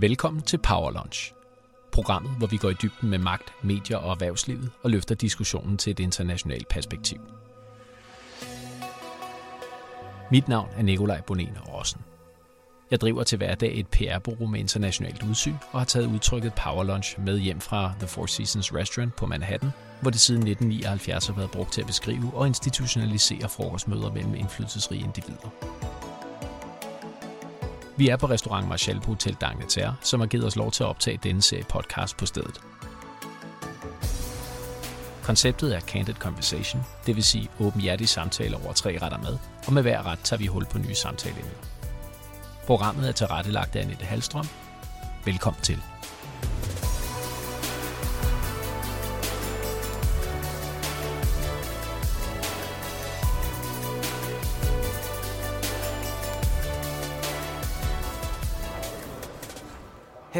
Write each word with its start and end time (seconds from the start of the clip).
Velkommen 0.00 0.42
til 0.42 0.58
Power 0.58 0.90
Lunch. 0.90 1.32
Programmet, 1.92 2.32
hvor 2.38 2.46
vi 2.46 2.56
går 2.56 2.70
i 2.70 2.74
dybden 2.82 3.10
med 3.10 3.18
magt, 3.18 3.52
medier 3.62 3.96
og 3.96 4.10
erhvervslivet 4.10 4.70
og 4.82 4.90
løfter 4.90 5.14
diskussionen 5.14 5.78
til 5.78 5.90
et 5.90 6.00
internationalt 6.00 6.68
perspektiv. 6.68 7.20
Mit 10.30 10.48
navn 10.48 10.68
er 10.76 10.82
Nikolaj 10.82 11.20
Bonen 11.20 11.58
Rossen. 11.68 12.00
Jeg 12.90 13.00
driver 13.00 13.22
til 13.22 13.38
hverdag 13.38 13.78
et 13.78 13.86
PR-bureau 13.88 14.46
med 14.46 14.60
internationalt 14.60 15.22
udsyn 15.22 15.54
og 15.72 15.80
har 15.80 15.84
taget 15.84 16.06
udtrykket 16.06 16.52
Power 16.54 16.84
Lunch 16.84 17.20
med 17.20 17.38
hjem 17.38 17.60
fra 17.60 17.92
The 17.98 18.08
Four 18.08 18.26
Seasons 18.26 18.74
Restaurant 18.74 19.16
på 19.16 19.26
Manhattan, 19.26 19.70
hvor 20.00 20.10
det 20.10 20.20
siden 20.20 20.48
1979 20.48 21.26
har 21.26 21.34
været 21.34 21.50
brugt 21.50 21.72
til 21.72 21.80
at 21.80 21.86
beskrive 21.86 22.30
og 22.34 22.46
institutionalisere 22.46 23.48
frokostmøder 23.48 24.12
mellem 24.12 24.34
indflydelsesrige 24.34 25.04
individer. 25.04 25.48
Vi 27.96 28.08
er 28.08 28.16
på 28.16 28.26
restaurant 28.26 28.68
Marshall 28.68 29.00
på 29.00 29.06
Hotel 29.06 29.36
d'Angleterre, 29.44 29.92
som 30.00 30.20
har 30.20 30.26
givet 30.26 30.46
os 30.46 30.56
lov 30.56 30.70
til 30.70 30.82
at 30.82 30.88
optage 30.88 31.18
denne 31.22 31.42
serie 31.42 31.64
podcast 31.64 32.16
på 32.16 32.26
stedet. 32.26 32.60
Konceptet 35.22 35.76
er 35.76 35.80
Candid 35.80 36.14
Conversation, 36.14 36.82
det 37.06 37.16
vil 37.16 37.24
sige 37.24 37.48
åbenhjertige 37.60 38.08
samtaler 38.08 38.64
over 38.64 38.72
tre 38.72 38.98
retter 39.02 39.18
mad, 39.18 39.38
og 39.66 39.72
med 39.72 39.82
hver 39.82 40.06
ret 40.06 40.18
tager 40.24 40.38
vi 40.38 40.46
hul 40.46 40.64
på 40.64 40.78
nye 40.78 40.94
samtaleemner. 40.94 41.50
Programmet 42.66 43.08
er 43.08 43.12
tilrettelagt 43.12 43.76
af 43.76 43.82
Annette 43.82 44.04
Halstrøm. 44.04 44.46
Velkommen 45.24 45.62
til. 45.62 45.82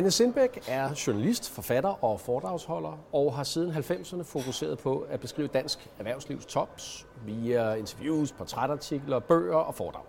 Heine 0.04 0.10
Sindbæk 0.12 0.64
er 0.68 1.02
journalist, 1.06 1.50
forfatter 1.50 2.04
og 2.04 2.20
foredragsholder, 2.20 2.98
og 3.12 3.36
har 3.36 3.44
siden 3.44 3.70
90'erne 3.70 4.22
fokuseret 4.22 4.78
på 4.78 5.06
at 5.10 5.20
beskrive 5.20 5.48
dansk 5.48 5.90
erhvervslivs 5.98 6.46
tops 6.46 7.06
via 7.26 7.74
interviews, 7.74 8.32
portrætartikler, 8.32 9.18
bøger 9.18 9.56
og 9.56 9.74
foredrag. 9.74 10.02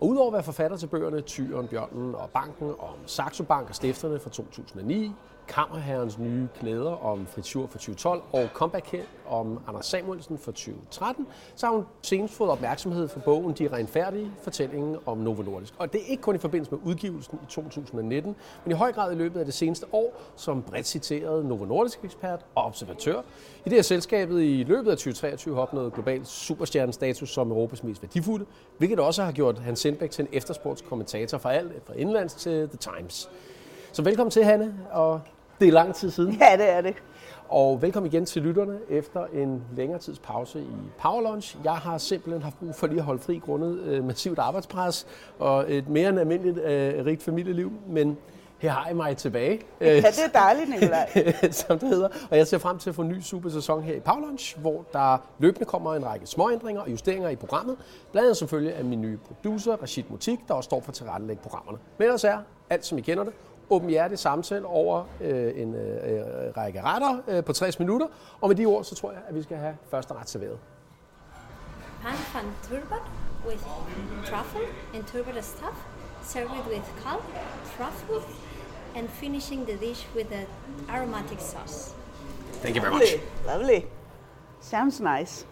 Og 0.00 0.08
udover 0.08 0.26
at 0.26 0.32
være 0.32 0.42
forfatter 0.42 0.76
til 0.76 0.86
bøgerne 0.86 1.20
Tyren, 1.20 1.68
Bjørnen 1.68 2.14
og 2.14 2.30
Banken 2.30 2.68
om 2.78 2.94
Saxo 3.06 3.44
Bank 3.44 3.68
og 3.68 3.74
stifterne 3.74 4.20
fra 4.20 4.30
2009, 4.30 5.12
Kammerherrens 5.50 6.18
nye 6.18 6.48
klæder 6.60 7.04
om 7.04 7.26
Fritur 7.26 7.66
for 7.66 7.78
2012 7.78 8.22
og 8.32 8.48
Comeback 8.54 8.96
om 9.28 9.58
Anders 9.68 9.86
Samuelsen 9.86 10.38
for 10.38 10.52
2013, 10.52 11.26
så 11.54 11.66
har 11.66 11.74
hun 11.74 11.84
senest 12.02 12.34
fået 12.34 12.50
opmærksomhed 12.50 13.08
for 13.08 13.20
bogen 13.20 13.52
De 13.52 13.68
Renfærdige, 13.72 14.32
fortællingen 14.42 14.96
om 15.06 15.18
Novo 15.18 15.42
Nordisk. 15.42 15.74
Og 15.78 15.92
det 15.92 16.00
er 16.00 16.04
ikke 16.06 16.22
kun 16.22 16.34
i 16.34 16.38
forbindelse 16.38 16.74
med 16.74 16.80
udgivelsen 16.84 17.38
i 17.42 17.46
2019, 17.48 18.36
men 18.64 18.72
i 18.72 18.74
høj 18.74 18.92
grad 18.92 19.12
i 19.12 19.14
løbet 19.14 19.40
af 19.40 19.44
det 19.44 19.54
seneste 19.54 19.86
år, 19.92 20.22
som 20.36 20.62
bredt 20.62 20.86
citeret 20.86 21.46
Novo 21.46 21.64
Nordisk 21.64 22.04
ekspert 22.04 22.46
og 22.54 22.64
observatør. 22.64 23.22
I 23.64 23.68
det 23.68 23.72
her 23.72 23.82
selskabet 23.82 24.42
i 24.42 24.64
løbet 24.68 24.90
af 24.90 24.96
2023 24.96 25.54
har 25.54 25.62
opnået 25.62 25.92
global 25.92 26.26
superstjernestatus 26.26 27.30
som 27.30 27.50
Europas 27.50 27.84
mest 27.84 28.02
værdifulde, 28.02 28.46
hvilket 28.78 29.00
også 29.00 29.22
har 29.22 29.32
gjort 29.32 29.58
Hans 29.58 29.78
Sindbæk 29.78 30.10
til 30.10 30.22
en 30.22 30.28
eftersportskommentator 30.32 31.38
fra 31.38 31.52
alt 31.52 31.86
fra 31.86 31.94
indlands 31.96 32.34
til 32.34 32.68
The 32.68 32.78
Times. 32.78 33.30
Så 33.92 34.02
velkommen 34.02 34.30
til, 34.30 34.44
Hanne, 34.44 34.74
og 34.90 35.20
det 35.60 35.68
er 35.68 35.72
lang 35.72 35.94
tid 35.94 36.10
siden. 36.10 36.32
Ja, 36.40 36.56
det 36.56 36.70
er 36.70 36.80
det. 36.80 36.94
Og 37.48 37.82
velkommen 37.82 38.12
igen 38.12 38.26
til 38.26 38.42
lytterne 38.42 38.78
efter 38.88 39.26
en 39.32 39.62
længere 39.76 39.98
tids 39.98 40.18
pause 40.18 40.60
i 40.60 40.76
Power 40.98 41.20
Lunch. 41.22 41.56
Jeg 41.64 41.72
har 41.72 41.98
simpelthen 41.98 42.42
haft 42.42 42.58
brug 42.58 42.74
for 42.74 42.86
lige 42.86 42.98
at 42.98 43.04
holde 43.04 43.22
fri 43.22 43.38
grundet 43.38 43.80
øh, 43.80 44.04
massivt 44.04 44.38
arbejdspres 44.38 45.06
og 45.38 45.72
et 45.72 45.88
mere 45.88 46.08
end 46.08 46.20
almindeligt 46.20 46.58
øh, 46.58 47.06
rigt 47.06 47.22
familieliv. 47.22 47.72
Men 47.88 48.18
her 48.58 48.70
har 48.70 48.90
I 48.90 48.94
mig 48.94 49.16
tilbage. 49.16 49.60
Ja, 49.80 49.96
det 49.96 50.04
er 50.04 50.28
dejligt, 50.34 50.70
Nicolaj. 50.70 51.32
som 51.50 51.78
det 51.78 51.88
hedder. 51.88 52.08
Og 52.30 52.36
jeg 52.36 52.46
ser 52.46 52.58
frem 52.58 52.78
til 52.78 52.90
at 52.90 52.94
få 52.94 53.02
en 53.02 53.08
ny 53.08 53.20
super 53.20 53.50
sæson 53.50 53.82
her 53.82 53.94
i 53.94 54.00
Power 54.00 54.20
Lunch, 54.20 54.58
hvor 54.60 54.84
der 54.92 55.18
løbende 55.38 55.64
kommer 55.64 55.94
en 55.94 56.06
række 56.06 56.26
småændringer 56.26 56.82
og 56.82 56.90
justeringer 56.90 57.28
i 57.28 57.36
programmet. 57.36 57.76
Blandt 58.12 58.24
andet 58.26 58.36
selvfølgelig 58.36 58.74
af 58.76 58.84
min 58.84 59.00
nye 59.00 59.16
producer, 59.16 59.76
Rashid 59.82 60.04
Mutik, 60.08 60.38
der 60.48 60.54
også 60.54 60.66
står 60.66 60.80
for 60.80 60.92
tilrettelægge 60.92 61.42
programmerne. 61.42 61.78
Men 61.98 62.04
ellers 62.04 62.24
er 62.24 62.38
alt, 62.70 62.86
som 62.86 62.98
I 62.98 63.00
kender 63.00 63.24
det, 63.24 63.32
åbenhjertig 63.70 64.18
samtale 64.18 64.66
over 64.66 65.04
øh, 65.20 65.62
en 65.62 65.74
øh, 65.74 66.22
række 66.56 66.82
retter 66.82 67.22
øh, 67.28 67.44
på 67.44 67.52
60 67.52 67.78
minutter. 67.78 68.06
Og 68.40 68.48
med 68.48 68.56
de 68.56 68.66
ord, 68.66 68.84
så 68.84 68.94
tror 68.94 69.12
jeg, 69.12 69.20
at 69.28 69.34
vi 69.34 69.42
skal 69.42 69.56
have 69.56 69.76
første 69.90 70.14
ret 70.14 70.28
serveret. 70.30 70.58
Pan 72.02 72.12
fan 72.12 72.44
turbot 72.62 73.02
with 73.46 73.62
truffle 74.24 74.66
and 74.94 75.04
turbot 75.04 75.44
stuff, 75.44 75.86
served 76.22 76.66
with 76.70 76.84
calm, 77.02 77.20
truffle, 77.76 78.22
and 78.96 79.08
finishing 79.08 79.68
the 79.68 79.76
dish 79.86 80.08
with 80.16 80.32
an 80.32 80.46
aromatic 80.88 81.40
sauce. 81.40 81.94
Thank 82.52 82.76
you 82.76 82.82
very 82.82 82.94
much. 82.94 83.02
Lovely. 83.46 83.66
Lovely. 83.66 83.86
Sounds 84.60 85.00
nice. 85.00 85.46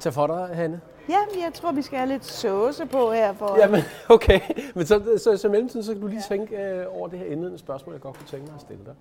Tag 0.00 0.12
for 0.12 0.26
dig, 0.26 0.56
Hanne. 0.56 0.80
Ja, 1.08 1.18
jeg 1.44 1.54
tror, 1.54 1.72
vi 1.72 1.82
skal 1.82 1.98
have 1.98 2.08
lidt 2.08 2.24
sauce 2.24 2.86
på 2.86 3.12
her. 3.12 3.32
For... 3.32 3.56
Jamen, 3.58 3.80
okay. 4.08 4.40
Men 4.74 4.86
så, 4.86 5.20
så, 5.24 5.36
så 5.36 5.48
mellemtiden, 5.48 5.84
så 5.84 5.92
kan 5.92 6.00
du 6.00 6.06
lige 6.06 6.22
ja. 6.30 6.36
tænke 6.36 6.56
øh, 6.56 6.86
over 6.88 7.08
det 7.08 7.18
her 7.18 7.26
indledende 7.26 7.58
spørgsmål, 7.58 7.94
jeg 7.94 8.00
godt 8.00 8.18
kunne 8.18 8.26
tænke 8.26 8.46
mig 8.46 8.54
at 8.54 8.60
stille 8.60 8.84
dig. 8.84 8.94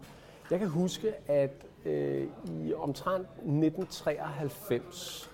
Jeg 0.52 0.60
kan 0.60 0.68
huske, 0.68 1.14
at 1.28 1.66
øh, 1.86 2.24
i 2.46 2.74
omtrent 2.74 3.28
1993, 3.28 5.30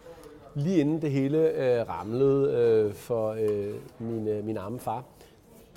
lige 0.56 0.80
inden 0.80 1.02
det 1.02 1.12
hele 1.12 1.38
øh, 1.38 1.90
ramlede 1.90 2.54
øh, 2.54 2.94
for 2.94 3.32
øh, 3.32 3.74
min, 4.00 4.28
øh, 4.28 4.46
min 4.46 4.58
arme 4.58 4.80
far, 4.80 5.04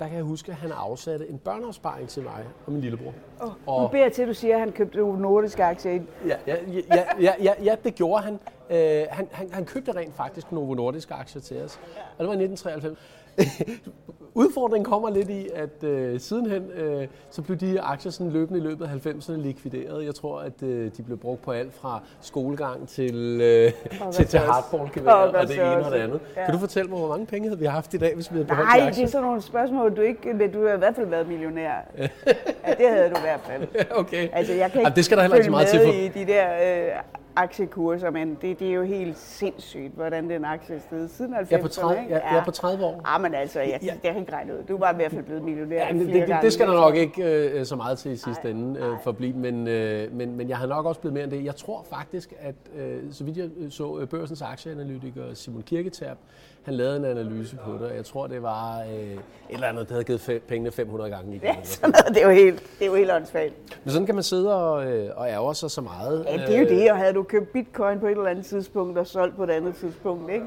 der 0.01 0.07
kan 0.07 0.17
jeg 0.17 0.23
huske, 0.23 0.51
at 0.51 0.57
han 0.57 0.71
afsatte 0.71 1.29
en 1.29 1.37
børneopsparing 1.37 2.09
til 2.09 2.23
mig 2.23 2.43
og 2.65 2.71
min 2.71 2.81
lillebror. 2.81 3.13
Oh, 3.39 3.51
og 3.65 3.81
nu 3.81 3.87
beder 3.87 4.03
jeg 4.03 4.13
til, 4.13 4.21
at 4.21 4.27
du 4.27 4.33
siger, 4.33 4.53
at 4.53 4.59
han 4.59 4.71
købte 4.71 4.97
nogle 4.97 5.21
nordiske 5.21 5.63
aktier 5.63 5.91
ind. 5.91 6.07
Ja, 6.27 6.35
ja, 6.47 6.55
ja, 6.67 7.03
ja, 7.21 7.33
ja, 7.43 7.53
ja, 7.63 7.75
det 7.83 7.95
gjorde 7.95 8.23
han. 8.23 8.39
Øh, 8.69 9.05
han, 9.09 9.27
han. 9.31 9.49
Han 9.51 9.65
købte 9.65 9.91
rent 9.91 10.15
faktisk 10.15 10.51
nogle 10.51 10.75
nordiske 10.75 11.13
aktier 11.13 11.41
til 11.41 11.61
os. 11.63 11.79
Og 12.17 12.19
det 12.19 12.27
var 12.27 12.33
i 12.33 12.43
1993. 12.43 12.99
Udfordringen 14.33 14.85
kommer 14.85 15.09
lidt 15.09 15.29
i, 15.29 15.49
at 15.55 15.83
øh, 15.83 16.19
sidenhen 16.19 16.71
øh, 16.71 17.07
så 17.29 17.41
blev 17.41 17.57
de 17.57 17.81
aktier 17.81 18.11
sådan 18.11 18.31
løbende 18.31 18.59
i 18.59 18.63
løbet 18.63 18.85
af 18.85 19.07
90'erne 19.07 19.35
likvideret. 19.35 20.05
Jeg 20.05 20.15
tror, 20.15 20.39
at 20.39 20.63
øh, 20.63 20.91
de 20.97 21.03
blev 21.03 21.17
brugt 21.17 21.41
på 21.41 21.51
alt 21.51 21.73
fra 21.73 22.01
skolegang 22.21 22.87
til, 22.87 23.41
øh, 23.41 23.71
til, 24.11 24.27
til 24.27 24.39
hardballgevær 24.39 25.11
og, 25.11 25.29
og 25.29 25.47
det 25.47 25.55
ene 25.55 25.85
og 25.85 25.91
det 25.91 25.97
andet. 25.97 26.19
Ja. 26.35 26.45
Kan 26.45 26.53
du 26.53 26.59
fortælle 26.59 26.89
mig, 26.89 26.99
hvor 26.99 27.07
mange 27.07 27.25
penge 27.25 27.57
vi 27.59 27.65
haft 27.65 27.93
i 27.93 27.97
dag, 27.97 28.15
hvis 28.15 28.31
vi 28.31 28.35
havde 28.35 28.47
beholdt 28.47 28.69
Nej, 28.69 28.89
det 28.89 29.03
er 29.03 29.07
sådan 29.07 29.25
nogle 29.25 29.41
spørgsmål, 29.41 29.95
du 29.95 30.01
ikke... 30.01 30.33
Men 30.33 30.51
du 30.51 30.67
har 30.67 30.73
i 30.73 30.77
hvert 30.77 30.95
fald 30.95 31.07
været 31.07 31.27
millionær. 31.27 31.73
ja, 31.97 32.73
det 32.77 32.89
havde 32.89 33.09
du 33.09 33.15
i 33.15 33.21
hvert 33.21 33.41
fald. 33.43 33.67
okay. 33.91 34.29
Altså, 34.33 34.53
jeg 34.53 34.71
kan 34.71 34.79
ikke 34.79 34.87
Jamen, 34.87 34.95
det 34.95 35.05
skal 35.05 35.17
der 35.17 35.23
heller 35.23 35.37
ikke 35.37 35.45
så 35.45 35.51
meget 35.51 35.67
til 35.67 35.79
for. 35.85 35.93
i 35.93 36.07
de 36.07 36.25
der 36.25 36.45
øh, 36.45 36.91
aktiekurser, 37.35 38.09
men 38.09 38.37
det, 38.41 38.59
det 38.59 38.69
er 38.69 38.73
jo 38.73 38.83
helt 38.83 39.17
sindssygt, 39.17 39.93
hvordan 39.95 40.29
den 40.29 40.45
aktie 40.45 40.75
er 40.75 40.79
steget 40.79 41.11
siden 41.11 41.33
90'erne. 41.33 41.47
Ja, 41.51 41.61
på 41.61 41.67
30, 41.67 42.01
ja, 42.09 42.17
ja. 42.17 42.35
ja, 42.35 42.43
på 42.43 42.51
30 42.51 42.85
år. 42.85 43.11
Ja, 43.13 43.17
men 43.17 43.33
altså, 43.33 43.59
jeg, 43.59 43.79
ja. 43.83 43.93
det 44.03 44.11
har 44.11 44.19
ikke 44.19 44.33
regnet 44.33 44.53
ud. 44.53 44.63
Du 44.63 44.77
var 44.77 44.93
i 44.93 44.95
hvert 44.95 45.11
fald 45.11 45.23
blevet 45.23 45.43
millionær 45.43 45.87
ja, 45.87 45.93
det, 45.93 46.07
det, 46.07 46.37
det, 46.41 46.53
skal 46.53 46.67
der 46.67 46.73
nok 46.73 46.95
ikke 46.95 47.23
øh, 47.23 47.65
så 47.65 47.75
meget 47.75 47.97
til 47.97 48.11
i 48.11 48.15
sidste 48.15 48.43
ej, 48.43 48.49
ende 48.49 48.79
øh, 48.79 48.97
for 49.03 49.11
blive, 49.11 49.33
men, 49.33 49.67
øh, 49.67 50.13
men, 50.13 50.35
men 50.35 50.49
jeg 50.49 50.57
har 50.57 50.67
nok 50.67 50.85
også 50.85 51.01
blevet 51.01 51.13
mere 51.13 51.23
end 51.23 51.31
det. 51.31 51.45
Jeg 51.45 51.55
tror 51.55 51.85
faktisk, 51.89 52.33
at 52.39 52.55
øh, 52.75 52.99
så 53.11 53.23
vidt 53.23 53.37
jeg 53.37 53.49
så 53.69 53.99
øh, 53.99 54.07
børsens 54.07 54.41
aktieanalytiker 54.41 55.33
Simon 55.33 55.61
Kirketerp, 55.61 56.17
han 56.63 56.73
lavede 56.73 56.97
en 56.97 57.05
analyse 57.05 57.55
på 57.65 57.71
det, 57.71 57.81
og 57.81 57.95
jeg 57.95 58.05
tror, 58.05 58.27
det 58.27 58.41
var 58.41 58.79
øh, 58.79 58.87
et 59.13 59.19
eller 59.49 59.67
andet, 59.67 59.87
der 59.89 59.93
havde 59.93 60.03
givet 60.03 60.41
pengene 60.47 60.71
500 60.71 61.09
gange 61.09 61.35
igen. 61.35 61.41
Ja, 61.47 61.55
sådan 61.63 61.89
noget, 61.89 62.15
det 62.15 62.23
er 62.23 62.27
jo 62.27 62.33
helt, 62.33 62.59
det 62.79 62.85
er 62.85 62.89
jo 62.89 62.95
helt 62.95 63.11
åndssvagt. 63.11 63.53
Men 63.83 63.91
sådan 63.91 64.05
kan 64.05 64.15
man 64.15 64.23
sidde 64.23 64.55
og, 64.55 64.85
øh, 64.91 65.09
og 65.15 65.29
ærge 65.29 65.55
sig 65.55 65.71
så 65.71 65.81
meget. 65.81 66.25
Ja, 66.25 66.37
det 66.37 66.55
er 66.55 66.59
jo 66.61 66.67
det, 66.67 66.91
og 66.91 66.97
havde 66.97 67.13
du 67.13 67.23
købt 67.23 67.51
bitcoin 67.51 67.99
på 67.99 68.05
et 68.07 68.11
eller 68.11 68.27
andet 68.27 68.45
tidspunkt 68.45 68.97
og 68.97 69.07
solgt 69.07 69.35
på 69.35 69.43
et 69.43 69.49
andet 69.49 69.75
tidspunkt, 69.75 70.31
ikke? 70.31 70.45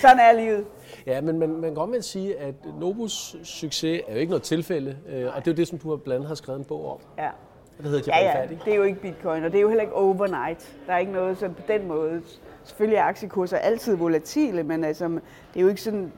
Sådan 0.00 0.18
er 0.18 0.32
livet. 0.40 0.64
Ja, 1.06 1.20
men 1.20 1.38
man, 1.38 1.48
man 1.50 1.62
kan 1.62 1.74
godt 1.74 2.04
sige, 2.04 2.38
at 2.38 2.54
Nobus 2.80 3.36
succes 3.42 4.02
er 4.08 4.12
jo 4.14 4.18
ikke 4.20 4.30
noget 4.30 4.42
tilfælde, 4.42 4.96
øh, 5.08 5.26
og 5.26 5.44
det 5.44 5.50
er 5.50 5.52
jo 5.52 5.56
det, 5.56 5.68
som 5.68 5.78
du 5.78 5.90
har 5.90 5.96
blandt 5.96 6.14
andet 6.16 6.28
har 6.28 6.34
skrevet 6.34 6.58
en 6.58 6.64
bog 6.64 6.92
om. 6.92 6.98
Ja. 7.18 7.28
Det 7.76 7.86
hedder 7.86 8.12
ja, 8.12 8.40
ja, 8.40 8.46
det 8.64 8.72
er 8.72 8.76
jo 8.76 8.82
ikke 8.82 9.00
bitcoin, 9.00 9.44
og 9.44 9.52
det 9.52 9.58
er 9.58 9.62
jo 9.62 9.68
heller 9.68 9.82
ikke 9.82 9.94
overnight. 9.94 10.74
Der 10.86 10.92
er 10.92 10.98
ikke 10.98 11.12
noget 11.12 11.38
sådan 11.38 11.54
på 11.54 11.62
den 11.68 11.88
måde. 11.88 12.22
Selvfølgelig 12.64 12.96
er 12.96 13.04
aktiekurser 13.04 13.56
altid 13.56 13.96
volatile, 13.96 14.62
men 14.62 14.84
altså, 14.84 15.08
det 15.08 15.20
er 15.56 15.60
jo 15.60 15.68
ikke 15.68 15.80
sådan, 15.80 16.12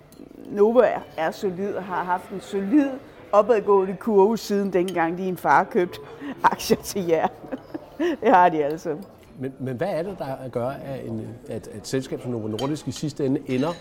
Nova 0.51 0.81
er, 0.81 1.01
er 1.17 1.31
solid 1.31 1.75
og 1.75 1.85
har 1.85 2.05
haft 2.05 2.31
en 2.31 2.41
solid 2.41 2.91
opadgående 3.33 3.97
kurve 3.97 4.39
siden 4.39 4.73
dengang 4.73 5.19
din 5.19 5.37
far 5.37 5.65
købte 5.65 5.99
aktier 6.43 6.77
til 6.77 7.07
jer. 7.07 7.29
det 8.23 8.35
har 8.35 8.49
de 8.49 8.65
altså. 8.65 8.97
Men, 9.39 9.53
men 9.59 9.77
hvad 9.77 9.89
er 9.89 10.03
det, 10.03 10.19
der 10.19 10.49
gør, 10.49 10.69
at, 10.69 11.05
en, 11.05 11.29
at, 11.49 11.69
at 11.69 11.87
selskab 11.87 12.21
som 12.23 12.31
Novo 12.31 12.49
Nordisk 12.49 12.89
i 12.89 12.91
sidste 12.91 13.27
ende 13.27 13.41
ender 13.47 13.73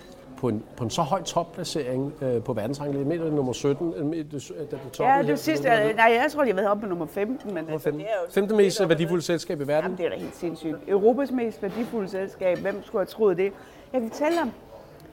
på 0.45 0.49
en, 0.49 0.63
på 0.77 0.83
en 0.83 0.89
så 0.89 1.01
høj 1.01 1.23
topplacering 1.23 2.13
øh, 2.21 2.43
på 2.43 2.53
verdensranglisten. 2.53 3.11
Jeg 3.11 3.19
mener, 3.19 3.31
er 3.31 3.35
nummer 3.35 3.53
17, 3.53 3.93
øh, 3.93 4.05
det, 4.05 4.31
det, 4.31 4.31
det, 4.31 4.71
det 4.71 4.99
ja, 4.99 5.23
det 5.27 5.39
sidste, 5.39 5.67
nej, 5.67 6.19
jeg 6.23 6.27
tror, 6.31 6.43
de 6.43 6.49
har 6.49 6.55
været 6.55 6.69
oppe 6.69 6.81
på 6.81 6.89
nummer 6.89 7.05
15. 7.05 7.53
Men 7.53 7.63
nummer 7.63 7.77
15. 7.77 7.77
Altså, 7.77 7.91
det 7.91 8.01
er 8.01 8.25
jo, 8.25 8.31
Femte 8.31 8.55
mest 8.55 8.79
det 8.79 8.89
værdifulde 8.89 9.21
selskab 9.21 9.61
i 9.61 9.67
verden. 9.67 9.83
Jamen, 9.83 9.97
det 9.97 10.05
er 10.05 10.09
da 10.09 10.15
helt 10.15 10.35
sindssygt. 10.35 10.75
Europas 10.87 11.31
mest 11.31 11.61
værdifulde 11.61 12.07
selskab, 12.07 12.57
hvem 12.57 12.83
skulle 12.83 12.99
have 12.99 13.05
troet 13.05 13.37
det? 13.37 13.51
Jeg 13.93 14.01
kan 14.01 14.09
fortælle 14.09 14.41
om, 14.41 14.51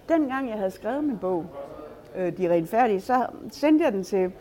dengang 0.09 0.49
jeg 0.49 0.57
havde 0.59 0.71
skrevet 0.71 1.05
min 1.05 1.19
bog, 1.19 1.47
øh, 2.17 2.37
De 2.37 2.47
er 2.47 2.51
rent 2.51 2.69
færdige, 2.69 3.01
så 3.01 3.27
sendte 3.51 3.85
jeg 3.85 3.93
den 3.93 4.05
til 4.05 4.33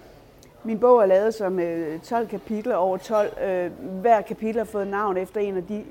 Min 0.64 0.80
bog 0.80 1.02
er 1.02 1.06
lavet 1.06 1.34
som 1.34 1.60
øh, 1.60 2.00
12 2.00 2.28
kapitler 2.28 2.76
over 2.76 2.98
12. 2.98 3.44
Øh, 3.44 3.72
hver 4.02 4.22
kapitel 4.22 4.58
har 4.58 4.66
fået 4.66 4.88
navn 4.88 5.18
efter 5.18 5.42
en 5.42 5.58
af 5.58 5.64
de 5.64 5.84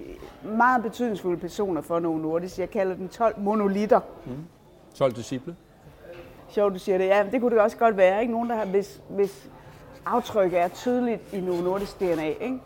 meget 0.44 0.82
betydningsfulde 0.82 1.40
personer 1.40 1.80
for 1.80 1.98
Novo 1.98 2.18
Nordisk. 2.18 2.58
Jeg 2.58 2.70
kalder 2.70 2.94
den 2.94 3.08
12 3.08 3.34
monolitter. 3.38 4.00
Mm. 4.26 4.32
12 4.94 5.12
disciple? 5.12 5.56
Sjovt, 6.48 6.74
du 6.74 6.78
siger 6.78 6.98
det. 6.98 7.06
Ja, 7.06 7.24
det 7.32 7.40
kunne 7.40 7.50
det 7.50 7.60
også 7.60 7.76
godt 7.76 7.96
være. 7.96 8.20
Ikke? 8.20 8.32
Nogen, 8.32 8.50
der 8.50 8.56
har, 8.56 8.64
hvis, 8.64 9.00
hvis 9.08 9.50
aftryk 10.06 10.52
er 10.52 10.68
tydeligt 10.68 11.32
i 11.32 11.40
Novo 11.40 11.62
Nordisk 11.62 12.00
DNA. 12.00 12.26
Ikke? 12.26 12.60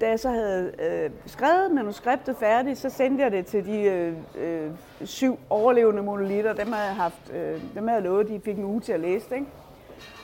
Da 0.00 0.08
jeg 0.08 0.20
så 0.20 0.28
havde 0.28 0.72
øh, 0.78 1.10
skrevet 1.26 1.70
manuskriptet 1.70 2.36
færdigt, 2.36 2.78
så 2.78 2.90
sendte 2.90 3.24
jeg 3.24 3.32
det 3.32 3.46
til 3.46 3.66
de 3.66 3.80
øh, 3.80 4.14
øh, 4.38 4.70
syv 5.04 5.38
overlevende 5.50 6.02
monolitter. 6.02 6.52
Dem 6.52 6.72
havde 6.72 6.86
jeg 6.86 6.96
haft, 6.96 7.32
øh, 7.32 7.60
dem 7.74 7.88
havde 7.88 8.00
jeg 8.00 8.02
lovet, 8.02 8.28
de 8.28 8.40
fik 8.44 8.58
en 8.58 8.64
uge 8.64 8.80
til 8.80 8.92
at 8.92 9.00
læse 9.00 9.28
det. 9.28 9.36
Ikke? 9.36 9.46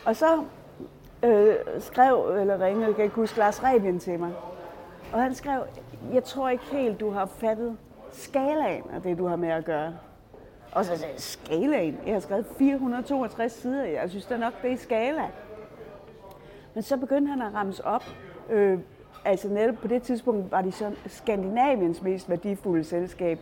Og 0.05 0.17
så 0.17 0.43
øh, 1.23 1.55
skrev, 1.79 2.37
eller 2.41 2.65
ringede, 2.65 2.87
jeg 2.87 2.95
kan 2.95 3.05
ikke 3.05 3.17
huske, 3.17 3.39
Lars 3.39 3.65
Rebien 3.65 3.99
til 3.99 4.19
mig. 4.19 4.33
Og 5.13 5.23
han 5.23 5.35
skrev, 5.35 5.63
jeg 6.13 6.25
tror 6.25 6.49
ikke 6.49 6.65
helt, 6.65 7.01
du 7.01 7.11
har 7.11 7.27
fattet 7.27 7.77
skalaen 8.13 8.83
af 8.95 9.03
det, 9.03 9.19
du 9.19 9.27
har 9.27 9.37
med 9.37 9.49
at 9.49 9.65
gøre. 9.65 9.95
Og 10.73 10.85
så 10.85 10.97
sagde 10.97 11.13
jeg, 11.13 11.21
skalaen? 11.21 11.99
Jeg 12.07 12.13
har 12.13 12.21
skrevet 12.21 12.47
462 12.59 13.53
sider, 13.53 13.85
jeg 13.85 14.11
synes 14.11 14.27
da 14.27 14.37
nok, 14.37 14.53
det 14.63 14.73
er 14.73 14.77
skala. 14.77 15.29
Men 16.75 16.83
så 16.83 16.97
begyndte 16.97 17.31
han 17.31 17.43
at 17.43 17.55
ramse 17.55 17.85
op. 17.85 18.05
Øh, 18.51 18.79
altså 19.25 19.49
netop 19.49 19.75
på 19.75 19.89
det 19.89 20.03
tidspunkt 20.03 20.51
var 20.51 20.63
de 20.63 20.73
så 20.73 20.93
Skandinaviens 21.07 22.03
mest 22.03 22.31
værdifulde 22.31 22.85
selskab. 22.85 23.39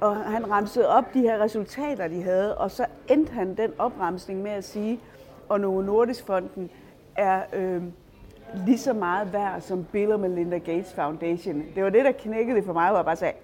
Og 0.00 0.16
han 0.16 0.50
ramsede 0.50 0.88
op 0.88 1.04
de 1.14 1.20
her 1.20 1.38
resultater, 1.40 2.08
de 2.08 2.22
havde, 2.22 2.58
og 2.58 2.70
så 2.70 2.86
endte 3.08 3.32
han 3.32 3.56
den 3.56 3.72
opremsning 3.78 4.42
med 4.42 4.50
at 4.50 4.64
sige, 4.64 5.00
og 5.48 5.60
Novo 5.60 5.80
Nordisk 5.80 6.26
Fonden 6.26 6.70
er 7.16 7.42
øh, 7.52 7.82
lige 8.66 8.78
så 8.78 8.92
meget 8.92 9.32
værd 9.32 9.60
som 9.60 9.84
Bill 9.92 10.12
og 10.12 10.20
Melinda 10.20 10.58
Gates 10.58 10.92
Foundation. 10.92 11.62
Det 11.74 11.84
var 11.84 11.90
det, 11.90 12.04
der 12.04 12.12
knækkede 12.12 12.56
det 12.56 12.64
for 12.64 12.72
mig, 12.72 12.88
hvor 12.88 12.98
jeg 12.98 13.04
bare 13.04 13.16
sagde, 13.16 13.34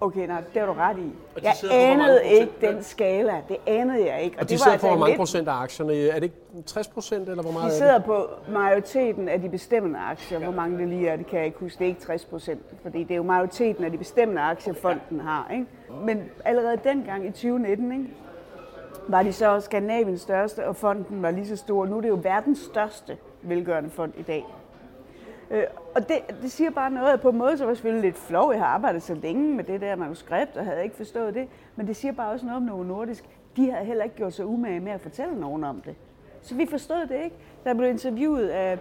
okay, 0.00 0.26
nej, 0.26 0.42
det 0.54 0.60
har 0.60 0.66
du 0.66 0.72
ret 0.72 0.98
i. 0.98 1.12
Jeg 1.42 1.54
anede 1.70 2.20
ikke 2.24 2.52
den 2.60 2.82
skala. 2.82 3.42
Det 3.48 3.56
anede 3.66 4.06
jeg 4.06 4.22
ikke. 4.22 4.36
Og, 4.36 4.40
og 4.40 4.48
de 4.48 4.52
det 4.52 4.60
sidder 4.60 4.72
altså 4.72 4.86
på 4.86 4.90
hvor 4.90 4.98
mange 4.98 5.10
lidt... 5.10 5.18
procent 5.18 5.48
af 5.48 5.52
aktierne? 5.52 6.08
Er 6.08 6.14
det 6.14 6.22
ikke 6.22 6.36
60 6.66 6.88
procent, 6.88 7.28
eller 7.28 7.42
hvor 7.42 7.52
meget 7.52 7.72
De 7.72 7.76
sidder 7.76 7.98
på 7.98 8.28
majoriteten 8.48 9.28
af 9.28 9.40
de 9.40 9.48
bestemmende 9.48 9.98
aktier. 9.98 10.38
Hvor 10.38 10.52
mange 10.52 10.78
det 10.78 10.88
lige 10.88 11.08
er, 11.08 11.16
det 11.16 11.26
kan 11.26 11.38
jeg 11.38 11.46
ikke 11.46 11.58
huske. 11.58 11.78
Det 11.78 11.84
er 11.84 11.88
ikke 11.88 12.00
60 12.00 12.24
procent, 12.24 12.60
fordi 12.82 13.02
det 13.02 13.10
er 13.10 13.16
jo 13.16 13.22
majoriteten 13.22 13.84
af 13.84 13.90
de 13.90 13.98
bestemmende 13.98 14.42
aktier, 14.42 14.74
fonden 14.74 15.20
har. 15.20 15.50
Ikke? 15.52 15.66
Men 16.04 16.22
allerede 16.44 16.78
dengang 16.84 17.26
i 17.26 17.30
2019, 17.30 17.92
ikke? 17.92 18.04
var 19.08 19.22
de 19.22 19.32
så 19.32 19.60
Skandinaviens 19.60 20.20
største, 20.20 20.66
og 20.66 20.76
fonden 20.76 21.22
var 21.22 21.30
lige 21.30 21.46
så 21.46 21.56
stor. 21.56 21.86
Nu 21.86 21.96
er 21.96 22.00
det 22.00 22.08
jo 22.08 22.18
verdens 22.22 22.58
største 22.58 23.16
velgørende 23.42 23.90
fond 23.90 24.12
i 24.18 24.22
dag. 24.22 24.44
Øh, 25.50 25.64
og 25.94 26.08
det, 26.08 26.16
det 26.42 26.52
siger 26.52 26.70
bare 26.70 26.90
noget, 26.90 27.20
på 27.20 27.28
en 27.28 27.38
måde 27.38 27.58
så 27.58 27.64
var 27.64 27.70
jeg 27.70 27.76
selvfølgelig 27.76 28.10
lidt 28.10 28.18
flov. 28.18 28.52
Jeg 28.52 28.60
har 28.60 28.66
arbejdet 28.66 29.02
så 29.02 29.14
længe 29.14 29.54
med 29.54 29.64
det 29.64 29.80
der 29.80 29.96
manuskript, 29.96 30.56
og 30.56 30.64
havde 30.64 30.84
ikke 30.84 30.96
forstået 30.96 31.34
det. 31.34 31.48
Men 31.76 31.86
det 31.86 31.96
siger 31.96 32.12
bare 32.12 32.30
også 32.30 32.46
noget 32.46 32.56
om 32.56 32.62
Novo 32.62 32.82
Nordisk. 32.82 33.24
De 33.56 33.70
havde 33.70 33.84
heller 33.84 34.04
ikke 34.04 34.16
gjort 34.16 34.32
sig 34.32 34.46
umage 34.46 34.80
med 34.80 34.92
at 34.92 35.00
fortælle 35.00 35.40
nogen 35.40 35.64
om 35.64 35.80
det. 35.80 35.94
Så 36.42 36.54
vi 36.54 36.66
forstod 36.66 37.06
det 37.06 37.24
ikke. 37.24 37.36
Der 37.64 37.74
blev 37.74 37.90
interviewet 37.90 38.48
af, 38.48 38.78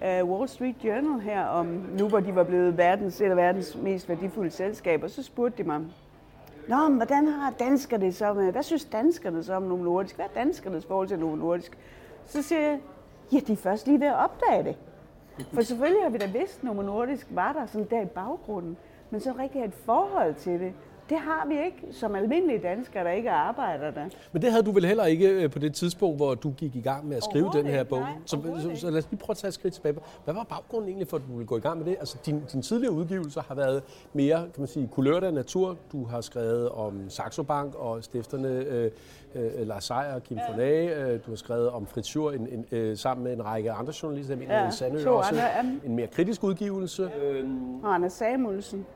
af 0.00 0.22
Wall 0.22 0.48
Street 0.48 0.76
Journal 0.84 1.20
her, 1.20 1.44
om 1.44 1.66
nu 1.98 2.08
hvor 2.08 2.20
de 2.20 2.34
var 2.34 2.44
blevet 2.44 2.78
verdens, 2.78 3.20
eller 3.20 3.34
verdens 3.34 3.76
mest 3.82 4.08
værdifulde 4.08 4.50
selskab, 4.50 5.02
og 5.02 5.10
så 5.10 5.22
spurgte 5.22 5.62
de 5.62 5.68
mig, 5.68 5.80
Nå, 6.68 6.88
men 6.88 6.96
hvordan 6.96 7.28
har 7.28 7.50
danskerne 7.50 8.06
det 8.06 8.14
så 8.14 8.32
med? 8.32 8.52
Hvad 8.52 8.62
synes 8.62 8.84
danskerne 8.84 9.44
så 9.44 9.54
om 9.54 9.62
Novo 9.62 9.82
Nordisk? 9.82 10.16
Hvad 10.16 10.26
er 10.26 10.40
danskernes 10.40 10.86
forhold 10.86 11.08
til 11.08 11.18
Novo 11.18 11.36
Nordisk? 11.36 11.78
Så 12.26 12.42
siger 12.42 12.60
jeg, 12.60 12.78
ja, 13.32 13.38
de 13.46 13.52
er 13.52 13.56
først 13.56 13.86
lige 13.86 14.00
ved 14.00 14.06
at 14.06 14.14
opdage 14.14 14.64
det. 14.64 14.76
For 15.52 15.62
selvfølgelig 15.62 16.02
har 16.02 16.10
vi 16.10 16.18
da 16.18 16.26
vidst, 16.26 16.58
at 16.58 16.64
Novo 16.64 16.82
Nordisk 16.82 17.26
var 17.30 17.52
der 17.52 17.66
sådan 17.66 17.86
der 17.90 18.02
i 18.02 18.06
baggrunden, 18.06 18.76
men 19.10 19.20
så 19.20 19.32
rigtig 19.38 19.64
et 19.64 19.74
forhold 19.74 20.34
til 20.34 20.60
det, 20.60 20.72
det 21.08 21.18
har 21.18 21.46
vi 21.48 21.64
ikke 21.64 21.86
som 21.90 22.14
almindelige 22.14 22.58
danskere, 22.58 23.04
der 23.04 23.10
ikke 23.10 23.30
arbejder 23.30 23.90
der. 23.90 24.04
Men 24.32 24.42
det 24.42 24.50
havde 24.50 24.62
du 24.62 24.72
vel 24.72 24.86
heller 24.86 25.04
ikke 25.04 25.28
øh, 25.28 25.50
på 25.50 25.58
det 25.58 25.74
tidspunkt, 25.74 26.18
hvor 26.18 26.34
du 26.34 26.50
gik 26.50 26.76
i 26.76 26.80
gang 26.80 27.08
med 27.08 27.16
at 27.16 27.24
skrive 27.24 27.50
den 27.52 27.66
her 27.66 27.84
bog? 27.84 27.98
Nej, 27.98 28.12
så, 28.24 28.36
så, 28.62 28.80
så 28.80 28.90
lad 28.90 28.98
os 28.98 29.10
lige 29.10 29.20
prøve 29.20 29.32
at 29.32 29.36
tage 29.36 29.48
et 29.48 29.54
skridt 29.54 29.74
tilbage. 29.74 29.94
Hvad 30.24 30.34
var 30.34 30.42
baggrunden 30.42 30.88
egentlig 30.88 31.08
for, 31.08 31.16
at 31.16 31.22
du 31.28 31.32
ville 31.32 31.46
gå 31.46 31.56
i 31.56 31.60
gang 31.60 31.78
med 31.78 31.86
det? 31.86 31.96
Altså, 31.98 32.18
din, 32.26 32.42
din 32.52 32.62
tidligere 32.62 32.92
udgivelser 32.92 33.42
har 33.48 33.54
været 33.54 33.82
mere, 34.12 34.36
kan 34.36 34.58
man 34.58 34.68
sige, 34.68 34.88
kulørt 34.92 35.24
af 35.24 35.34
natur. 35.34 35.76
Du 35.92 36.04
har 36.04 36.20
skrevet 36.20 36.68
om 36.68 37.10
Saxo 37.10 37.42
Bank 37.42 37.74
og 37.74 38.04
stifterne 38.04 38.48
øh, 38.48 38.90
øh, 39.34 39.66
Lars 39.66 39.84
Seier 39.84 40.14
og 40.14 40.22
Kim 40.22 40.36
ja. 40.36 40.52
Fornage. 40.52 40.96
Øh, 40.96 41.20
du 41.26 41.30
har 41.30 41.36
skrevet 41.36 41.70
om 41.70 41.86
Fritz 41.86 42.08
Schur 42.08 42.32
en, 42.32 42.48
en, 42.48 42.66
øh, 42.72 42.96
sammen 42.96 43.24
med 43.24 43.32
en 43.32 43.44
række 43.44 43.72
andre 43.72 43.92
journalister. 44.02 44.36
Jeg 44.36 44.48
ja, 44.48 44.70
Sandø 44.70 45.08
også. 45.08 45.30
Andre, 45.30 45.80
en 45.84 45.96
mere 45.96 46.06
kritisk 46.06 46.44
udgivelse. 46.44 47.10
Øhm. 47.22 47.84
Og 47.84 47.94
Anders 47.94 48.12
Samuelsen. 48.12 48.86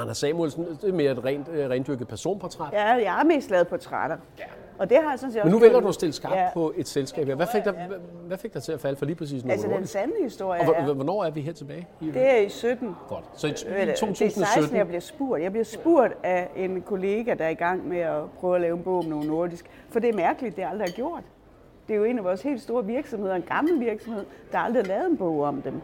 Anders 0.00 0.18
Samuelsen, 0.18 0.66
det 0.82 0.88
er 0.88 0.92
mere 0.92 1.12
et 1.12 1.24
rent, 1.24 1.48
øh, 1.48 1.70
rendyrket 1.70 2.08
personportræt. 2.08 2.72
Ja, 2.72 2.84
jeg 2.84 3.12
har 3.12 3.24
mest 3.24 3.50
lavet 3.50 3.68
portrætter. 3.68 4.16
Ja. 4.38 4.44
Og 4.78 4.90
det 4.90 4.98
har 5.02 5.10
jeg 5.10 5.18
sådan 5.18 5.32
set 5.32 5.44
Men 5.44 5.52
nu 5.52 5.58
vælger 5.58 5.80
du 5.80 5.88
at 5.88 5.94
stille 5.94 6.12
skarpt 6.12 6.34
ja. 6.34 6.48
på 6.54 6.72
et 6.76 6.88
selskab. 6.88 7.26
Hvad 7.26 7.46
fik, 7.52 7.64
dig, 7.64 7.88
hvad 8.26 8.38
fik 8.38 8.54
dig 8.54 8.62
til 8.62 8.72
at 8.72 8.80
falde 8.80 8.96
for 8.96 9.06
lige 9.06 9.16
præcis 9.16 9.44
nu? 9.44 9.50
Altså 9.50 9.68
den 9.68 9.86
sande 9.86 10.12
historie 10.22 10.60
Og 10.60 10.94
hvornår 10.94 11.24
er 11.24 11.30
vi 11.30 11.40
her 11.40 11.52
tilbage? 11.52 11.88
Det 12.00 12.30
er 12.30 12.36
i 12.36 12.48
17. 12.48 12.96
Godt. 13.08 13.24
Så 13.36 13.46
i, 13.46 13.50
i 13.50 13.54
2017? 13.54 14.16
Det 14.18 14.42
er 14.42 14.54
16, 14.54 14.76
jeg 14.76 14.86
bliver 14.86 15.00
spurgt. 15.00 15.42
Jeg 15.42 15.52
bliver 15.52 15.64
spurgt 15.64 16.12
af 16.22 16.48
en 16.56 16.82
kollega, 16.82 17.34
der 17.34 17.44
er 17.44 17.48
i 17.48 17.54
gang 17.54 17.88
med 17.88 17.98
at 17.98 18.30
prøve 18.40 18.54
at 18.54 18.60
lave 18.60 18.76
en 18.76 18.82
bog 18.82 18.98
om 18.98 19.04
noget 19.04 19.26
nordisk. 19.26 19.70
For 19.88 20.00
det 20.00 20.08
er 20.08 20.14
mærkeligt, 20.14 20.56
det 20.56 20.62
jeg 20.62 20.70
aldrig 20.70 20.88
har 20.88 20.94
gjort. 20.96 21.22
Det 21.88 21.94
er 21.94 21.98
jo 21.98 22.04
en 22.04 22.18
af 22.18 22.24
vores 22.24 22.42
helt 22.42 22.62
store 22.62 22.86
virksomheder, 22.86 23.34
en 23.34 23.42
gammel 23.42 23.80
virksomhed, 23.80 24.24
der 24.52 24.58
aldrig 24.58 24.82
har 24.82 24.88
lavet 24.88 25.10
en 25.10 25.16
bog 25.16 25.40
om 25.42 25.62
dem. 25.62 25.80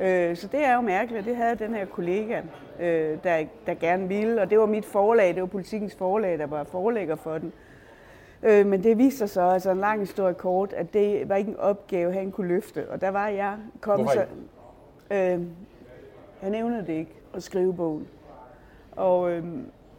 Øh, 0.00 0.36
så 0.36 0.46
det 0.46 0.64
er 0.64 0.74
jo 0.74 0.80
mærkeligt, 0.80 1.26
det 1.26 1.36
havde 1.36 1.56
den 1.56 1.74
her 1.74 1.84
kollega, 1.84 2.40
øh, 2.80 3.18
der, 3.24 3.44
der 3.66 3.74
gerne 3.74 4.08
ville, 4.08 4.42
og 4.42 4.50
det 4.50 4.58
var 4.58 4.66
mit 4.66 4.84
forlag, 4.84 5.34
det 5.34 5.40
var 5.40 5.46
politikens 5.46 5.94
forlag, 5.94 6.38
der 6.38 6.46
var 6.46 6.64
forlægger 6.64 7.16
for 7.16 7.38
den. 7.38 7.52
Øh, 8.42 8.66
men 8.66 8.84
det 8.84 8.98
viste 8.98 9.18
sig 9.18 9.30
så, 9.30 9.40
altså 9.42 9.70
en 9.70 9.78
lang 9.78 10.00
historie 10.00 10.34
kort, 10.34 10.72
at 10.72 10.92
det 10.92 11.28
var 11.28 11.36
ikke 11.36 11.50
en 11.50 11.56
opgave, 11.56 12.12
han 12.12 12.30
kunne 12.30 12.48
løfte. 12.48 12.90
Og 12.90 13.00
der 13.00 13.08
var 13.08 13.28
jeg 13.28 13.56
kommet 13.80 14.10
så... 14.10 14.24
Øh, 15.10 15.40
jeg 16.42 16.50
nævnte 16.50 16.78
det 16.78 16.92
ikke, 16.92 17.12
at 17.34 17.42
skrive 17.42 17.74
bogen. 17.74 18.08
Og, 18.92 19.30
øh, 19.30 19.44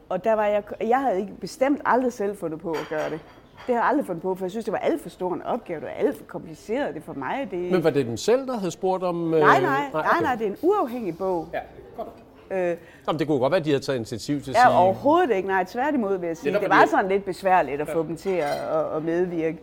og 0.09 0.23
der 0.23 0.33
var 0.33 0.45
jeg, 0.45 0.63
jeg 0.81 1.01
havde 1.01 1.19
ikke 1.19 1.33
bestemt 1.39 1.81
aldrig 1.85 2.13
selv 2.13 2.37
fundet 2.37 2.59
på 2.59 2.71
at 2.71 2.87
gøre 2.89 3.09
det. 3.09 3.19
Det 3.67 3.75
har 3.75 3.81
jeg 3.81 3.89
aldrig 3.89 4.05
fundet 4.05 4.21
på, 4.21 4.35
for 4.35 4.45
jeg 4.45 4.51
synes, 4.51 4.65
det 4.65 4.71
var 4.71 4.77
alt 4.77 5.01
for 5.01 5.09
stor 5.09 5.33
en 5.33 5.41
opgave. 5.41 5.79
Det 5.79 5.87
var 5.87 5.93
alt 6.07 6.17
for 6.17 6.23
kompliceret. 6.25 6.95
Det 6.95 7.03
for 7.03 7.13
mig. 7.13 7.47
Det... 7.51 7.71
Men 7.71 7.83
var 7.83 7.89
det 7.89 8.05
den 8.05 8.17
selv, 8.17 8.47
der 8.47 8.57
havde 8.57 8.71
spurgt 8.71 9.03
om... 9.03 9.15
Nej, 9.15 9.39
nej, 9.39 9.57
øh, 9.57 9.63
nej, 9.63 9.85
okay. 9.93 10.09
nej, 10.09 10.21
nej, 10.21 10.35
det 10.35 10.47
er 10.47 10.51
en 10.51 10.57
uafhængig 10.61 11.17
bog. 11.17 11.47
Ja, 11.53 11.59
godt. 11.97 12.07
Øh, 12.51 12.77
Jamen, 13.07 13.19
det 13.19 13.27
kunne 13.27 13.39
godt 13.39 13.51
være, 13.51 13.59
at 13.59 13.65
de 13.65 13.69
havde 13.69 13.83
taget 13.83 13.97
initiativ 13.97 14.41
til 14.41 14.51
at 14.51 14.55
ja, 14.55 14.61
sige... 14.61 14.77
overhovedet 14.77 15.35
ikke. 15.35 15.47
Nej, 15.47 15.63
tværtimod 15.63 16.17
vil 16.17 16.27
jeg 16.27 16.37
sige. 16.37 16.53
Det, 16.53 16.61
det 16.61 16.69
var 16.69 16.85
sådan 16.85 17.07
lidt 17.07 17.25
besværligt 17.25 17.81
at 17.81 17.87
ja. 17.87 17.93
få 17.93 18.03
dem 18.03 18.15
til 18.15 18.29
at, 18.29 18.95
at 18.95 19.03
medvirke. 19.03 19.57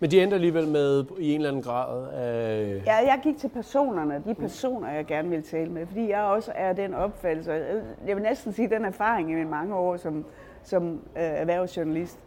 Men 0.00 0.10
de 0.10 0.22
endte 0.22 0.34
alligevel 0.34 0.68
med 0.68 1.04
i 1.18 1.32
en 1.32 1.40
eller 1.40 1.48
anden 1.48 1.62
grad 1.62 2.08
af... 2.12 2.82
Ja, 2.86 2.96
jeg 2.96 3.20
gik 3.22 3.38
til 3.38 3.48
personerne, 3.48 4.22
de 4.26 4.34
personer, 4.34 4.90
jeg 4.90 5.06
gerne 5.06 5.28
vil 5.28 5.42
tale 5.42 5.70
med, 5.70 5.86
fordi 5.86 6.10
jeg 6.10 6.20
også 6.20 6.52
er 6.54 6.72
den 6.72 6.94
opfattelse, 6.94 7.52
jeg 8.06 8.16
vil 8.16 8.22
næsten 8.22 8.52
sige 8.52 8.70
den 8.70 8.84
erfaring 8.84 9.30
i 9.30 9.34
mine 9.34 9.50
mange 9.50 9.74
år 9.74 9.96
som, 9.96 10.24
som 10.64 10.92
øh, 10.92 11.22
erhvervsjournalist, 11.22 12.18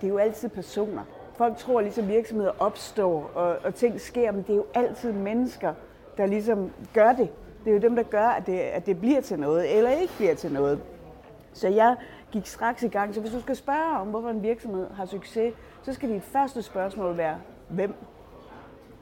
det 0.00 0.06
er 0.06 0.10
jo 0.10 0.18
altid 0.18 0.48
personer. 0.48 1.02
Folk 1.34 1.56
tror 1.56 1.80
ligesom 1.80 2.08
virksomheder 2.08 2.52
opstår, 2.58 3.30
og, 3.34 3.56
og 3.64 3.74
ting 3.74 4.00
sker, 4.00 4.32
men 4.32 4.42
det 4.42 4.50
er 4.50 4.56
jo 4.56 4.66
altid 4.74 5.12
mennesker, 5.12 5.74
der 6.16 6.26
ligesom 6.26 6.70
gør 6.94 7.12
det. 7.12 7.28
Det 7.64 7.70
er 7.70 7.74
jo 7.74 7.80
dem, 7.80 7.96
der 7.96 8.02
gør, 8.02 8.28
at 8.28 8.46
det, 8.46 8.58
at 8.58 8.86
det 8.86 9.00
bliver 9.00 9.20
til 9.20 9.38
noget, 9.40 9.76
eller 9.76 9.90
ikke 9.90 10.12
bliver 10.16 10.34
til 10.34 10.52
noget. 10.52 10.80
Så 11.52 11.68
jeg 11.68 11.96
gik 12.32 12.46
straks 12.46 12.82
i 12.82 12.88
gang. 12.88 13.14
Så 13.14 13.20
hvis 13.20 13.32
du 13.32 13.40
skal 13.40 13.56
spørge 13.56 13.98
om, 13.98 14.08
hvorfor 14.08 14.28
en 14.28 14.42
virksomhed 14.42 14.90
har 14.90 15.06
succes, 15.06 15.54
så 15.82 15.92
skal 15.92 16.08
dit 16.08 16.22
første 16.22 16.62
spørgsmål 16.62 17.16
være, 17.16 17.38
hvem? 17.68 17.94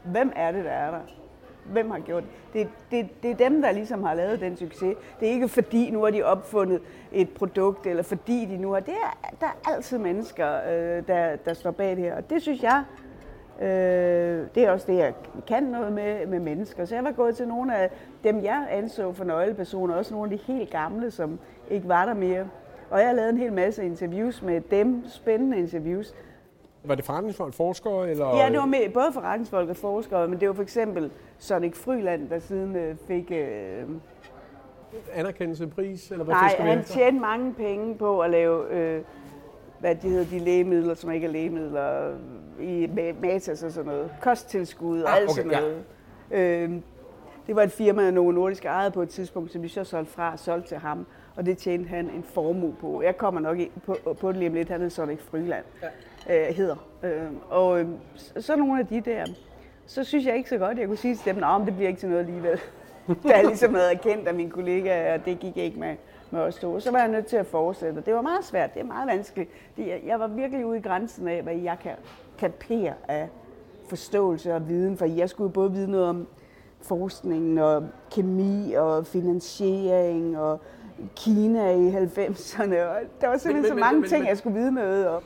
Hvem 0.05 0.33
er 0.37 0.53
det, 0.53 0.65
der 0.65 0.71
er 0.71 0.91
der? 0.91 1.01
Hvem 1.73 1.91
har 1.91 1.99
gjort 1.99 2.23
det? 2.53 2.53
Det, 2.53 2.69
det? 2.91 3.23
det 3.23 3.31
er 3.31 3.49
dem, 3.49 3.63
der 3.63 3.73
ligesom 3.73 4.03
har 4.03 4.15
lavet 4.15 4.41
den 4.41 4.57
succes. 4.57 4.97
Det 5.21 5.29
er 5.29 5.33
ikke 5.33 5.49
fordi, 5.49 5.91
nu 5.91 6.03
har 6.03 6.11
de 6.11 6.23
opfundet 6.23 6.81
et 7.13 7.31
produkt, 7.31 7.87
eller 7.87 8.03
fordi 8.03 8.45
de 8.45 8.57
nu 8.57 8.73
har... 8.73 8.81
Det 8.81 8.95
er, 8.95 9.37
der 9.41 9.47
er 9.47 9.71
altid 9.71 9.99
mennesker, 9.99 10.57
øh, 10.57 11.03
der, 11.09 11.37
der 11.37 11.55
står 11.55 11.71
bag 11.71 11.91
det 11.91 11.99
her. 11.99 12.17
Og 12.17 12.31
det 12.31 12.43
synes 12.43 12.63
jeg, 12.63 12.85
øh, 13.61 14.47
det 14.55 14.65
er 14.65 14.71
også 14.71 14.87
det, 14.93 14.99
jeg 14.99 15.15
kan 15.47 15.63
noget 15.63 15.93
med, 15.93 16.27
med 16.27 16.41
mennesker. 16.41 16.85
Så 16.85 16.95
jeg 16.95 17.05
var 17.05 17.13
gået 17.13 17.37
til 17.37 17.49
nogle 17.49 17.77
af 17.77 17.91
dem, 18.25 18.45
jeg 18.45 18.67
anså 18.71 19.13
for 19.13 19.25
nøglepersoner, 19.25 19.95
også 19.95 20.15
nogle 20.15 20.33
af 20.33 20.39
de 20.39 20.53
helt 20.53 20.71
gamle, 20.71 21.11
som 21.11 21.39
ikke 21.71 21.89
var 21.89 22.07
der 22.07 22.15
mere. 22.15 22.49
Og 22.91 22.99
jeg 22.99 23.09
har 23.09 23.15
lavet 23.15 23.31
en 23.31 23.39
hel 23.39 23.53
masse 23.53 23.85
interviews 23.85 24.43
med 24.43 24.61
dem, 24.61 25.05
spændende 25.09 25.59
interviews, 25.59 26.15
var 26.85 26.95
det 26.95 27.05
forretningsfolk, 27.05 27.55
forskere? 27.55 28.11
Eller? 28.11 28.37
Ja, 28.37 28.49
det 28.49 28.59
var 28.59 28.67
med, 28.67 28.91
både 28.95 29.13
forretningsfolk 29.13 29.69
og 29.69 29.77
forskere, 29.77 30.29
men 30.29 30.41
det 30.41 30.49
var 30.49 30.55
for 30.55 30.63
eksempel 30.63 31.11
Sonic 31.39 31.77
Fryland, 31.77 32.29
der 32.29 32.39
siden 32.39 32.77
øh, 32.77 32.97
fik... 33.07 33.31
Øh, 33.31 33.85
Anerkendelse, 35.13 35.67
pris? 35.67 36.11
Eller 36.11 36.25
hvad 36.25 36.35
nej, 36.35 36.57
han 36.59 36.85
tjente 36.85 37.21
mange 37.21 37.55
penge 37.55 37.95
på 37.95 38.21
at 38.21 38.31
lave, 38.31 38.73
øh, 38.75 39.03
hvad 39.81 39.95
de 39.95 40.09
hedder, 40.09 40.25
de 40.25 40.39
lægemidler, 40.39 40.95
som 40.95 41.11
ikke 41.11 41.27
er 41.27 41.31
lægemidler, 41.31 42.17
i 42.61 42.89
Matas 43.21 43.63
og 43.63 43.73
sådan 43.73 43.93
noget. 43.93 44.11
Kosttilskud 44.21 45.01
og 45.01 45.11
ah, 45.11 45.17
alt 45.17 45.31
okay, 45.31 45.43
sådan 45.43 45.61
noget. 45.61 45.85
Øh, 46.31 46.81
det 47.47 47.57
var 47.57 47.63
et 47.63 47.73
firma, 47.73 48.11
Novo 48.11 48.31
Nordisk 48.31 48.65
ejede 48.65 48.91
på 48.91 49.03
et 49.03 49.09
tidspunkt, 49.09 49.53
som 49.53 49.63
vi 49.63 49.69
så 49.69 49.85
solgte 49.85 50.13
fra 50.13 50.33
og 50.33 50.39
solgte 50.39 50.69
til 50.69 50.77
ham. 50.77 51.07
Og 51.37 51.47
det 51.47 51.59
tjente 51.59 51.89
han 51.89 52.11
en 52.11 52.23
formue 52.23 52.75
på. 52.81 53.03
Jeg 53.03 53.17
kommer 53.17 53.41
nok 53.41 53.59
på, 53.87 53.97
på 54.21 54.29
det 54.29 54.37
lige 54.37 54.49
om 54.49 54.55
lidt. 54.55 54.69
Han 54.69 54.83
er 54.83 54.89
sådan 54.89 55.11
ikke 55.11 55.23
Fryland 55.23 55.65
ja. 56.29 56.49
øh, 56.49 56.55
hedder. 56.57 56.77
Øh, 57.03 57.31
og 57.49 57.81
øh, 57.81 57.87
så 58.39 58.57
nogle 58.57 58.81
af 58.81 58.87
de 58.87 59.01
der, 59.01 59.25
så 59.89 60.05
synes 60.05 60.27
jeg 60.27 60.37
ikke 60.37 60.49
så 60.49 60.59
godt, 60.59 60.71
at 60.71 60.79
jeg 60.79 60.87
kunne 60.87 60.97
sige 60.97 61.17
til 61.17 61.35
dem, 61.35 61.45
at 61.45 61.67
det 61.67 61.75
bliver 61.75 61.89
ikke 61.89 62.01
til 62.01 62.09
noget 62.09 62.25
alligevel. 62.25 62.61
da 63.29 63.37
jeg 63.37 63.45
ligesom 63.45 63.75
havde 63.75 63.93
erkendt 63.93 64.29
af 64.29 64.35
mine 64.35 64.51
kollegaer, 64.51 65.15
og 65.15 65.25
det 65.25 65.39
gik 65.39 65.57
ikke 65.57 65.81
med, 65.81 65.97
med 66.31 66.41
os 66.41 66.57
to. 66.57 66.81
Så 66.81 66.91
var 66.91 66.99
jeg 66.99 67.09
nødt 67.09 67.27
til 67.27 67.37
at 67.37 67.47
fortsætte. 67.47 68.03
Det 68.07 68.15
var 68.15 68.23
meget 68.23 68.45
svært, 68.45 68.75
det 68.75 68.81
er 68.81 68.85
meget 68.85 69.09
vanskeligt. 69.09 69.51
Jeg 70.07 70.21
var 70.21 70.27
virkelig 70.27 70.67
ude 70.67 70.79
i 70.79 70.81
grænsen 70.81 71.29
af, 71.29 71.43
hvad 71.43 71.55
jeg 71.55 71.77
kan 71.83 71.93
kapere 72.39 72.93
af 73.09 73.29
forståelse 73.89 74.55
og 74.55 74.69
viden, 74.69 74.97
for 74.97 75.05
jeg 75.05 75.31
skulle 75.31 75.53
både 75.53 75.73
vide 75.73 75.91
noget 75.91 76.07
om 76.07 76.27
forskning 76.83 77.63
og 77.63 77.89
kemi 78.11 78.73
og 78.73 79.07
finansiering 79.07 80.39
og 80.39 80.61
Kina 81.17 81.71
i 81.71 81.91
90'erne. 81.91 82.77
Og 82.77 82.97
der 83.21 83.29
var 83.29 83.37
simpelthen 83.37 83.55
men, 83.55 83.63
men, 83.63 83.65
så 83.65 83.75
mange 83.75 84.01
men, 84.01 84.09
ting, 84.09 84.21
men, 84.21 84.29
jeg 84.29 84.39
skulle 84.39 84.59
vide 84.59 84.75
noget 84.75 85.09
om. 85.09 85.23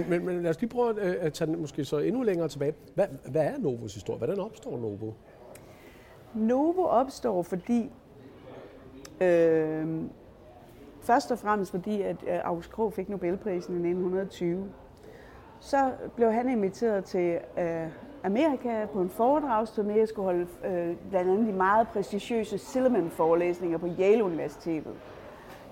Men, 0.00 0.10
men, 0.10 0.26
men 0.26 0.42
lad 0.42 0.50
os 0.50 0.60
lige 0.60 0.70
prøve 0.70 0.90
at, 0.90 0.98
øh, 0.98 1.16
at 1.20 1.32
tage 1.32 1.50
den 1.52 1.60
måske 1.60 1.84
så 1.84 1.98
endnu 1.98 2.22
længere 2.22 2.48
tilbage. 2.48 2.74
Hvad, 2.94 3.06
hvad 3.30 3.42
er 3.42 3.58
Novos 3.58 3.94
historie? 3.94 4.18
Hvordan 4.18 4.40
opstår 4.40 4.78
Novo? 4.78 5.12
Novo 6.34 6.82
opstår, 6.82 7.42
fordi 7.42 7.90
øh, 9.20 9.86
først 11.00 11.30
og 11.30 11.38
fremmest 11.38 11.70
fordi, 11.70 12.02
at 12.02 12.16
øh, 12.26 12.38
August 12.44 12.70
Krog 12.70 12.92
fik 12.92 13.08
Nobelprisen 13.08 13.74
i 13.74 13.88
1920. 13.88 14.68
Så 15.60 15.92
blev 16.16 16.32
han 16.32 16.48
inviteret 16.48 17.04
til 17.04 17.38
øh, 17.58 17.86
Amerika 18.24 18.86
på 18.92 19.00
en 19.00 19.10
foredragsturné. 19.18 19.98
Jeg 19.98 20.08
skulle 20.08 20.24
holde 20.24 20.46
øh, 20.64 20.96
blandt 21.10 21.30
andet 21.30 21.46
de 21.46 21.52
meget 21.52 21.88
prestigiøse 21.88 22.58
Silliman-forelæsninger 22.58 23.78
på 23.78 23.88
Yale 24.00 24.24
Universitetet. 24.24 24.94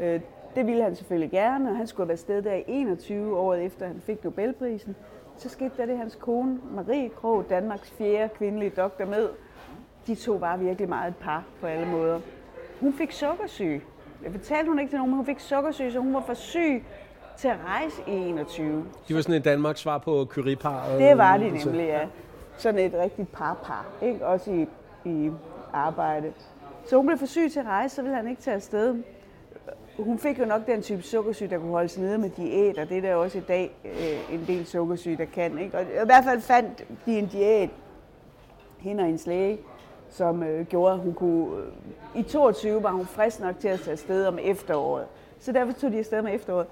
Øh, 0.00 0.20
det 0.56 0.66
ville 0.66 0.82
han 0.82 0.96
selvfølgelig 0.96 1.30
gerne, 1.30 1.70
og 1.70 1.76
han 1.76 1.86
skulle 1.86 2.08
være 2.08 2.16
sted 2.16 2.42
der 2.42 2.54
i 2.54 2.64
21 2.66 3.38
år 3.38 3.54
efter 3.54 3.86
han 3.86 4.02
fik 4.06 4.24
Nobelprisen. 4.24 4.96
Så 5.36 5.48
skete 5.48 5.70
der 5.76 5.86
det, 5.86 5.98
hans 5.98 6.14
kone, 6.14 6.58
Marie 6.74 7.08
Krog, 7.08 7.44
Danmarks 7.50 7.90
fjerde 7.90 8.28
kvindelige 8.28 8.70
doktor 8.70 9.04
med. 9.04 9.28
De 10.06 10.14
to 10.14 10.32
var 10.32 10.56
virkelig 10.56 10.88
meget 10.88 11.08
et 11.08 11.16
par 11.16 11.44
på 11.60 11.66
alle 11.66 11.86
måder. 11.86 12.20
Hun 12.80 12.92
fik 12.92 13.12
sukkersyge. 13.12 13.82
Jeg 14.24 14.32
fortalte 14.32 14.68
hun 14.68 14.78
ikke 14.78 14.90
til 14.90 14.96
nogen, 14.96 15.10
men 15.10 15.16
hun 15.16 15.26
fik 15.26 15.40
sukkersyge, 15.40 15.92
så 15.92 15.98
hun 15.98 16.14
var 16.14 16.20
for 16.20 16.34
syg 16.34 16.84
til 17.36 17.48
at 17.48 17.56
rejse 17.66 18.02
i 18.06 18.28
21. 18.28 18.86
De 19.08 19.14
var 19.14 19.20
sådan 19.20 19.34
et 19.34 19.44
Danmarks 19.44 19.80
svar 19.80 19.98
på 19.98 20.26
Curie-par? 20.30 20.96
Det 20.98 21.18
var 21.18 21.36
de 21.36 21.50
nemlig, 21.50 21.86
ja. 21.86 22.06
Sådan 22.56 22.80
et 22.80 22.94
rigtigt 22.94 23.32
par-par, 23.32 23.86
ikke? 24.02 24.26
også 24.26 24.50
i, 24.52 24.66
i 25.04 25.30
arbejde. 25.72 26.32
Så 26.86 26.96
hun 26.96 27.06
blev 27.06 27.18
for 27.18 27.26
syg 27.26 27.50
til 27.52 27.60
at 27.60 27.66
rejse, 27.66 27.96
så 27.96 28.02
ville 28.02 28.16
han 28.16 28.28
ikke 28.28 28.42
tage 28.42 28.54
afsted 28.54 28.94
hun 29.98 30.18
fik 30.18 30.38
jo 30.38 30.44
nok 30.44 30.66
den 30.66 30.82
type 30.82 31.02
sukkersyge, 31.02 31.50
der 31.50 31.58
kunne 31.58 31.70
holdes 31.70 31.98
nede 31.98 32.18
med 32.18 32.30
diæt, 32.30 32.78
og 32.78 32.88
det 32.88 32.98
er 32.98 33.02
der 33.02 33.14
også 33.14 33.38
i 33.38 33.40
dag 33.40 33.76
øh, 33.84 34.34
en 34.34 34.44
del 34.46 34.66
sukkersyge, 34.66 35.16
der 35.16 35.24
kan. 35.24 35.58
Ikke? 35.58 35.78
Og 35.78 35.82
i 35.82 36.06
hvert 36.06 36.24
fald 36.24 36.40
fandt 36.40 36.84
de 37.06 37.18
en 37.18 37.26
diæt, 37.26 37.70
hende 38.78 39.00
og 39.00 39.06
hendes 39.06 39.26
læge, 39.26 39.58
som 40.10 40.42
øh, 40.42 40.66
gjorde, 40.66 40.94
at 40.94 40.98
hun 40.98 41.14
kunne... 41.14 41.56
Øh, 41.56 42.20
I 42.20 42.22
22 42.22 42.82
var 42.82 42.90
hun 42.90 43.06
frisk 43.06 43.40
nok 43.40 43.58
til 43.58 43.68
at 43.68 43.80
tage 43.80 43.92
afsted 43.92 44.26
om 44.26 44.38
efteråret. 44.42 45.06
Så 45.38 45.52
derfor 45.52 45.72
tog 45.72 45.92
de 45.92 45.98
afsted 45.98 46.22
med 46.22 46.34
efteråret. 46.34 46.66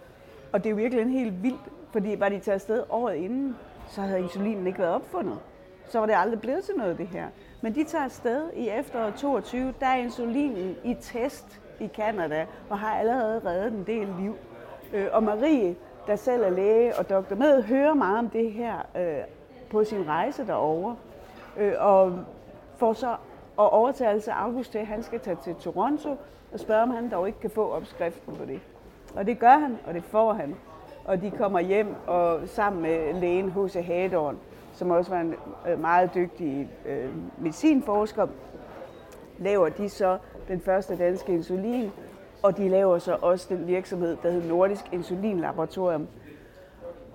Og 0.52 0.64
det 0.64 0.66
er 0.66 0.70
jo 0.70 0.76
virkelig 0.76 1.02
en 1.02 1.10
helt 1.10 1.42
vildt, 1.42 1.60
fordi 1.92 2.16
var 2.18 2.28
de 2.28 2.38
taget 2.38 2.54
afsted 2.54 2.82
året 2.90 3.14
inden, 3.14 3.56
så 3.88 4.00
havde 4.00 4.20
insulinen 4.20 4.66
ikke 4.66 4.78
været 4.78 4.94
opfundet. 4.94 5.38
Så 5.88 5.98
var 5.98 6.06
det 6.06 6.14
aldrig 6.16 6.40
blevet 6.40 6.64
til 6.64 6.74
noget, 6.74 6.98
det 6.98 7.06
her. 7.06 7.26
Men 7.60 7.74
de 7.74 7.84
tager 7.84 8.04
afsted 8.04 8.50
i 8.56 8.68
efteråret 8.68 9.14
22, 9.14 9.74
der 9.80 9.86
er 9.86 9.96
insulinen 9.96 10.76
i 10.84 10.96
test 11.00 11.60
i 11.80 11.86
Kanada 11.86 12.46
og 12.70 12.78
har 12.78 12.96
allerede 12.96 13.40
reddet 13.44 13.72
en 13.72 13.84
del 13.86 14.08
liv. 14.20 14.36
Øh, 14.92 15.06
og 15.12 15.22
Marie, 15.22 15.76
der 16.06 16.16
selv 16.16 16.42
er 16.42 16.50
læge 16.50 16.96
og 16.98 17.10
doktor 17.10 17.36
med, 17.36 17.62
hører 17.62 17.94
meget 17.94 18.18
om 18.18 18.28
det 18.28 18.52
her 18.52 18.74
øh, 18.96 19.24
på 19.70 19.84
sin 19.84 20.08
rejse 20.08 20.46
derover 20.46 20.94
øh, 21.56 21.72
og 21.78 22.18
får 22.76 22.92
så 22.92 23.16
og 23.56 23.70
overtagelse 23.70 24.30
af 24.30 24.34
altså 24.36 24.46
August 24.46 24.72
til, 24.72 24.78
at 24.78 24.86
han 24.86 25.02
skal 25.02 25.20
tage 25.20 25.36
til 25.44 25.54
Toronto 25.54 26.16
og 26.52 26.60
spørge, 26.60 26.82
om 26.82 26.90
han 26.90 27.10
dog 27.10 27.26
ikke 27.26 27.40
kan 27.40 27.50
få 27.50 27.70
opskriften 27.70 28.36
på 28.36 28.44
det. 28.44 28.60
Og 29.16 29.26
det 29.26 29.38
gør 29.38 29.58
han, 29.58 29.78
og 29.86 29.94
det 29.94 30.04
får 30.04 30.32
han. 30.32 30.54
Og 31.04 31.20
de 31.22 31.30
kommer 31.30 31.60
hjem 31.60 31.94
og 32.06 32.40
sammen 32.48 32.82
med 32.82 33.20
lægen 33.20 33.50
H.C. 33.50 33.74
Hadorn, 33.74 34.38
som 34.72 34.90
også 34.90 35.10
var 35.10 35.20
en 35.20 35.34
øh, 35.68 35.80
meget 35.80 36.14
dygtig 36.14 36.70
øh, 36.86 37.10
medicinforsker, 37.38 38.26
laver 39.38 39.68
de 39.68 39.88
så 39.88 40.18
den 40.48 40.60
første 40.60 40.96
danske 40.96 41.32
insulin, 41.32 41.90
og 42.42 42.56
de 42.56 42.68
laver 42.68 42.98
så 42.98 43.16
også 43.22 43.46
den 43.48 43.66
virksomhed, 43.66 44.16
der 44.22 44.30
hedder 44.30 44.48
Nordisk 44.48 44.84
Insulin 44.92 45.40
Laboratorium. 45.40 46.08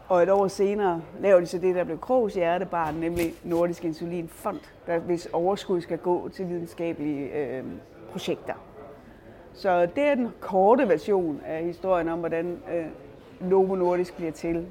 Og 0.08 0.24
et 0.24 0.30
år 0.30 0.48
senere 0.48 1.02
laver 1.22 1.40
de 1.40 1.46
så 1.46 1.58
det, 1.58 1.76
der 1.76 1.84
blev 1.84 2.00
Krogs 2.00 2.34
hjertebarn, 2.34 2.96
nemlig 2.96 3.34
Nordisk 3.44 3.86
Insulin 3.86 4.28
Fond, 4.28 4.60
der 4.88 5.00
hvis 5.00 5.26
overskud 5.34 5.82
skal 5.82 5.98
gå 5.98 6.30
til 6.30 6.50
videnskabelige 6.50 7.34
øh, 7.34 7.64
projekter. 8.12 8.54
Så 9.54 9.86
det 9.96 10.04
er 10.04 10.16
den 10.16 10.30
korte 10.40 10.90
version 10.90 11.42
af 11.46 11.64
historien 11.64 12.10
om, 12.10 12.20
hvordan 12.20 12.60
øh, 12.74 12.86
Novo 13.50 13.76
Nordisk 13.76 14.16
bliver 14.16 14.32
til. 14.32 14.68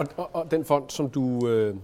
Og, 0.00 0.06
og, 0.16 0.30
og 0.32 0.50
den 0.50 0.64
fond, 0.64 0.84
som 0.88 1.10
du, 1.10 1.48
øh, 1.48 1.74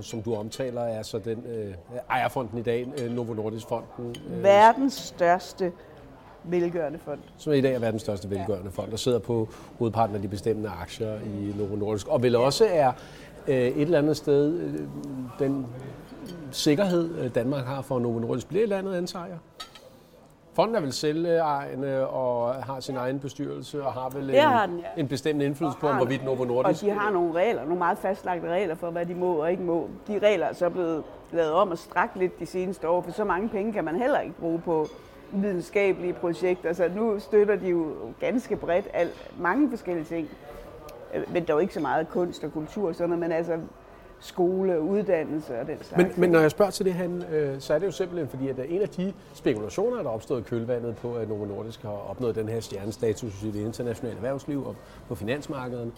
som 0.00 0.22
du 0.22 0.34
omtaler, 0.34 0.80
er 0.80 1.02
så 1.02 1.18
den 1.18 1.44
øh, 1.46 1.74
ejerfonden 2.10 2.58
i 2.58 2.62
dag, 2.62 2.86
øh, 3.02 3.12
Novo 3.12 3.34
Nordisk 3.34 3.68
Fonden. 3.68 4.16
Øh, 4.30 4.42
verdens 4.42 4.94
største 4.94 5.72
velgørende 6.44 6.98
fond. 6.98 7.18
Som 7.36 7.52
i 7.52 7.60
dag 7.60 7.74
er 7.74 7.78
verdens 7.78 8.02
største 8.02 8.30
velgørende 8.30 8.70
fond, 8.70 8.90
der 8.90 8.96
sidder 8.96 9.18
på 9.18 9.48
hovedparten 9.78 10.16
af 10.16 10.22
de 10.22 10.28
bestemmende 10.28 10.70
aktier 10.70 11.14
i 11.14 11.54
Novo 11.58 11.76
Nordisk. 11.76 12.08
Og 12.08 12.22
vel 12.22 12.36
også 12.36 12.66
er 12.70 12.92
øh, 13.48 13.56
et 13.56 13.82
eller 13.82 13.98
andet 13.98 14.16
sted 14.16 14.60
øh, 14.60 14.80
den 15.38 15.66
sikkerhed, 16.50 17.18
øh, 17.18 17.34
Danmark 17.34 17.64
har 17.64 17.82
for 17.82 17.98
Novo 17.98 18.18
Nordisk, 18.18 18.48
bliver 18.48 18.60
et 18.60 18.62
eller 18.62 18.78
andet 18.78 18.94
antager. 18.94 19.38
Fonden 20.54 20.76
er 20.76 20.80
vel 20.80 20.92
selvejende 20.92 22.08
og 22.08 22.54
har 22.54 22.80
sin 22.80 22.96
egen 22.96 23.20
bestyrelse 23.20 23.84
og 23.84 23.92
har 23.92 24.08
vel 24.08 24.30
en, 24.30 24.40
har 24.40 24.66
den, 24.66 24.78
ja. 24.78 25.00
en 25.00 25.08
bestemt 25.08 25.42
indflydelse 25.42 25.78
på, 25.78 25.92
hvorvidt 25.92 26.24
Novo 26.24 26.44
Nordisk... 26.44 26.82
Og 26.82 26.88
de 26.88 26.94
har 26.94 27.10
nogle 27.10 27.32
regler, 27.34 27.62
nogle 27.62 27.78
meget 27.78 27.98
fastlagte 27.98 28.48
regler 28.48 28.74
for, 28.74 28.90
hvad 28.90 29.06
de 29.06 29.14
må 29.14 29.34
og 29.34 29.50
ikke 29.50 29.62
må. 29.62 29.88
De 30.08 30.18
regler 30.18 30.46
er 30.46 30.52
så 30.52 30.70
blevet 30.70 31.02
lavet 31.32 31.52
om 31.52 31.70
og 31.70 31.78
strakt 31.78 32.16
lidt 32.16 32.40
de 32.40 32.46
seneste 32.46 32.88
år, 32.88 33.02
for 33.02 33.12
så 33.12 33.24
mange 33.24 33.48
penge 33.48 33.72
kan 33.72 33.84
man 33.84 33.96
heller 33.96 34.20
ikke 34.20 34.34
bruge 34.40 34.60
på 34.60 34.86
videnskabelige 35.32 36.12
projekter. 36.12 36.72
Så 36.72 36.90
nu 36.96 37.20
støtter 37.20 37.56
de 37.56 37.68
jo 37.68 37.86
ganske 38.20 38.56
bredt 38.56 38.88
alt, 38.92 39.32
mange 39.38 39.70
forskellige 39.70 40.04
ting. 40.04 40.28
Men 41.28 41.46
der 41.46 41.52
er 41.52 41.56
jo 41.56 41.58
ikke 41.58 41.74
så 41.74 41.80
meget 41.80 42.08
kunst 42.08 42.44
og 42.44 42.52
kultur 42.52 42.88
og 42.88 42.94
sådan 42.94 43.08
noget, 43.08 43.20
men 43.20 43.32
altså 43.32 43.58
skole, 44.24 44.80
uddannelse 44.80 45.60
og 45.60 45.66
den 45.66 45.78
slags. 45.82 45.96
Men, 45.96 46.20
men 46.20 46.30
når 46.30 46.40
jeg 46.40 46.50
spørger 46.50 46.70
til 46.70 46.84
det, 46.84 46.94
han, 46.94 47.22
øh, 47.32 47.60
så 47.60 47.74
er 47.74 47.78
det 47.78 47.86
jo 47.86 47.90
simpelthen 47.90 48.28
fordi, 48.28 48.48
at 48.48 48.58
en 48.68 48.82
af 48.82 48.88
de 48.88 49.12
spekulationer, 49.34 49.96
der 49.96 50.04
er 50.04 50.14
opstået 50.14 50.40
i 50.40 50.42
kølvandet 50.42 50.96
på, 50.96 51.14
at 51.14 51.28
Novo 51.28 51.44
Nordisk 51.44 51.82
har 51.82 52.10
opnået 52.10 52.34
den 52.34 52.48
her 52.48 52.60
stjernestatus 52.60 53.42
i 53.42 53.50
det 53.50 53.60
internationale 53.60 54.16
erhvervsliv 54.16 54.66
og 54.66 54.76
på 55.08 55.14
finansmarkedet, 55.14 55.92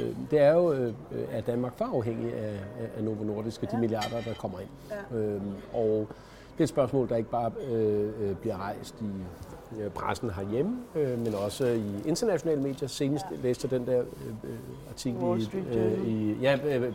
øh, 0.00 0.06
det 0.30 0.40
er 0.40 0.52
jo, 0.52 0.72
øh, 0.72 0.94
at 1.32 1.46
Danmark 1.46 1.72
var 1.78 1.90
afhængig 1.94 2.34
af, 2.34 2.60
af 2.96 3.04
Novo 3.04 3.24
Nordisk 3.24 3.62
og 3.62 3.70
de 3.70 3.76
ja. 3.76 3.80
milliarder, 3.80 4.20
der 4.20 4.34
kommer 4.34 4.58
ind. 4.58 4.68
Ja. 4.90 5.18
Øhm, 5.18 5.52
og 5.72 6.08
det 6.52 6.60
er 6.60 6.62
et 6.62 6.68
spørgsmål, 6.68 7.08
der 7.08 7.16
ikke 7.16 7.30
bare 7.30 7.50
øh, 7.70 8.10
øh 8.20 8.36
bliver 8.36 8.56
rejst 8.56 8.94
i 9.00 9.04
Øh, 9.04 9.51
pressen 9.94 10.30
herhjemme, 10.30 10.76
øh, 10.94 11.18
men 11.18 11.34
også 11.34 11.66
i 11.66 12.08
internationale 12.08 12.60
medier. 12.60 12.88
Senest 12.88 13.26
ja. 13.30 13.36
læste 13.42 13.68
jeg 13.70 13.78
den 13.78 13.86
der 13.86 13.98
øh, 14.00 14.50
øh 14.50 14.58
artikel 14.90 15.20
i, 15.22 15.78
øh, 15.78 16.08
i 16.08 16.36
ja, 16.40 16.58
øh, 16.64 16.92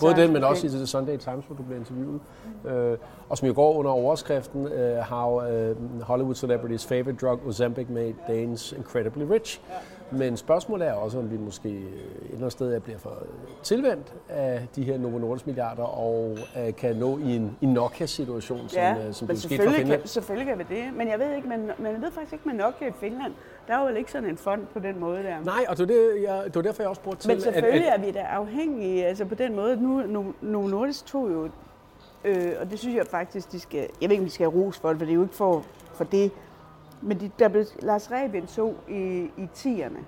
både 0.00 0.16
den, 0.16 0.32
men 0.32 0.44
også 0.44 0.66
i 0.66 0.70
The 0.70 0.86
Sunday 0.86 1.16
Times, 1.16 1.44
hvor 1.46 1.56
du 1.56 1.62
blev 1.62 1.78
interviewet. 1.78 2.20
Mm. 2.64 2.70
Øh, 2.70 2.98
og 3.28 3.38
som 3.38 3.48
jo 3.48 3.54
går 3.54 3.74
under 3.74 3.90
overskriften 3.90 4.64
uh, 4.64 4.98
How 4.98 5.40
uh, 5.70 6.02
Hollywood 6.02 6.34
Celebrities 6.34 6.86
Favorite 6.86 7.26
Drug 7.26 7.46
Ozempic 7.46 7.86
Made 7.88 8.14
Danes 8.28 8.72
Incredibly 8.72 9.22
Rich. 9.22 9.60
Ja. 9.70 9.74
Men 10.12 10.36
spørgsmålet 10.36 10.88
er 10.88 10.92
også, 10.92 11.18
om 11.18 11.30
vi 11.30 11.36
måske 11.36 11.68
et 11.68 11.86
eller 12.32 12.48
sted 12.48 12.80
bliver 12.80 12.98
for 12.98 13.22
tilvendt 13.62 14.14
af 14.28 14.68
de 14.76 14.82
her 14.82 14.98
Novo 14.98 15.18
Nordisk 15.18 15.46
milliarder 15.46 15.82
og 15.82 16.38
uh, 16.56 16.74
kan 16.74 16.96
nå 16.96 17.18
i 17.18 17.36
en, 17.36 17.56
en 17.60 17.68
Nokia-situation, 17.68 18.68
som, 18.68 18.82
ja, 18.82 19.08
uh, 19.08 19.14
som 19.14 19.28
det 19.28 19.42
skete 19.42 19.62
for 19.62 19.70
Finland. 19.70 20.00
Kan, 20.00 20.08
selvfølgelig 20.08 20.46
kan 20.46 20.58
vi 20.58 20.74
det, 20.74 20.94
men 20.94 21.08
jeg 21.08 21.18
ved 21.18 21.36
ikke, 21.36 21.48
men, 21.48 21.70
men 21.78 21.92
jeg 21.92 22.02
ved 22.02 22.10
faktisk 22.10 22.32
ikke 22.32 22.48
med 22.48 22.54
Nokia 22.54 22.88
i 22.88 22.92
Finland. 22.92 23.32
Der 23.68 23.74
er 23.74 23.80
jo 23.80 23.86
vel 23.86 23.96
ikke 23.96 24.12
sådan 24.12 24.28
en 24.28 24.36
fond 24.36 24.66
på 24.72 24.78
den 24.78 25.00
måde 25.00 25.22
der. 25.22 25.36
Nej, 25.44 25.64
og 25.68 25.78
det 25.78 25.88
var, 25.88 25.94
det, 25.94 26.22
jeg, 26.22 26.44
det 26.44 26.54
var 26.54 26.62
derfor, 26.62 26.82
jeg 26.82 26.90
også 26.90 27.00
spurgte 27.00 27.22
til. 27.22 27.30
Men 27.30 27.40
selvfølgelig 27.40 27.86
at, 27.86 27.94
at, 27.94 28.00
er 28.00 28.04
vi 28.04 28.10
da 28.10 28.20
afhængige, 28.20 29.06
altså 29.06 29.24
på 29.24 29.34
den 29.34 29.56
måde. 29.56 29.76
Nu, 29.76 30.24
Novo 30.40 30.66
Nordisk 30.66 31.06
tog 31.06 31.30
jo 31.30 31.48
Øh, 32.24 32.52
og 32.60 32.70
det 32.70 32.78
synes 32.78 32.96
jeg 32.96 33.06
faktisk, 33.06 33.52
de 33.52 33.60
skal... 33.60 33.80
Jeg 34.00 34.08
ved 34.08 34.10
ikke, 34.10 34.20
om 34.20 34.26
de 34.26 34.30
skal 34.30 34.50
have 34.50 34.64
ros 34.64 34.78
for 34.78 34.88
det, 34.88 34.98
for 34.98 35.04
det 35.04 35.12
er 35.12 35.16
jo 35.16 35.22
ikke 35.22 35.34
for, 35.34 35.64
for 35.94 36.04
det. 36.04 36.30
Men 37.02 37.20
de, 37.20 37.30
der 37.38 37.48
blev 37.48 37.64
Lars 37.78 38.10
Rebien 38.10 38.46
tog 38.46 38.76
i, 38.88 39.30
i 39.36 39.48
tierne 39.54 39.98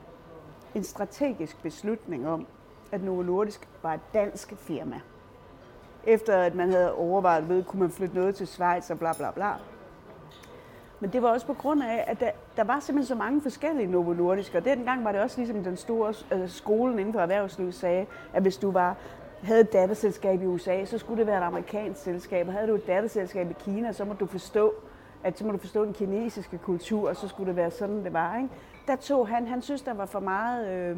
en 0.75 0.85
strategisk 0.85 1.63
beslutning 1.63 2.29
om 2.29 2.47
at 2.93 3.03
Novo 3.03 3.23
Nordisk 3.23 3.69
var 3.83 3.95
et 3.95 4.01
dansk 4.15 4.55
firma. 4.57 5.01
Efter 6.05 6.37
at 6.37 6.55
man 6.55 6.71
havde 6.71 6.95
overvejet, 6.95 7.49
ved, 7.49 7.65
kunne 7.65 7.81
man 7.81 7.91
flytte 7.91 8.15
noget 8.15 8.35
til 8.35 8.47
Schweiz 8.47 8.91
og 8.91 8.99
bla 8.99 9.13
bla 9.13 9.31
bla. 9.31 9.53
Men 11.01 11.13
det 11.13 11.23
var 11.23 11.29
også 11.29 11.47
på 11.47 11.55
grund 11.55 11.83
af, 11.83 12.05
at 12.07 12.21
der, 12.21 12.31
der 12.57 12.65
var 12.65 12.81
simpelthen 12.81 13.07
så 13.07 13.15
mange 13.15 13.41
forskellige 13.41 13.87
Novo 13.87 14.13
Nordisk, 14.13 14.55
og 14.55 14.65
dengang 14.65 15.05
var 15.05 15.13
det 15.13 15.21
også 15.21 15.39
ligesom 15.39 15.65
den 15.65 15.77
store 15.77 16.15
altså 16.31 16.57
skolen 16.57 16.99
inden 16.99 17.13
for 17.13 17.21
erhvervslivet 17.21 17.75
sagde, 17.75 18.07
at 18.33 18.43
hvis 18.43 18.57
du 18.57 18.71
var 18.71 18.97
havde 19.43 19.61
et 19.61 19.73
datterselskab 19.73 20.43
i 20.43 20.47
USA, 20.47 20.85
så 20.85 20.99
skulle 20.99 21.19
det 21.19 21.27
være 21.27 21.39
et 21.39 21.45
amerikansk 21.45 22.03
selskab. 22.03 22.47
Og 22.47 22.53
havde 22.53 22.69
du 22.69 22.75
et 22.75 22.87
datterselskab 22.87 23.51
i 23.51 23.55
Kina, 23.65 23.93
så 23.93 24.05
må 24.05 24.13
du 24.13 24.27
forstå, 24.27 24.75
at 25.25 25.39
så 25.39 25.45
må 25.45 25.53
du 25.53 25.59
forstå 25.59 25.85
den 25.85 25.93
kinesiske 25.93 26.59
kultur, 26.59 27.09
og 27.09 27.17
så 27.17 27.29
skulle 27.29 27.49
det 27.49 27.57
være 27.57 27.71
sådan, 27.71 28.05
det 28.05 28.13
var. 28.13 28.37
Ikke? 28.37 28.49
Der 28.87 28.97
tog 28.97 29.29
han, 29.29 29.47
han 29.47 29.63
synes, 29.63 29.83
der 29.83 29.95
var 29.95 30.07
for 30.07 30.21
meget... 30.21 30.69
Øh, 30.69 30.97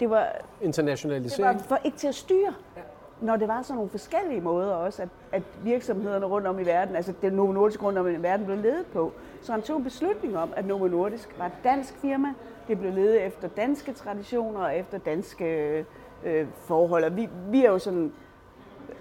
det 0.00 0.10
var, 0.10 0.26
Internationalisering? 0.60 1.58
Det 1.58 1.70
var 1.70 1.76
for 1.76 1.84
ikke 1.84 1.96
til 1.98 2.08
at 2.08 2.14
styre. 2.14 2.54
Ja. 2.76 2.80
Når 3.20 3.36
det 3.36 3.48
var 3.48 3.62
sådan 3.62 3.74
nogle 3.74 3.90
forskellige 3.90 4.40
måder 4.40 4.74
også, 4.74 5.02
at, 5.02 5.08
at 5.32 5.42
virksomhederne 5.62 6.26
rundt 6.26 6.46
om 6.46 6.58
i 6.58 6.66
verden, 6.66 6.96
altså 6.96 7.12
det 7.22 7.32
Novo 7.32 7.52
Nordisk 7.52 7.82
rundt 7.82 7.98
om 7.98 8.08
i 8.08 8.16
verden, 8.16 8.46
blev 8.46 8.58
ledet 8.58 8.86
på. 8.86 9.12
Så 9.42 9.52
han 9.52 9.62
tog 9.62 9.76
en 9.76 9.84
beslutning 9.84 10.38
om, 10.38 10.52
at 10.56 10.66
Novo 10.66 10.88
Nordisk 10.88 11.38
var 11.38 11.46
et 11.46 11.52
dansk 11.64 11.94
firma. 11.94 12.28
Det 12.68 12.78
blev 12.78 12.92
ledet 12.92 13.26
efter 13.26 13.48
danske 13.48 13.92
traditioner 13.92 14.60
og 14.60 14.76
efter 14.76 14.98
danske 14.98 15.84
øh, 16.24 16.46
forhold. 16.60 17.04
Og 17.04 17.16
vi, 17.16 17.28
vi 17.50 17.64
er 17.64 17.70
jo 17.70 17.78
sådan, 17.78 18.12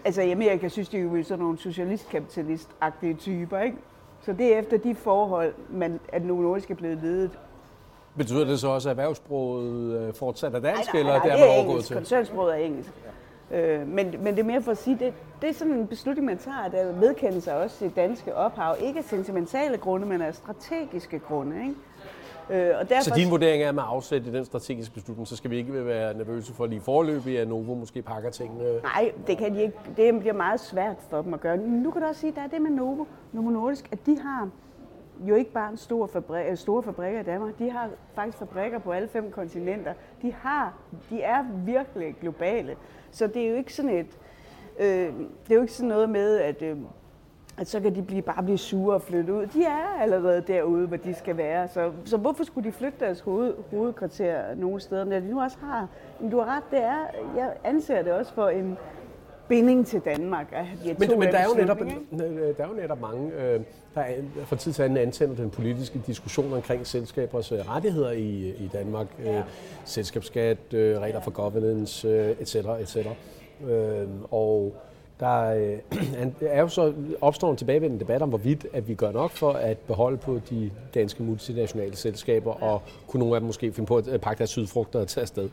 altså 0.05 0.21
i 0.21 0.31
Amerika 0.31 0.67
synes 0.67 0.89
de 0.89 0.97
jo 0.97 1.23
sådan 1.23 1.43
nogle 1.43 1.57
socialist-kapitalist-agtige 1.57 3.13
typer, 3.13 3.59
ikke? 3.59 3.77
Så 4.27 4.33
det 4.33 4.53
er 4.53 4.59
efter 4.59 4.77
de 4.77 4.95
forhold, 4.95 5.53
man, 5.69 5.99
at 6.09 6.25
Novo 6.25 6.41
Nordisk 6.41 6.71
er 6.71 6.75
blevet 6.75 6.97
ledet. 7.03 7.39
Betyder 8.17 8.45
det 8.45 8.59
så 8.59 8.67
også, 8.67 8.89
at 8.89 8.91
erhvervssproget 8.91 9.99
øh, 9.99 10.13
fortsat 10.13 10.55
er 10.55 10.59
dansk, 10.59 10.93
nej, 10.93 11.03
nej, 11.03 11.11
nej, 11.11 11.15
eller 11.15 11.23
det 11.23 11.31
er, 11.31 11.45
det 11.47 11.57
er 11.57 11.63
engelsk. 11.63 11.93
Koncernsproget 11.93 12.53
er 12.53 12.57
engelsk. 12.57 12.91
Øh, 13.51 13.87
men, 13.87 14.15
men 14.23 14.27
det 14.27 14.39
er 14.39 14.43
mere 14.43 14.61
for 14.61 14.71
at 14.71 14.77
sige, 14.77 14.99
det, 14.99 15.13
det 15.41 15.49
er 15.49 15.53
sådan 15.53 15.73
en 15.73 15.87
beslutning, 15.87 16.25
man 16.25 16.37
tager, 16.37 16.67
der 16.71 16.91
vedkender 16.91 17.39
sig 17.39 17.57
også 17.57 17.85
det 17.85 17.95
danske 17.95 18.35
ophav. 18.35 18.75
Ikke 18.81 18.99
af 18.99 19.05
sentimentale 19.05 19.77
grunde, 19.77 20.07
men 20.07 20.21
af 20.21 20.35
strategiske 20.35 21.19
grunde. 21.19 21.61
Ikke? 21.61 21.75
Øh, 22.49 22.69
og 22.79 22.89
derfor... 22.89 23.03
Så 23.03 23.13
din 23.15 23.31
vurdering 23.31 23.63
er, 23.63 23.69
at 23.69 23.75
med 23.75 23.83
afsæt 23.85 24.25
i 24.25 24.31
den 24.31 24.45
strategiske 24.45 24.93
beslutning, 24.93 25.27
så 25.27 25.35
skal 25.35 25.51
vi 25.51 25.57
ikke 25.57 25.85
være 25.85 26.13
nervøse 26.13 26.53
for 26.53 26.65
lige 26.65 26.81
forløbig, 26.81 27.39
at 27.39 27.47
Novo 27.47 27.73
måske 27.75 28.01
pakker 28.01 28.29
tingene? 28.29 28.63
Nej, 28.83 29.11
det 29.27 29.37
kan 29.37 29.55
de 29.55 29.61
ikke. 29.61 29.77
Det 29.97 30.19
bliver 30.19 30.33
meget 30.33 30.59
svært 30.59 30.95
for 31.09 31.21
dem 31.21 31.33
at 31.33 31.39
gøre. 31.39 31.57
Nu 31.57 31.91
kan 31.91 32.01
du 32.01 32.07
også 32.07 32.21
sige, 32.21 32.29
at 32.29 32.35
der 32.35 32.41
er 32.41 32.47
det 32.47 32.61
med 32.61 32.71
Novo, 32.71 33.05
Novo 33.31 33.49
Nordisk, 33.49 33.89
at 33.91 34.05
de 34.05 34.19
har 34.19 34.49
jo 35.19 35.35
ikke 35.35 35.51
bare 35.51 35.71
en 35.71 35.77
stor 35.77 36.07
fabrik, 36.07 36.45
øh, 36.49 36.57
store 36.57 36.83
fabrikker 36.83 37.19
i 37.19 37.23
Danmark, 37.23 37.59
de 37.59 37.69
har 37.69 37.89
faktisk 38.15 38.37
fabrikker 38.37 38.79
på 38.79 38.91
alle 38.91 39.07
fem 39.07 39.31
kontinenter. 39.31 39.93
De, 40.21 40.33
har, 40.33 40.73
de 41.09 41.21
er 41.21 41.43
virkelig 41.65 42.15
globale. 42.21 42.75
Så 43.11 43.27
det 43.27 43.45
er 43.45 43.49
jo 43.49 43.55
ikke 43.55 43.73
sådan 43.73 43.91
et, 43.91 44.17
øh, 44.79 44.87
det 44.87 45.51
er 45.51 45.55
jo 45.55 45.61
ikke 45.61 45.73
sådan 45.73 45.89
noget 45.89 46.09
med, 46.09 46.37
at 46.37 46.61
øh, 46.61 46.77
at 47.57 47.67
så 47.67 47.79
kan 47.79 47.95
de 47.95 48.01
blive, 48.01 48.21
bare 48.21 48.43
blive 48.43 48.57
sure 48.57 48.95
og 48.95 49.01
flytte 49.01 49.33
ud. 49.33 49.45
De 49.45 49.63
er 49.63 50.01
allerede 50.01 50.43
derude, 50.47 50.87
hvor 50.87 50.97
de 50.97 51.13
skal 51.13 51.37
være. 51.37 51.67
Så, 51.67 51.91
så 52.05 52.17
hvorfor 52.17 52.43
skulle 52.43 52.67
de 52.67 52.73
flytte 52.73 52.99
deres 52.99 53.19
hoved, 53.19 53.53
hovedkvarter 53.71 54.55
nogle 54.55 54.79
steder, 54.79 55.03
når 55.03 55.19
de 55.19 55.29
nu 55.29 55.41
også 55.41 55.57
har? 55.61 55.87
Men 56.19 56.29
du 56.29 56.39
har 56.39 56.55
ret, 56.55 56.63
det 56.71 56.83
er, 56.83 56.99
jeg 57.37 57.53
anser 57.63 58.01
det 58.01 58.13
også 58.13 58.33
for 58.33 58.49
en 58.49 58.77
binding 59.47 59.87
til 59.87 59.99
Danmark. 59.99 60.47
At 60.51 60.65
de 60.83 60.95
men, 60.99 61.19
men 61.19 61.27
der, 61.27 61.37
er 61.37 61.43
jo 61.43 61.61
netop, 61.61 61.79
der 62.57 62.63
er 62.63 62.67
jo 62.67 62.73
netop 62.73 63.01
mange, 63.01 63.31
øh, 63.33 63.61
der 63.95 64.01
er, 64.01 64.13
for 64.45 64.55
tid 64.55 64.73
til 64.73 64.83
anden 64.83 64.97
antænder 64.97 65.35
den 65.35 65.49
politiske 65.49 66.01
diskussion 66.07 66.53
omkring 66.53 66.87
selskabers 66.87 67.51
øh, 67.51 67.59
rettigheder 67.69 68.11
i, 68.11 68.49
i 68.49 68.69
Danmark. 68.73 69.07
Ja. 69.23 69.37
Øh, 69.37 69.43
selskabsskat, 69.85 70.73
øh, 70.73 70.99
regler 70.99 71.21
for 71.21 71.31
governance, 71.31 72.07
øh, 72.07 72.35
etc. 72.39 72.55
etc. 72.55 72.97
Øh, 73.67 74.07
og 74.31 74.75
der 75.19 75.53
øh, 75.55 76.29
er 76.41 76.61
jo 76.61 76.67
så 76.67 76.93
opstår 77.21 77.51
en 77.51 77.57
tilbagevendende 77.57 77.99
debat 77.99 78.21
om, 78.21 78.29
hvorvidt 78.29 78.67
at 78.73 78.87
vi 78.87 78.93
gør 78.93 79.11
nok 79.11 79.31
for 79.31 79.51
at 79.51 79.77
beholde 79.77 80.17
på 80.17 80.39
de 80.49 80.71
danske 80.93 81.23
multinationale 81.23 81.95
selskaber, 81.95 82.63
og 82.63 82.81
kunne 83.07 83.19
nogle 83.19 83.35
af 83.35 83.41
dem 83.41 83.47
måske 83.47 83.73
finde 83.73 83.87
på 83.87 83.97
at 83.97 84.21
pakke 84.21 84.37
deres 84.37 84.49
sydfrugter 84.49 84.99
og 84.99 85.07
tage 85.07 85.21
afsted. 85.21 85.49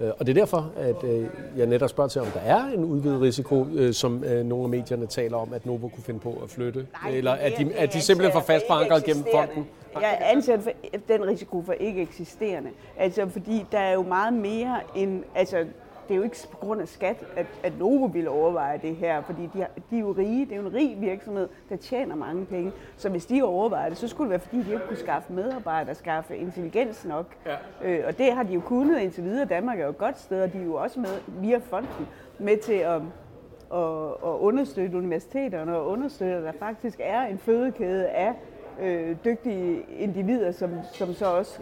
Øh, 0.00 0.10
og 0.18 0.26
det 0.26 0.28
er 0.36 0.40
derfor, 0.40 0.72
at 0.76 1.04
øh, 1.04 1.26
jeg 1.56 1.66
netop 1.66 1.90
spørger 1.90 2.08
til, 2.08 2.20
om 2.20 2.26
der 2.26 2.40
er 2.40 2.64
en 2.64 2.84
udvidet 2.84 3.20
risiko, 3.20 3.66
som 3.92 4.24
nogle 4.44 4.64
af 4.64 4.70
medierne 4.70 5.06
taler 5.06 5.36
om, 5.36 5.52
at 5.52 5.66
Novo 5.66 5.88
kunne 5.88 6.04
finde 6.04 6.20
på 6.20 6.40
at 6.44 6.50
flytte, 6.50 6.86
Nej, 7.02 7.16
eller 7.16 7.32
at 7.32 7.52
de, 7.58 7.74
at 7.74 7.92
de 7.92 8.00
simpelthen 8.00 8.32
får 8.32 8.46
fast 8.46 8.64
forankret 8.68 9.04
gennem 9.04 9.24
fonden. 9.34 9.66
Jeg 10.00 10.18
anser 10.20 10.56
den 11.08 11.26
risiko 11.26 11.62
for 11.62 11.72
ikke 11.72 12.02
eksisterende. 12.02 12.70
Altså, 12.98 13.28
fordi 13.28 13.64
der 13.72 13.78
er 13.78 13.92
jo 13.92 14.02
meget 14.02 14.32
mere 14.32 14.80
end... 14.94 15.22
Altså, 15.34 15.64
det 16.08 16.14
er 16.14 16.16
jo 16.16 16.22
ikke 16.22 16.36
på 16.50 16.56
grund 16.56 16.80
af 16.80 16.88
skat, 16.88 17.24
at, 17.36 17.46
at 17.62 17.78
Novo 17.78 18.04
ville 18.04 18.30
overveje 18.30 18.80
det 18.82 18.96
her, 18.96 19.22
fordi 19.22 19.42
de, 19.42 19.66
de 19.90 19.96
er 19.96 20.00
jo 20.00 20.12
rige. 20.12 20.46
Det 20.46 20.52
er 20.52 20.56
jo 20.56 20.62
en 20.62 20.74
rig 20.74 20.96
virksomhed, 21.00 21.48
der 21.68 21.76
tjener 21.76 22.14
mange 22.14 22.46
penge. 22.46 22.72
Så 22.96 23.08
hvis 23.08 23.26
de 23.26 23.42
overvejer 23.42 23.88
det, 23.88 23.98
så 23.98 24.08
skulle 24.08 24.24
det 24.24 24.30
være, 24.30 24.40
fordi 24.40 24.62
de 24.62 24.72
ikke 24.72 24.86
kunne 24.86 24.96
skaffe 24.96 25.32
medarbejdere, 25.32 25.94
skaffe 25.94 26.36
intelligens 26.36 27.04
nok. 27.04 27.26
Ja. 27.46 27.56
Øh, 27.82 28.04
og 28.06 28.18
det 28.18 28.32
har 28.32 28.42
de 28.42 28.54
jo 28.54 28.60
kunnet 28.60 29.00
indtil 29.00 29.24
videre. 29.24 29.44
Danmark 29.44 29.80
er 29.80 29.84
jo 29.84 29.90
et 29.90 29.98
godt 29.98 30.18
sted, 30.18 30.42
og 30.42 30.52
de 30.52 30.58
er 30.58 30.64
jo 30.64 30.74
også 30.74 31.00
med 31.00 31.40
via 31.40 31.58
fonden 31.58 32.06
med 32.38 32.56
til 32.56 32.72
at, 32.72 33.02
at, 33.74 34.08
at 34.24 34.38
understøtte 34.40 34.96
universiteterne 34.96 35.76
og 35.76 35.86
understøtte, 35.86 36.34
at 36.36 36.42
der 36.42 36.52
faktisk 36.58 37.00
er 37.02 37.22
en 37.22 37.38
fødekæde 37.38 38.08
af 38.08 38.32
øh, 38.80 39.16
dygtige 39.24 39.84
individer, 39.98 40.52
som, 40.52 40.70
som 40.92 41.14
så 41.14 41.26
også 41.26 41.60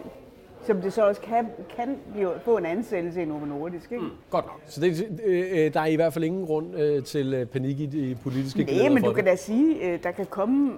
som 0.65 0.81
det 0.81 0.93
så 0.93 1.07
også 1.07 1.21
kan, 1.21 1.47
kan 1.75 1.97
blive, 2.13 2.31
få 2.41 2.57
en 2.57 2.65
ansættelse 2.65 3.21
i 3.21 3.25
Novo 3.25 3.45
Nordisk. 3.45 3.91
Ikke? 3.91 4.03
Mm, 4.03 4.11
godt 4.29 4.45
nok. 4.45 4.61
Så 4.65 4.81
det, 4.81 5.19
øh, 5.25 5.73
der 5.73 5.79
er 5.79 5.85
i 5.85 5.95
hvert 5.95 6.13
fald 6.13 6.23
ingen 6.23 6.45
grund 6.45 6.75
øh, 6.75 7.03
til 7.03 7.33
øh, 7.33 7.45
panik 7.45 7.79
i 7.79 7.85
de 7.85 8.17
politiske 8.23 8.63
Nej, 8.63 8.89
men 8.89 9.03
du 9.03 9.09
det. 9.09 9.15
kan 9.15 9.25
da 9.25 9.35
sige, 9.35 9.93
øh, 9.93 10.03
der 10.03 10.11
kan 10.11 10.25
komme 10.25 10.73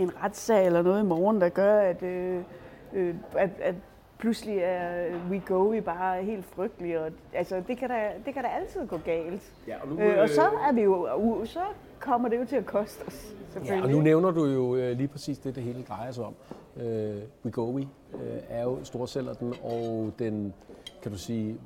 en 0.00 0.10
retssag 0.24 0.66
eller 0.66 0.82
noget 0.82 1.00
i 1.02 1.06
morgen, 1.06 1.40
der 1.40 1.48
gør, 1.48 1.80
at, 1.80 2.02
øh, 2.02 2.40
øh, 2.92 3.14
at, 3.36 3.50
at 3.62 3.74
pludselig 4.18 4.58
er 4.58 5.06
We 5.30 5.42
Go 5.46 5.72
i 5.72 5.80
bare 5.80 6.22
helt 6.22 6.44
frygtelig. 6.44 7.00
Og, 7.00 7.10
altså, 7.32 7.62
det 7.68 7.78
kan, 7.78 7.88
da, 7.88 8.10
det 8.26 8.34
kan 8.34 8.42
da 8.42 8.48
altid 8.48 8.86
gå 8.86 8.98
galt. 9.04 9.52
Ja, 9.68 9.74
og, 9.82 9.88
nu, 9.88 10.00
øh, 10.00 10.22
og 10.22 10.28
så 10.28 10.42
er 10.42 10.72
vi 10.72 10.82
jo, 10.82 11.16
uh, 11.16 11.46
så 11.46 11.60
kommer 12.00 12.28
det 12.28 12.38
jo 12.40 12.44
til 12.44 12.56
at 12.56 12.66
koste 12.66 13.02
os. 13.06 13.34
Ja, 13.66 13.82
og 13.82 13.90
nu 13.90 14.00
nævner 14.00 14.30
du 14.30 14.46
jo 14.46 14.76
øh, 14.76 14.96
lige 14.96 15.08
præcis 15.08 15.38
det, 15.38 15.54
det 15.54 15.62
hele 15.62 15.82
drejer 15.82 16.12
sig 16.12 16.24
om. 16.24 16.34
Øh, 16.76 17.14
Wegovy 17.44 17.80
øh, 17.80 17.86
er 18.48 18.62
jo 18.62 18.78
den, 19.40 19.54
og 19.62 20.12
den, 20.18 20.54
kan 21.02 21.12
du 21.12 21.18
sige, 21.18 21.56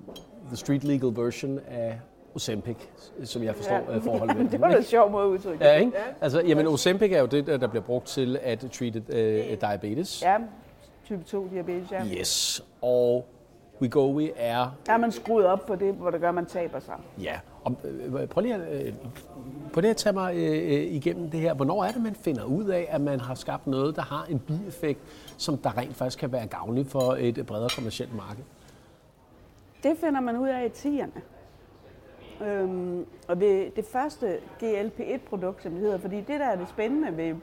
the 0.47 0.57
street 0.57 0.85
legal 0.85 1.17
version 1.17 1.61
af 1.69 2.01
Ozempic, 2.35 2.77
som 3.25 3.43
jeg 3.43 3.55
forstår 3.55 3.93
ja. 3.93 3.99
forholdet 3.99 4.37
med. 4.43 4.49
det 4.51 4.61
var 4.61 4.69
en 4.69 4.83
sjov 4.83 5.11
måde 5.11 5.25
at 5.25 5.29
udtrykke 5.29 5.65
ja, 5.65 5.75
ikke? 5.77 5.93
Ja. 5.95 6.03
Altså, 6.21 6.41
jamen, 6.41 6.67
Ozempic 6.67 7.13
er 7.13 7.21
jo 7.21 7.27
det, 7.27 7.47
der 7.47 7.67
bliver 7.67 7.83
brugt 7.83 8.07
til 8.07 8.39
at 8.43 8.59
treat 8.73 8.97
uh, 8.97 9.61
diabetes. 9.61 10.23
Ja, 10.23 10.37
type 11.05 11.25
2 11.25 11.49
diabetes, 11.53 11.93
ja. 11.93 12.05
Yes, 12.05 12.65
og 12.83 13.27
Wegovy 13.81 14.31
er... 14.37 14.77
Der 14.87 14.93
er 14.93 14.97
man 14.97 15.13
skruet 15.13 15.47
op 15.47 15.67
på 15.67 15.77
det, 15.77 15.95
hvor 15.95 16.11
det 16.11 16.21
gør, 16.21 16.29
at 16.29 16.35
man 16.35 16.47
taber 16.47 16.81
sig. 16.81 16.95
Ja, 17.23 17.41
og 17.65 17.77
øh, 17.85 18.27
prøv 18.29 18.43
lige 18.43 18.55
at, 18.55 18.87
øh, 18.87 18.95
prøv 19.73 19.81
lige 19.81 19.91
at 19.91 19.97
tage 19.97 20.13
mig 20.13 20.35
øh, 20.37 20.95
igennem 20.95 21.31
det 21.31 21.41
her. 21.41 21.55
Hvornår 21.55 21.85
er 21.85 21.93
det, 21.93 22.03
man 22.03 22.15
finder 22.15 22.45
ud 22.45 22.65
af, 22.65 22.87
at 22.91 23.01
man 23.01 23.21
har 23.21 23.35
skabt 23.35 23.67
noget, 23.67 23.97
der 23.97 24.03
har 24.03 24.27
en 24.31 24.39
bieffekt, 24.39 25.01
som 25.37 25.59
der 25.59 25.79
rent 25.79 25.97
faktisk 25.97 26.19
kan 26.19 26.33
være 26.33 26.47
gavnligt 26.47 26.91
for 26.91 27.17
et 27.19 27.47
bredere 27.47 27.69
kommersielt 27.77 28.15
marked? 28.17 28.43
Det 29.83 29.97
finder 30.01 30.21
man 30.21 30.37
ud 30.37 30.49
af 30.49 30.65
i 30.65 30.69
10'erne. 30.69 31.21
Øhm, 32.45 33.07
og 33.29 33.41
ved 33.41 33.71
det 33.77 33.85
første 33.85 34.39
GLP-1-produkt, 34.63 35.63
som 35.63 35.73
det 35.73 35.81
hedder, 35.81 35.99
fordi 35.99 36.17
det 36.17 36.41
der 36.41 36.47
er 36.47 36.57
det 36.57 36.69
spændende 36.69 37.17
ved, 37.17 37.35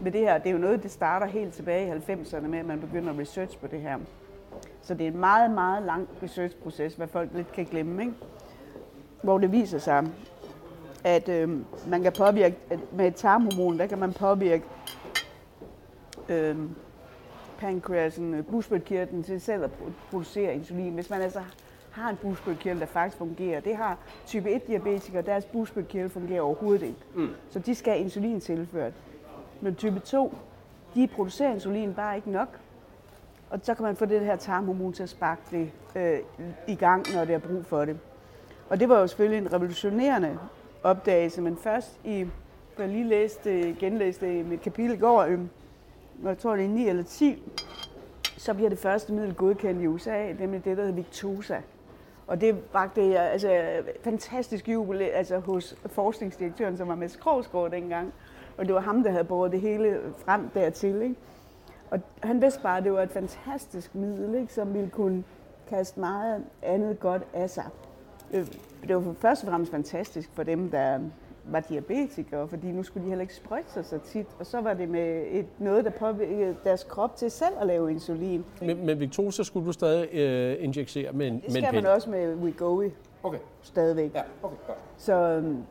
ved 0.00 0.12
det 0.12 0.20
her, 0.20 0.38
det 0.38 0.46
er 0.46 0.52
jo 0.52 0.58
noget, 0.58 0.82
det 0.82 0.90
starter 0.90 1.26
helt 1.26 1.54
tilbage 1.54 1.86
i 1.86 2.12
90'erne 2.12 2.46
med, 2.46 2.58
at 2.58 2.66
man 2.66 2.80
begynder 2.80 3.12
at 3.12 3.18
research 3.18 3.58
på 3.58 3.66
det 3.66 3.80
her. 3.80 3.98
Så 4.86 4.94
det 4.94 5.06
er 5.06 5.10
en 5.10 5.18
meget, 5.18 5.50
meget 5.50 5.82
lang 5.82 6.08
researchproces, 6.22 6.94
hvad 6.94 7.06
folk 7.06 7.30
lidt 7.34 7.52
kan 7.52 7.64
glemme, 7.64 8.02
ikke? 8.02 8.14
hvor 9.22 9.38
det 9.38 9.52
viser 9.52 9.78
sig, 9.78 10.06
at 11.04 11.28
øh, 11.28 11.48
man 11.88 12.02
kan 12.02 12.12
påvirke, 12.12 12.56
med 12.92 13.06
et 13.06 13.14
tarmhormon, 13.14 13.78
der 13.78 13.86
kan 13.86 13.98
man 13.98 14.12
påvirke 14.12 14.64
øh, 16.28 16.56
pancreasen, 17.58 18.44
bugspytkirtlen 18.44 19.22
til 19.22 19.40
selv 19.40 19.64
at 19.64 19.70
producere 20.10 20.54
insulin. 20.54 20.94
Hvis 20.94 21.10
man 21.10 21.22
altså 21.22 21.40
har 21.90 22.10
en 22.10 22.16
bugspytkirtel, 22.16 22.80
der 22.80 22.86
faktisk 22.86 23.16
fungerer. 23.16 23.60
Det 23.60 23.76
har 23.76 23.98
type 24.26 24.50
1 24.50 24.66
diabetikere, 24.66 25.22
deres 25.22 25.44
bugspytkirtel 25.44 26.10
fungerer 26.10 26.40
overhovedet 26.40 26.82
ikke. 26.82 26.98
Mm. 27.14 27.28
Så 27.50 27.58
de 27.58 27.74
skal 27.74 27.92
have 27.92 28.04
insulin 28.04 28.40
tilført. 28.40 28.92
Men 29.60 29.74
type 29.74 29.98
2, 30.00 30.34
de 30.94 31.06
producerer 31.06 31.52
insulin 31.52 31.94
bare 31.94 32.16
ikke 32.16 32.30
nok. 32.30 32.60
Og 33.50 33.60
så 33.62 33.74
kan 33.74 33.84
man 33.84 33.96
få 33.96 34.04
det 34.04 34.20
her 34.20 34.36
tarmhormon 34.36 34.92
til 34.92 35.02
at 35.02 35.08
sparke 35.08 35.42
det 35.50 35.70
øh, 35.96 36.18
i 36.66 36.74
gang, 36.74 37.14
når 37.14 37.24
det 37.24 37.34
er 37.34 37.38
brug 37.38 37.66
for 37.66 37.84
det. 37.84 37.98
Og 38.68 38.80
det 38.80 38.88
var 38.88 39.00
jo 39.00 39.06
selvfølgelig 39.06 39.46
en 39.46 39.52
revolutionerende 39.52 40.38
opdagelse, 40.82 41.42
men 41.42 41.56
først 41.56 42.00
i, 42.04 42.26
jeg 42.78 42.88
lige 42.88 43.04
læste, 43.04 43.76
genlæste 43.78 44.38
i 44.38 44.42
mit 44.42 44.60
kapitel 44.60 44.94
i 44.94 44.98
går, 44.98 45.20
øh, 45.22 45.40
jeg 46.24 46.38
tror 46.38 46.56
det 46.56 46.64
er 46.64 46.68
9 46.68 46.88
eller 46.88 47.02
10, 47.02 47.42
så 48.36 48.54
bliver 48.54 48.68
det 48.68 48.78
første 48.78 49.12
middel 49.12 49.34
godkendt 49.34 49.82
i 49.82 49.86
USA, 49.86 50.32
nemlig 50.32 50.64
det, 50.64 50.76
der 50.76 50.82
hedder 50.82 50.96
Victoza. 50.96 51.60
Og 52.26 52.40
det 52.40 52.56
vagte 52.72 53.18
altså, 53.18 53.82
fantastisk 54.02 54.68
jubel 54.68 55.02
altså, 55.02 55.38
hos 55.38 55.76
forskningsdirektøren, 55.86 56.76
som 56.76 56.88
var 56.88 56.94
med 56.94 57.08
Skrovsgaard 57.08 57.70
dengang. 57.70 58.12
Og 58.58 58.66
det 58.66 58.74
var 58.74 58.80
ham, 58.80 59.02
der 59.02 59.10
havde 59.10 59.24
båret 59.24 59.52
det 59.52 59.60
hele 59.60 60.00
frem 60.24 60.48
dertil. 60.48 61.02
Ikke? 61.02 61.14
Og 61.90 62.00
han 62.22 62.42
vidste 62.42 62.60
bare, 62.62 62.78
at 62.78 62.84
det 62.84 62.92
var 62.92 63.02
et 63.02 63.10
fantastisk 63.10 63.94
middel, 63.94 64.34
ikke? 64.34 64.52
som 64.52 64.74
ville 64.74 64.88
kunne 64.90 65.24
kaste 65.68 66.00
meget 66.00 66.44
andet 66.62 67.00
godt 67.00 67.22
af 67.34 67.50
sig. 67.50 67.64
Øh, 68.32 68.46
det 68.88 68.96
var 68.96 69.14
først 69.18 69.42
og 69.44 69.48
fremmest 69.50 69.72
fantastisk 69.72 70.30
for 70.34 70.42
dem, 70.42 70.70
der 70.70 70.98
var 71.44 71.60
diabetikere, 71.60 72.48
fordi 72.48 72.72
nu 72.72 72.82
skulle 72.82 73.04
de 73.04 73.08
heller 73.08 73.22
ikke 73.22 73.34
sprøjte 73.34 73.72
sig 73.72 73.84
så 73.84 73.98
tit. 73.98 74.26
Og 74.38 74.46
så 74.46 74.60
var 74.60 74.74
det 74.74 74.88
med 74.88 75.24
et, 75.30 75.46
noget, 75.58 75.84
der 75.84 75.90
påvirkede 75.90 76.56
deres 76.64 76.84
krop 76.84 77.16
til 77.16 77.30
selv 77.30 77.54
at 77.60 77.66
lave 77.66 77.90
insulin. 77.90 78.44
Men, 78.60 78.86
men 78.86 79.00
Victoza 79.00 79.42
skulle 79.42 79.66
du 79.66 79.72
stadig 79.72 80.14
øh, 80.14 80.64
injicere 80.64 81.12
med 81.12 81.26
en 81.26 81.40
Det 81.40 81.52
skal 81.52 81.74
man 81.74 81.86
også 81.86 82.10
med 82.10 82.34
Wegovy 82.34 82.90
Okay. 83.22 83.38
stadigvæk. 83.62 84.14
Ja, 84.14 84.22
okay, 84.42 84.56
godt. 84.66 84.78
Så 84.96 85.12
øhm, 85.12 85.62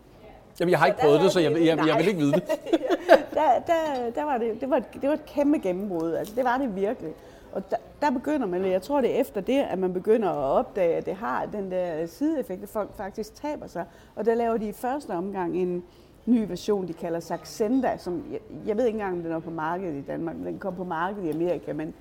Jamen, 0.60 0.72
jeg 0.72 0.80
har 0.80 0.86
ikke 0.86 1.00
prøvet 1.00 1.22
det, 1.22 1.32
så 1.32 1.40
jeg, 1.40 1.52
jeg, 1.52 1.62
jeg, 1.62 1.88
jeg 1.88 1.98
vil 1.98 2.08
ikke 2.08 2.20
vide 2.20 2.32
det. 2.32 2.44
der, 3.38 3.60
der, 3.68 4.10
der 4.16 4.24
var 4.24 4.38
det, 4.38 4.62
det, 4.62 4.70
var 4.70 4.78
et, 4.78 4.84
det 4.94 5.10
var 5.10 5.14
et 5.14 5.26
kæmpe 5.26 5.60
gennembrud. 5.60 6.14
Altså, 6.14 6.36
det 6.36 6.44
var 6.44 6.58
det 6.58 6.76
virkelig. 6.76 7.14
Og 7.52 7.72
der, 7.72 7.78
der 8.02 8.12
begynder 8.12 8.48
man, 8.48 8.66
jeg 8.66 8.82
tror 8.82 9.02
det 9.02 9.16
er 9.16 9.22
efter 9.22 9.42
det, 9.42 9.60
at 9.60 9.80
man 9.80 9.94
begynder 9.94 10.30
at 10.30 10.58
opdage, 10.60 10.96
at 10.96 11.06
det 11.06 11.16
har 11.16 11.46
den 11.46 11.72
der 11.72 12.06
sideeffekt, 12.06 12.64
at 12.64 12.70
folk 12.70 12.98
faktisk 12.98 13.36
taber 13.36 13.68
sig. 13.68 13.86
Og 14.16 14.26
der 14.26 14.36
laver 14.36 14.58
de 14.58 14.68
i 14.68 14.72
første 14.72 15.12
omgang 15.12 15.58
en 15.58 15.84
ny 16.26 16.48
version, 16.48 16.88
de 16.88 16.94
kalder 16.94 17.20
Saxenda, 17.20 17.98
som 17.98 18.24
jeg, 18.32 18.40
jeg 18.68 18.78
ved 18.78 18.86
ikke 18.86 18.96
engang, 18.96 19.18
om 19.18 19.24
den 19.24 19.32
er 19.32 19.40
på 19.40 19.50
markedet 19.50 19.96
i 19.96 20.02
Danmark, 20.02 20.36
men 20.36 20.46
den 20.46 20.60
kom 20.60 20.76
på 20.76 20.84
markedet 20.84 21.28
i 21.28 21.32
Amerika, 21.32 21.74
men 21.74 21.94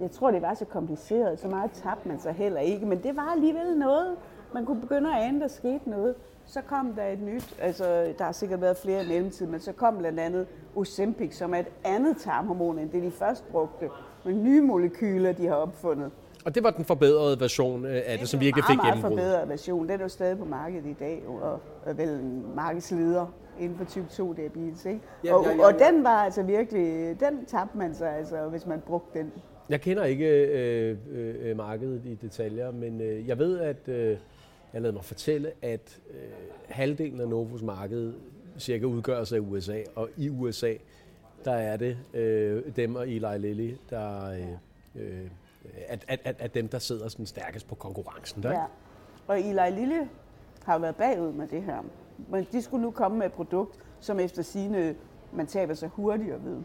jeg 0.00 0.10
tror, 0.10 0.30
det 0.30 0.42
var 0.42 0.54
så 0.54 0.64
kompliceret, 0.64 1.38
så 1.38 1.48
meget 1.48 1.70
tabte 1.70 2.08
man 2.08 2.20
sig 2.20 2.32
heller 2.32 2.60
ikke, 2.60 2.86
men 2.86 3.02
det 3.02 3.16
var 3.16 3.32
alligevel 3.32 3.78
noget. 3.78 4.16
Man 4.54 4.66
kunne 4.66 4.80
begynde 4.80 5.16
at 5.16 5.22
ane, 5.22 5.40
der 5.40 5.48
skete 5.48 5.90
noget. 5.90 6.14
Så 6.46 6.60
kom 6.60 6.94
der 6.94 7.06
et 7.06 7.22
nyt, 7.22 7.54
altså 7.60 7.84
der 8.18 8.24
har 8.24 8.32
sikkert 8.32 8.60
været 8.60 8.76
flere 8.76 9.04
i 9.04 9.08
mellemtiden, 9.08 9.52
men 9.52 9.60
så 9.60 9.72
kom 9.72 9.98
blandt 9.98 10.20
andet 10.20 10.46
Ozempic, 10.74 11.36
som 11.36 11.54
er 11.54 11.58
et 11.58 11.68
andet 11.84 12.16
tarmhormon, 12.16 12.78
end 12.78 12.90
det 12.90 13.02
de 13.02 13.10
først 13.10 13.48
brugte, 13.50 13.88
med 14.24 14.34
nye 14.34 14.60
molekyler, 14.60 15.32
de 15.32 15.46
har 15.46 15.54
opfundet. 15.54 16.10
Og 16.44 16.54
det 16.54 16.62
var 16.62 16.70
den 16.70 16.84
forbedrede 16.84 17.40
version 17.40 17.84
øh, 17.84 18.02
af 18.06 18.18
det, 18.18 18.28
som 18.28 18.40
virkelig 18.40 18.64
fik 18.64 18.76
meget, 18.76 18.86
meget 18.86 18.94
gennembrud. 18.94 19.18
forbedret 19.18 19.48
version. 19.48 19.88
Den 19.88 20.00
er 20.00 20.04
jo 20.04 20.08
stadig 20.08 20.38
på 20.38 20.44
markedet 20.44 20.86
i 20.86 20.96
dag, 21.00 21.22
og 21.26 21.60
er 21.86 21.92
vel 21.92 22.08
en 22.08 22.44
markedsleder 22.56 23.26
inden 23.60 23.78
for 23.78 23.84
type 23.84 24.06
2 24.10 24.32
diabetes. 24.32 24.86
Ikke? 24.86 25.00
Ja, 25.24 25.34
og, 25.34 25.44
ja, 25.44 25.50
ja, 25.50 25.66
og 25.66 25.74
ja. 25.80 25.86
den 25.86 26.04
var 26.04 26.24
altså 26.24 26.42
virkelig, 26.42 27.16
den 27.20 27.46
tabte 27.46 27.78
man 27.78 27.94
sig, 27.94 28.16
altså, 28.16 28.48
hvis 28.48 28.66
man 28.66 28.80
brugte 28.80 29.18
den. 29.18 29.32
Jeg 29.68 29.80
kender 29.80 30.04
ikke 30.04 30.26
øh, 30.26 30.96
øh, 31.12 31.56
markedet 31.56 32.02
i 32.04 32.14
detaljer, 32.14 32.70
men 32.70 33.00
øh, 33.00 33.28
jeg 33.28 33.38
ved, 33.38 33.60
at 33.60 33.88
øh, 33.88 34.16
jeg 34.72 34.82
lader 34.82 34.94
mig 34.94 35.04
fortælle, 35.04 35.52
at 35.62 36.00
øh, 36.10 36.16
halvdelen 36.68 37.20
af 37.20 37.28
Novos 37.28 37.62
marked 37.62 38.12
cirka 38.58 38.84
udgøres 38.84 39.32
af 39.32 39.38
USA, 39.38 39.82
og 39.94 40.08
i 40.16 40.28
USA, 40.28 40.74
der 41.44 41.52
er 41.52 41.76
det 41.76 41.98
øh, 42.14 42.62
dem 42.76 42.94
og 42.94 43.08
Eli 43.08 43.38
Lilly, 43.38 43.74
der 43.90 44.30
øh, 44.96 45.28
at, 45.88 46.04
at, 46.08 46.20
at, 46.24 46.36
at 46.38 46.54
dem, 46.54 46.68
der 46.68 46.78
sidder 46.78 47.08
sådan 47.08 47.26
stærkest 47.26 47.68
på 47.68 47.74
konkurrencen. 47.74 48.42
Der? 48.42 48.50
Ja. 48.50 48.64
Og 49.26 49.40
Eli 49.40 49.80
Lille 49.80 50.08
har 50.64 50.74
jo 50.74 50.80
været 50.80 50.96
bagud 50.96 51.32
med 51.32 51.48
det 51.48 51.62
her. 51.62 51.78
Men 52.28 52.46
de 52.52 52.62
skulle 52.62 52.82
nu 52.82 52.90
komme 52.90 53.18
med 53.18 53.26
et 53.26 53.32
produkt, 53.32 53.78
som 54.00 54.20
efter 54.20 54.42
sine 54.42 54.94
man 55.32 55.46
taber 55.46 55.74
sig 55.74 55.88
hurtigere 55.88 56.44
ved. 56.44 56.56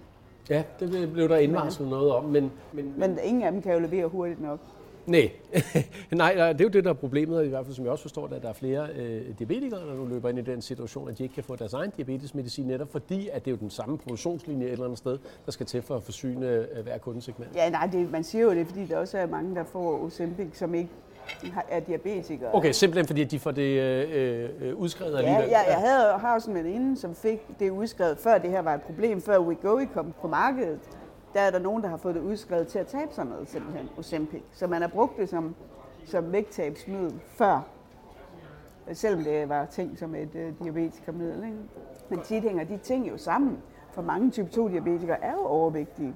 ja, 0.50 0.63
det 0.80 1.13
blev 1.13 1.30
der 1.30 1.38
indvarslet 1.38 1.89
noget 1.89 2.12
om, 2.12 2.24
men, 2.24 2.52
men, 2.74 2.93
Men 2.98 3.20
ingen 3.24 3.43
af 3.43 3.52
dem 3.52 3.62
kan 3.62 3.74
jo 3.74 3.80
levere 3.80 4.08
hurtigt 4.08 4.41
nok. 4.41 4.60
Nej, 5.08 5.32
nej, 6.12 6.36
nej, 6.36 6.52
det 6.54 6.62
er 6.62 6.65
jo 6.65 6.70
det, 6.70 6.84
der 6.84 6.89
er 6.89 6.93
problemet, 6.93 7.46
i 7.46 7.50
hvert 7.50 7.65
fald 7.65 7.76
som 7.76 7.86
jeg 7.86 7.91
også 7.91 8.02
forstår 8.02 8.28
det, 8.28 8.36
at 8.36 8.41
der 8.41 8.50
er 8.50 8.54
flere 8.54 8.88
øh, 8.96 9.22
diabetikere, 9.39 9.80
der 9.80 9.96
nu 9.96 10.06
løber 10.06 10.30
ind 10.30 10.39
i 10.39 10.41
den 10.41 10.62
situation, 10.62 11.10
at 11.10 11.17
de 11.17 11.24
ikke 11.24 11.36
kan 11.36 11.43
få 11.43 11.56
deres 11.56 11.74
egen 11.74 11.91
diabetesmedicin, 11.98 12.65
netop 12.67 12.91
fordi, 12.91 13.30
at 13.34 13.46
det 13.46 13.52
er 13.52 13.56
jo 13.56 13.60
den 13.60 13.70
samme 13.70 13.98
produktionslinje 13.98 14.65
et 14.65 14.72
eller 14.72 14.86
andet 14.86 14.98
sted, 14.98 15.17
der 15.46 15.52
skal 15.52 15.65
til 15.65 15.82
for 15.82 15.96
at 15.96 16.04
forsyne 16.04 16.48
øh, 16.48 16.84
hver 16.84 16.98
kundesegment. 16.98 17.56
Ja, 17.56 17.70
nej, 17.70 17.89
det, 17.91 18.12
man 18.12 18.24
siger 18.24 18.43
jo 18.43 18.52
det, 18.52 18.67
fordi 18.67 18.86
der 18.86 18.98
også 18.98 19.17
er 19.17 19.28
mange, 19.28 19.56
der 19.56 19.63
får 19.63 20.04
Ozempic, 20.04 20.58
som 20.58 20.76
ikke 20.76 20.89
er 21.70 21.80
diabetikere. 21.80 22.56
Okay, 22.56 22.72
simpelthen 22.72 23.08
fordi, 23.08 23.24
de 23.24 23.39
får 23.39 23.52
det 23.52 23.82
øh, 23.82 24.50
øh, 24.62 24.76
udskrevet 24.76 25.13
Ja, 25.13 25.17
alligevel. 25.17 25.50
jeg, 25.50 25.65
jeg 25.67 25.78
havde, 25.78 26.17
har 26.20 26.34
også 26.36 26.50
en 26.52 26.56
veninde, 26.56 26.98
som 26.98 27.15
fik 27.15 27.39
det 27.60 27.70
udskrevet, 27.70 28.17
før 28.17 28.38
det 28.38 28.50
her 28.50 28.62
var 28.62 28.74
et 28.74 28.82
problem, 28.82 29.22
før 29.22 29.39
Wegovy 29.39 29.86
kom 29.93 30.13
på 30.22 30.28
markedet. 30.28 30.80
Der 31.34 31.42
er 31.42 31.52
der 31.52 31.60
nogen, 31.60 31.84
der 31.84 31.90
har 31.90 31.98
fået 31.98 32.16
det 32.16 32.22
udskrevet 32.22 32.68
til 32.68 32.80
at 32.80 32.88
tabe 32.88 33.13
sig 33.13 33.26
noget, 33.26 33.48
simpelthen, 33.48 33.90
Ozempic. 33.98 34.42
Så 34.52 34.68
man 34.68 34.82
har 34.82 34.88
brugt 34.88 35.18
det 35.18 35.30
som, 35.30 35.56
som 36.06 36.32
vægttabsmiddel 36.32 37.20
før, 37.28 37.62
selvom 38.94 39.24
det 39.24 39.50
var 39.50 39.66
tænkt 39.66 40.00
som 40.00 40.16
et 40.16 40.36
øh, 40.36 40.54
diabetikermiddel. 40.63 41.44
Ikke? 41.44 41.58
Men 42.10 42.22
tit 42.22 42.44
hænger 42.44 42.63
de 42.63 42.78
ting 42.78 43.10
jo 43.10 43.18
sammen, 43.18 43.58
for 43.92 44.02
mange 44.02 44.32
type 44.32 44.50
2-diabetikere 44.54 45.24
er 45.24 45.32
jo 45.32 45.46
overvægtige. 45.46 46.13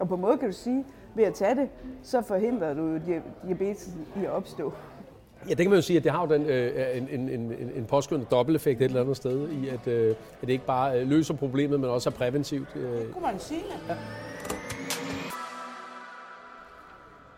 Og 0.00 0.08
på 0.08 0.14
en 0.14 0.20
måde 0.20 0.38
kan 0.38 0.48
du 0.48 0.54
sige, 0.54 0.86
ved 1.14 1.24
at 1.24 1.34
tage 1.34 1.54
det, 1.54 1.68
så 2.02 2.22
forhindrer 2.22 2.74
du 2.74 2.82
jo 2.82 3.00
diabetes 3.46 3.96
i 4.16 4.24
at 4.24 4.30
opstå. 4.30 4.72
Ja, 5.48 5.50
det 5.50 5.56
kan 5.58 5.70
man 5.70 5.78
jo 5.78 5.82
sige, 5.82 5.96
at 5.96 6.04
det 6.04 6.12
har 6.12 6.26
jo 6.26 6.34
den, 6.34 6.46
øh, 6.46 6.96
en, 6.96 7.08
en, 7.08 7.28
en, 7.28 7.52
en 7.76 7.84
påskyndende 7.84 8.30
dobbelteffekt 8.30 8.80
et 8.80 8.84
eller 8.84 9.00
andet 9.00 9.16
sted, 9.16 9.48
i 9.48 9.68
at, 9.68 9.86
øh, 9.86 10.10
at 10.10 10.16
det 10.40 10.50
ikke 10.50 10.66
bare 10.66 11.00
øh, 11.00 11.08
løser 11.08 11.34
problemet, 11.34 11.80
men 11.80 11.90
også 11.90 12.10
er 12.10 12.14
præventivt. 12.14 12.68
Øh, 12.76 13.12
Kunne 13.12 13.22
man 13.22 13.38
sige 13.38 13.60
det? 13.88 13.96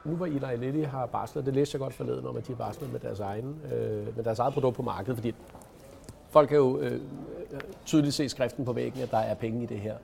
Nu 0.05 0.17
hvor 0.17 0.27
Eli 0.27 0.57
Lilly 0.57 0.85
har 0.85 1.07
barslet, 1.07 1.47
det 1.47 1.55
læste 1.55 1.75
jeg 1.77 1.81
godt 1.81 1.95
forleden 1.95 2.27
om, 2.27 2.37
at 2.37 2.47
de 2.47 2.53
har 2.53 2.57
barslet 2.57 2.93
med 2.93 3.01
deres, 3.01 3.21
egen, 3.21 3.57
øh, 3.75 4.17
med 4.17 4.25
deres 4.25 4.39
eget 4.39 4.55
produkt 4.55 4.77
på 4.77 4.83
markedet, 4.83 5.17
fordi 5.17 5.35
folk 6.31 6.49
kan 6.49 6.57
jo 6.57 6.79
øh, 6.79 7.01
tydeligt 7.87 8.15
se 8.15 8.29
skriften 8.29 8.65
på 8.65 8.73
væggen, 8.73 9.03
at 9.03 9.11
der 9.11 9.19
er 9.19 9.35
penge 9.35 9.63
i 9.63 9.67
det 9.67 9.79
her. 9.79 9.95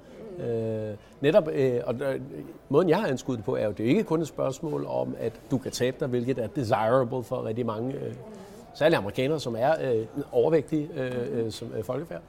Øh, 0.41 0.97
netop, 1.21 1.49
øh, 1.49 1.81
og 1.87 1.95
øh, 1.95 2.21
måden 2.69 2.89
jeg 2.89 2.99
har 2.99 3.07
anskudt 3.07 3.37
det 3.37 3.45
på, 3.45 3.57
er 3.57 3.65
jo, 3.65 3.73
det 3.73 3.85
er 3.85 3.89
ikke 3.91 4.05
kun 4.05 4.21
et 4.21 4.29
spørgsmål 4.29 4.87
om, 4.89 5.17
at 5.21 5.33
du 5.51 5.59
kan 5.59 5.73
tabe 5.73 5.97
dig, 6.01 6.09
hvilket 6.09 6.39
er 6.39 6.47
desirable 6.47 7.25
for 7.25 7.45
rigtig 7.45 7.67
mange, 7.67 7.95
øh, 7.95 8.15
særligt 8.75 8.99
amerikanere, 8.99 9.41
som 9.41 9.57
er 9.59 9.93
øh, 9.93 10.07
overvægtige 10.33 10.89
øh, 10.97 11.45
øh, 11.45 11.53
som 11.53 11.69
øh, 11.77 11.85
folkefærd. 11.85 12.21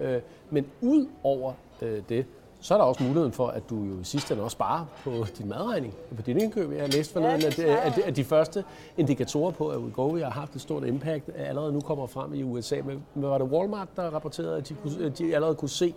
Øh, 0.00 0.20
men 0.50 0.66
ud 0.80 1.06
over 1.22 1.52
øh, 1.82 2.02
det, 2.08 2.26
så 2.64 2.74
er 2.74 2.78
der 2.78 2.84
også 2.84 3.02
muligheden 3.02 3.32
for, 3.32 3.46
at 3.46 3.62
du 3.70 3.84
jo 3.84 4.00
i 4.00 4.04
sidste 4.04 4.34
ende 4.34 4.44
også 4.44 4.54
sparer 4.54 4.84
på 5.04 5.26
din 5.38 5.48
madregning, 5.48 5.94
på 6.16 6.22
din 6.22 6.40
indkøb. 6.40 6.72
Jeg 6.72 6.80
har 6.80 6.88
læst 6.88 7.12
forleden, 7.12 7.40
det 7.40 7.58
at, 7.58 7.78
at, 7.78 7.98
at 7.98 8.16
de 8.16 8.24
første 8.24 8.64
indikatorer 8.96 9.50
på, 9.50 9.68
at 9.68 9.78
Wegovy 9.78 10.18
har 10.18 10.30
haft 10.30 10.54
et 10.54 10.60
stort 10.60 10.84
impact, 10.86 11.30
allerede 11.36 11.72
nu 11.72 11.80
kommer 11.80 12.06
frem 12.06 12.34
i 12.34 12.42
USA. 12.42 12.76
Men 12.84 13.02
var 13.14 13.38
det 13.38 13.46
Walmart, 13.46 13.88
der 13.96 14.02
rapporterede, 14.02 14.56
at 14.56 14.68
de, 14.68 14.74
kunne, 14.74 15.06
at 15.06 15.18
de 15.18 15.34
allerede 15.34 15.54
kunne 15.54 15.68
se, 15.68 15.94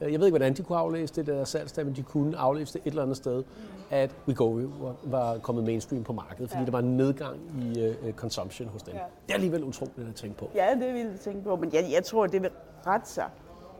jeg 0.00 0.20
ved 0.20 0.26
ikke, 0.26 0.30
hvordan 0.30 0.54
de 0.54 0.62
kunne 0.62 0.78
aflæse 0.78 1.14
det 1.14 1.26
der 1.26 1.44
salgstal, 1.44 1.86
men 1.86 1.96
de 1.96 2.02
kunne 2.02 2.38
aflæse 2.38 2.72
det 2.72 2.80
et 2.84 2.90
eller 2.90 3.02
andet 3.02 3.16
sted, 3.16 3.44
at 3.90 4.10
Wegovy 4.28 4.62
var, 4.80 4.94
var 5.04 5.38
kommet 5.38 5.64
mainstream 5.64 6.04
på 6.04 6.12
markedet, 6.12 6.50
fordi 6.50 6.60
ja. 6.60 6.64
der 6.64 6.72
var 6.72 6.78
en 6.78 6.96
nedgang 6.96 7.36
i 7.62 7.88
uh, 7.88 8.12
consumption 8.12 8.68
hos 8.68 8.82
dem. 8.82 8.94
Ja. 8.94 9.00
Det 9.26 9.30
er 9.30 9.34
alligevel 9.34 9.64
utroligt 9.64 10.08
at 10.08 10.14
tænke 10.14 10.38
på. 10.38 10.50
Ja, 10.54 10.74
det 10.74 10.94
vil 10.94 11.00
jeg 11.00 11.20
tænke 11.20 11.44
på, 11.44 11.56
men 11.56 11.70
jeg, 11.72 11.88
jeg 11.92 12.04
tror, 12.04 12.26
det 12.26 12.42
vil 12.42 12.50
rette 12.86 13.08
sig. 13.08 13.30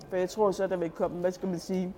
For 0.08 0.16
jeg 0.16 0.28
tror 0.28 0.50
så, 0.50 0.66
der 0.66 0.76
vil 0.76 0.90
komme, 0.90 1.16
hvad 1.16 1.32
skal 1.32 1.48
man 1.48 1.58
sige, 1.58 1.94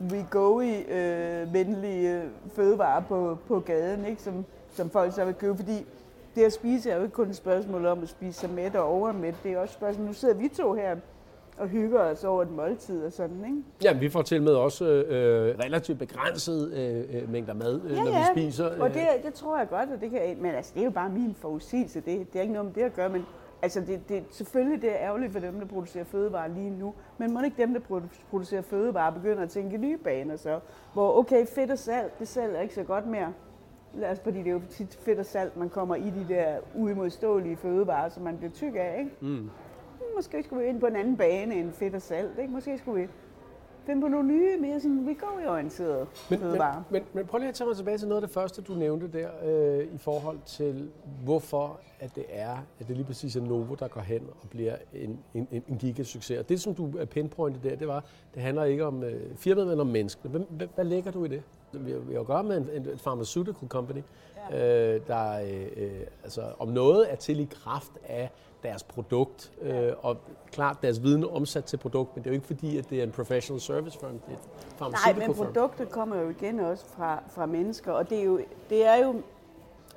Wegovy-venlige 0.00 2.22
øh, 2.22 2.30
fødevarer 2.48 3.00
på, 3.00 3.38
på 3.48 3.60
gaden, 3.60 4.04
ikke? 4.04 4.22
Som, 4.22 4.44
som 4.72 4.90
folk 4.90 5.12
så 5.12 5.24
vil 5.24 5.34
købe, 5.34 5.56
fordi 5.56 5.86
det 6.34 6.44
at 6.44 6.52
spise 6.52 6.90
er 6.90 6.96
jo 6.96 7.02
ikke 7.02 7.14
kun 7.14 7.30
et 7.30 7.36
spørgsmål 7.36 7.86
om 7.86 8.02
at 8.02 8.08
spise 8.08 8.40
sig 8.40 8.50
mæt 8.50 8.76
og 8.76 8.84
overmæt, 8.84 9.34
det 9.42 9.52
er 9.52 9.58
også 9.58 9.72
et 9.72 9.78
spørgsmål, 9.78 10.06
nu 10.06 10.12
sidder 10.12 10.34
vi 10.34 10.48
to 10.48 10.74
her 10.74 10.96
og 11.58 11.68
hygger 11.68 12.00
os 12.00 12.24
over 12.24 12.42
et 12.42 12.50
måltid 12.50 13.04
og 13.04 13.12
sådan, 13.12 13.44
ikke? 13.44 13.62
Ja, 13.84 13.92
vi 13.92 14.08
får 14.08 14.22
til 14.22 14.42
med 14.42 14.52
også 14.52 14.84
øh, 14.84 15.58
relativt 15.64 15.98
begrænset 15.98 16.72
øh, 16.72 17.22
øh, 17.22 17.32
mængder 17.32 17.54
mad, 17.54 17.80
øh, 17.84 17.96
når 17.96 18.04
vi 18.04 18.40
spiser. 18.40 18.80
Og 18.80 18.94
det, 18.94 19.02
det 19.24 19.34
tror 19.34 19.58
jeg 19.58 19.68
godt, 19.68 19.90
og 19.94 20.00
det 20.00 20.10
kan, 20.10 20.20
men 20.40 20.54
altså, 20.54 20.72
det 20.74 20.80
er 20.80 20.84
jo 20.84 20.90
bare 20.90 21.08
min 21.08 21.34
forudsigelse. 21.34 22.00
Det, 22.00 22.32
det 22.32 22.38
er 22.38 22.42
ikke 22.42 22.52
noget 22.52 22.66
med 22.66 22.74
det 22.74 22.82
at 22.82 22.94
gøre, 22.94 23.08
men 23.08 23.22
altså, 23.62 23.80
det, 23.80 24.08
det, 24.08 24.24
selvfølgelig 24.30 24.82
det 24.82 24.90
er 24.90 24.96
ærgerligt 24.98 25.32
for 25.32 25.40
dem, 25.40 25.58
der 25.60 25.66
producerer 25.66 26.04
fødevarer 26.04 26.48
lige 26.48 26.70
nu, 26.70 26.94
men 27.18 27.34
må 27.34 27.42
ikke 27.42 27.62
dem, 27.62 27.74
der 27.74 27.80
produ- 27.80 28.24
producerer 28.30 28.62
fødevarer, 28.62 29.10
begynder 29.12 29.42
at 29.42 29.50
tænke 29.50 29.76
nye 29.78 29.96
baner 29.96 30.36
så, 30.36 30.58
hvor 30.92 31.18
okay, 31.18 31.46
fedt 31.46 31.70
og 31.70 31.78
salt, 31.78 32.18
det 32.18 32.28
sælger 32.28 32.60
ikke 32.60 32.74
så 32.74 32.82
godt 32.82 33.06
mere. 33.06 33.32
Os, 34.10 34.20
fordi 34.20 34.38
det 34.38 34.46
er 34.46 34.52
jo 34.52 34.60
tit 34.70 34.98
fedt 35.04 35.18
og 35.18 35.26
salt, 35.26 35.56
man 35.56 35.68
kommer 35.68 35.94
i 35.94 36.10
de 36.10 36.26
der 36.34 36.46
uimodståelige 36.74 37.56
fødevarer, 37.56 38.08
som 38.08 38.22
man 38.22 38.36
bliver 38.36 38.52
tyk 38.52 38.74
af, 38.76 38.96
ikke? 38.98 39.10
Mm. 39.20 39.50
Måske 40.16 40.42
skulle 40.42 40.62
vi 40.62 40.68
ind 40.68 40.80
på 40.80 40.86
en 40.86 40.96
anden 40.96 41.16
bane 41.16 41.54
end 41.54 41.72
fedt 41.72 41.94
og 41.94 42.02
salt, 42.02 42.38
ikke? 42.38 42.52
Måske 42.52 42.78
skulle 42.78 43.02
vi 43.02 43.08
finde 43.86 44.00
på 44.00 44.08
nogle 44.08 44.28
nye, 44.28 44.56
mere 44.60 44.80
sådan, 44.80 45.06
vi 45.06 45.14
går 45.14 45.40
i 45.44 45.46
orienteret 45.46 45.98
Men, 45.98 46.08
men, 46.30 46.48
fødevarer. 46.48 46.82
men, 46.90 47.02
men 47.12 47.26
prøv 47.26 47.38
lige 47.38 47.48
at 47.48 47.54
tage 47.54 47.68
mig 47.68 47.76
tilbage 47.76 47.98
til 47.98 48.08
noget 48.08 48.22
af 48.22 48.28
det 48.28 48.34
første, 48.34 48.62
du 48.62 48.74
nævnte 48.74 49.08
der, 49.08 49.28
øh, 49.44 49.94
i 49.94 49.98
forhold 49.98 50.38
til, 50.46 50.90
hvorfor 51.24 51.80
at 52.00 52.14
det 52.14 52.24
er, 52.28 52.56
at 52.80 52.88
det 52.88 52.96
lige 52.96 53.06
præcis 53.06 53.36
er 53.36 53.40
Novo, 53.40 53.74
der 53.74 53.88
går 53.88 54.00
hen 54.00 54.22
og 54.42 54.50
bliver 54.50 54.76
en, 54.94 55.18
en, 55.34 55.64
en 55.68 55.78
gigasucces. 55.78 56.38
Og 56.38 56.48
det, 56.48 56.60
som 56.60 56.74
du 56.74 56.92
pinpointet 57.10 57.62
der, 57.62 57.76
det 57.76 57.88
var, 57.88 58.04
det 58.34 58.42
handler 58.42 58.64
ikke 58.64 58.84
om 58.84 59.02
øh, 59.02 59.36
firmaet, 59.36 59.68
men 59.68 59.80
om 59.80 59.86
menneskene. 59.86 60.30
Hvad, 60.30 60.40
hvad, 60.50 60.66
hvad 60.74 60.84
lægger 60.84 61.10
du 61.10 61.24
i 61.24 61.28
det? 61.28 61.42
Vi 61.72 61.90
har, 61.90 61.98
vi 61.98 62.12
har 62.12 62.20
at 62.20 62.26
gøre 62.26 62.44
med 62.44 62.56
en, 62.56 62.68
en, 62.74 62.98
pharmaceutical 62.98 63.68
company, 63.68 64.02
ja. 64.50 64.94
øh, 64.94 65.00
der 65.06 65.40
øh, 65.42 65.66
øh, 65.76 66.00
altså, 66.24 66.42
om 66.58 66.68
noget 66.68 67.12
er 67.12 67.16
til 67.16 67.40
i 67.40 67.48
kraft 67.50 67.92
af 68.08 68.30
deres 68.62 68.82
produkt, 68.82 69.52
øh, 69.62 69.92
og 70.02 70.16
klart 70.52 70.82
deres 70.82 71.02
viden 71.02 71.24
omsat 71.24 71.64
til 71.64 71.76
produkt, 71.76 72.16
men 72.16 72.24
det 72.24 72.30
er 72.30 72.32
jo 72.32 72.34
ikke 72.34 72.46
fordi, 72.46 72.78
at 72.78 72.90
det 72.90 72.98
er 72.98 73.02
en 73.02 73.10
professional 73.10 73.60
service 73.60 73.98
firm, 73.98 74.18
det 74.18 74.38
er 74.80 74.86
et 74.86 74.92
Nej, 74.92 75.26
men 75.26 75.34
produktet 75.34 75.90
kommer 75.90 76.16
jo 76.16 76.28
igen 76.28 76.60
også 76.60 76.84
fra, 76.86 77.22
fra 77.28 77.46
mennesker, 77.46 77.92
og 77.92 78.10
det 78.10 78.18
er 78.18 78.24
jo, 78.24 78.40
det 78.70 78.86
er 78.86 78.96
jo 78.96 79.22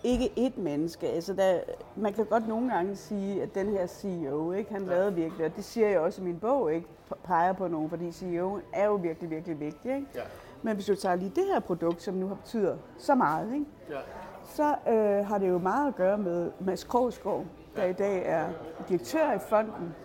ikke 0.04 0.32
ét 0.38 0.62
menneske. 0.62 1.08
Altså 1.08 1.34
der, 1.34 1.60
man 1.96 2.14
kan 2.14 2.26
godt 2.26 2.48
nogle 2.48 2.72
gange 2.72 2.96
sige, 2.96 3.42
at 3.42 3.56
den 3.56 3.70
her 3.70 3.88
CEO, 3.88 4.52
ikke, 4.52 4.72
han 4.72 4.86
lavede 4.86 5.14
virkelig, 5.14 5.46
og 5.46 5.56
det 5.56 5.66
siger 5.66 5.90
jeg 5.90 6.00
også 6.00 6.22
i 6.22 6.26
min 6.26 6.40
bog, 6.40 6.74
ikke, 6.74 6.88
peger 7.24 7.54
på 7.54 7.68
nogen, 7.68 7.90
fordi 7.90 8.12
CEO 8.12 8.60
er 8.74 8.86
jo 8.86 8.96
virkelig, 8.96 9.30
virkelig 9.30 9.60
vigtig. 9.60 9.96
Ikke? 9.96 10.08
Ja. 10.16 10.22
Men 10.62 10.74
hvis 10.76 10.86
du 10.86 10.96
tager 10.96 11.16
lige 11.16 11.32
det 11.36 11.46
her 11.46 11.60
produkt, 11.60 12.02
som 12.02 12.14
nu 12.14 12.28
har 12.28 12.36
betyder 12.36 12.78
så 12.98 13.16
meget, 13.16 13.54
ikke? 13.54 13.66
Ja. 13.90 14.00
så 14.44 14.76
øh, 14.92 15.28
har 15.28 15.38
det 15.38 15.50
jo 15.50 15.58
meget 15.58 15.88
at 15.88 15.96
gøre 15.96 16.18
med 16.18 16.52
Mads 16.60 16.84
Krogsgaard, 16.84 17.46
der 17.80 17.86
i 17.86 17.94
dag 17.94 18.24
er 18.26 18.50
direktør 18.90 19.34
i 19.34 19.40
fonden. 19.40 19.96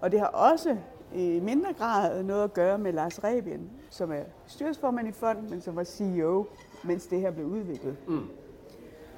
Og 0.00 0.12
det 0.12 0.20
har 0.20 0.26
også 0.26 0.76
i 1.14 1.40
mindre 1.40 1.72
grad 1.72 2.22
noget 2.22 2.44
at 2.44 2.52
gøre 2.52 2.78
med 2.78 2.92
Lars 2.92 3.24
Rebien, 3.24 3.70
som 3.90 4.12
er 4.12 4.22
styresformand 4.46 5.08
i 5.08 5.12
fonden, 5.12 5.50
men 5.50 5.60
som 5.60 5.76
var 5.76 5.84
CEO, 5.84 6.46
mens 6.84 7.06
det 7.06 7.20
her 7.20 7.30
blev 7.30 7.46
udviklet. 7.46 7.96
Mm. 8.08 8.28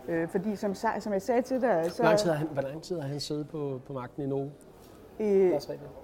Øh, 0.09 0.29
fordi 0.29 0.57
som, 0.57 0.75
som 0.75 1.13
jeg 1.13 1.23
sagde 1.23 1.43
til 1.43 1.61
dig... 1.61 1.91
Så, 1.91 2.03
hvor, 2.03 2.05
lang 2.05 2.19
tid 2.19 2.31
har 2.31 2.37
han, 2.37 2.49
hvor 2.53 2.63
lang 2.63 2.83
tid 2.83 3.01
har 3.01 3.09
han 3.09 3.21
siddet 3.21 3.49
på, 3.49 3.81
på 3.87 3.93
magten 3.93 4.23
i 4.23 4.27
Novo? 4.27 4.49
I, 5.21 5.53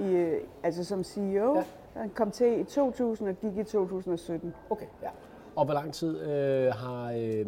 i, 0.00 0.34
altså 0.62 0.84
som 0.84 1.04
CEO, 1.04 1.54
ja. 1.54 1.64
han 1.96 2.10
kom 2.10 2.30
til 2.30 2.60
i 2.60 2.64
2000 2.64 3.28
og 3.28 3.34
gik 3.34 3.56
i 3.56 3.64
2017. 3.64 4.54
Okay, 4.70 4.86
ja. 5.02 5.08
Og 5.56 5.64
hvor 5.64 5.74
lang 5.74 5.94
tid 5.94 6.20
øh, 6.20 6.72
har 6.72 7.12
øh, 7.12 7.46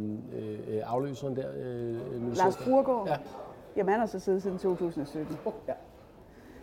øh, 0.68 0.82
afløseren 0.84 1.36
der 1.36 1.48
øh, 1.56 2.22
nu 2.22 2.30
Lars 2.34 2.56
Brurgaard? 2.56 3.08
Ja. 3.08 3.16
Jamen, 3.76 3.90
han 3.90 4.00
har 4.00 4.06
så 4.06 4.18
siddet 4.18 4.42
siden 4.42 4.58
2017. 4.58 5.38
Oh, 5.44 5.52
ja. 5.68 5.72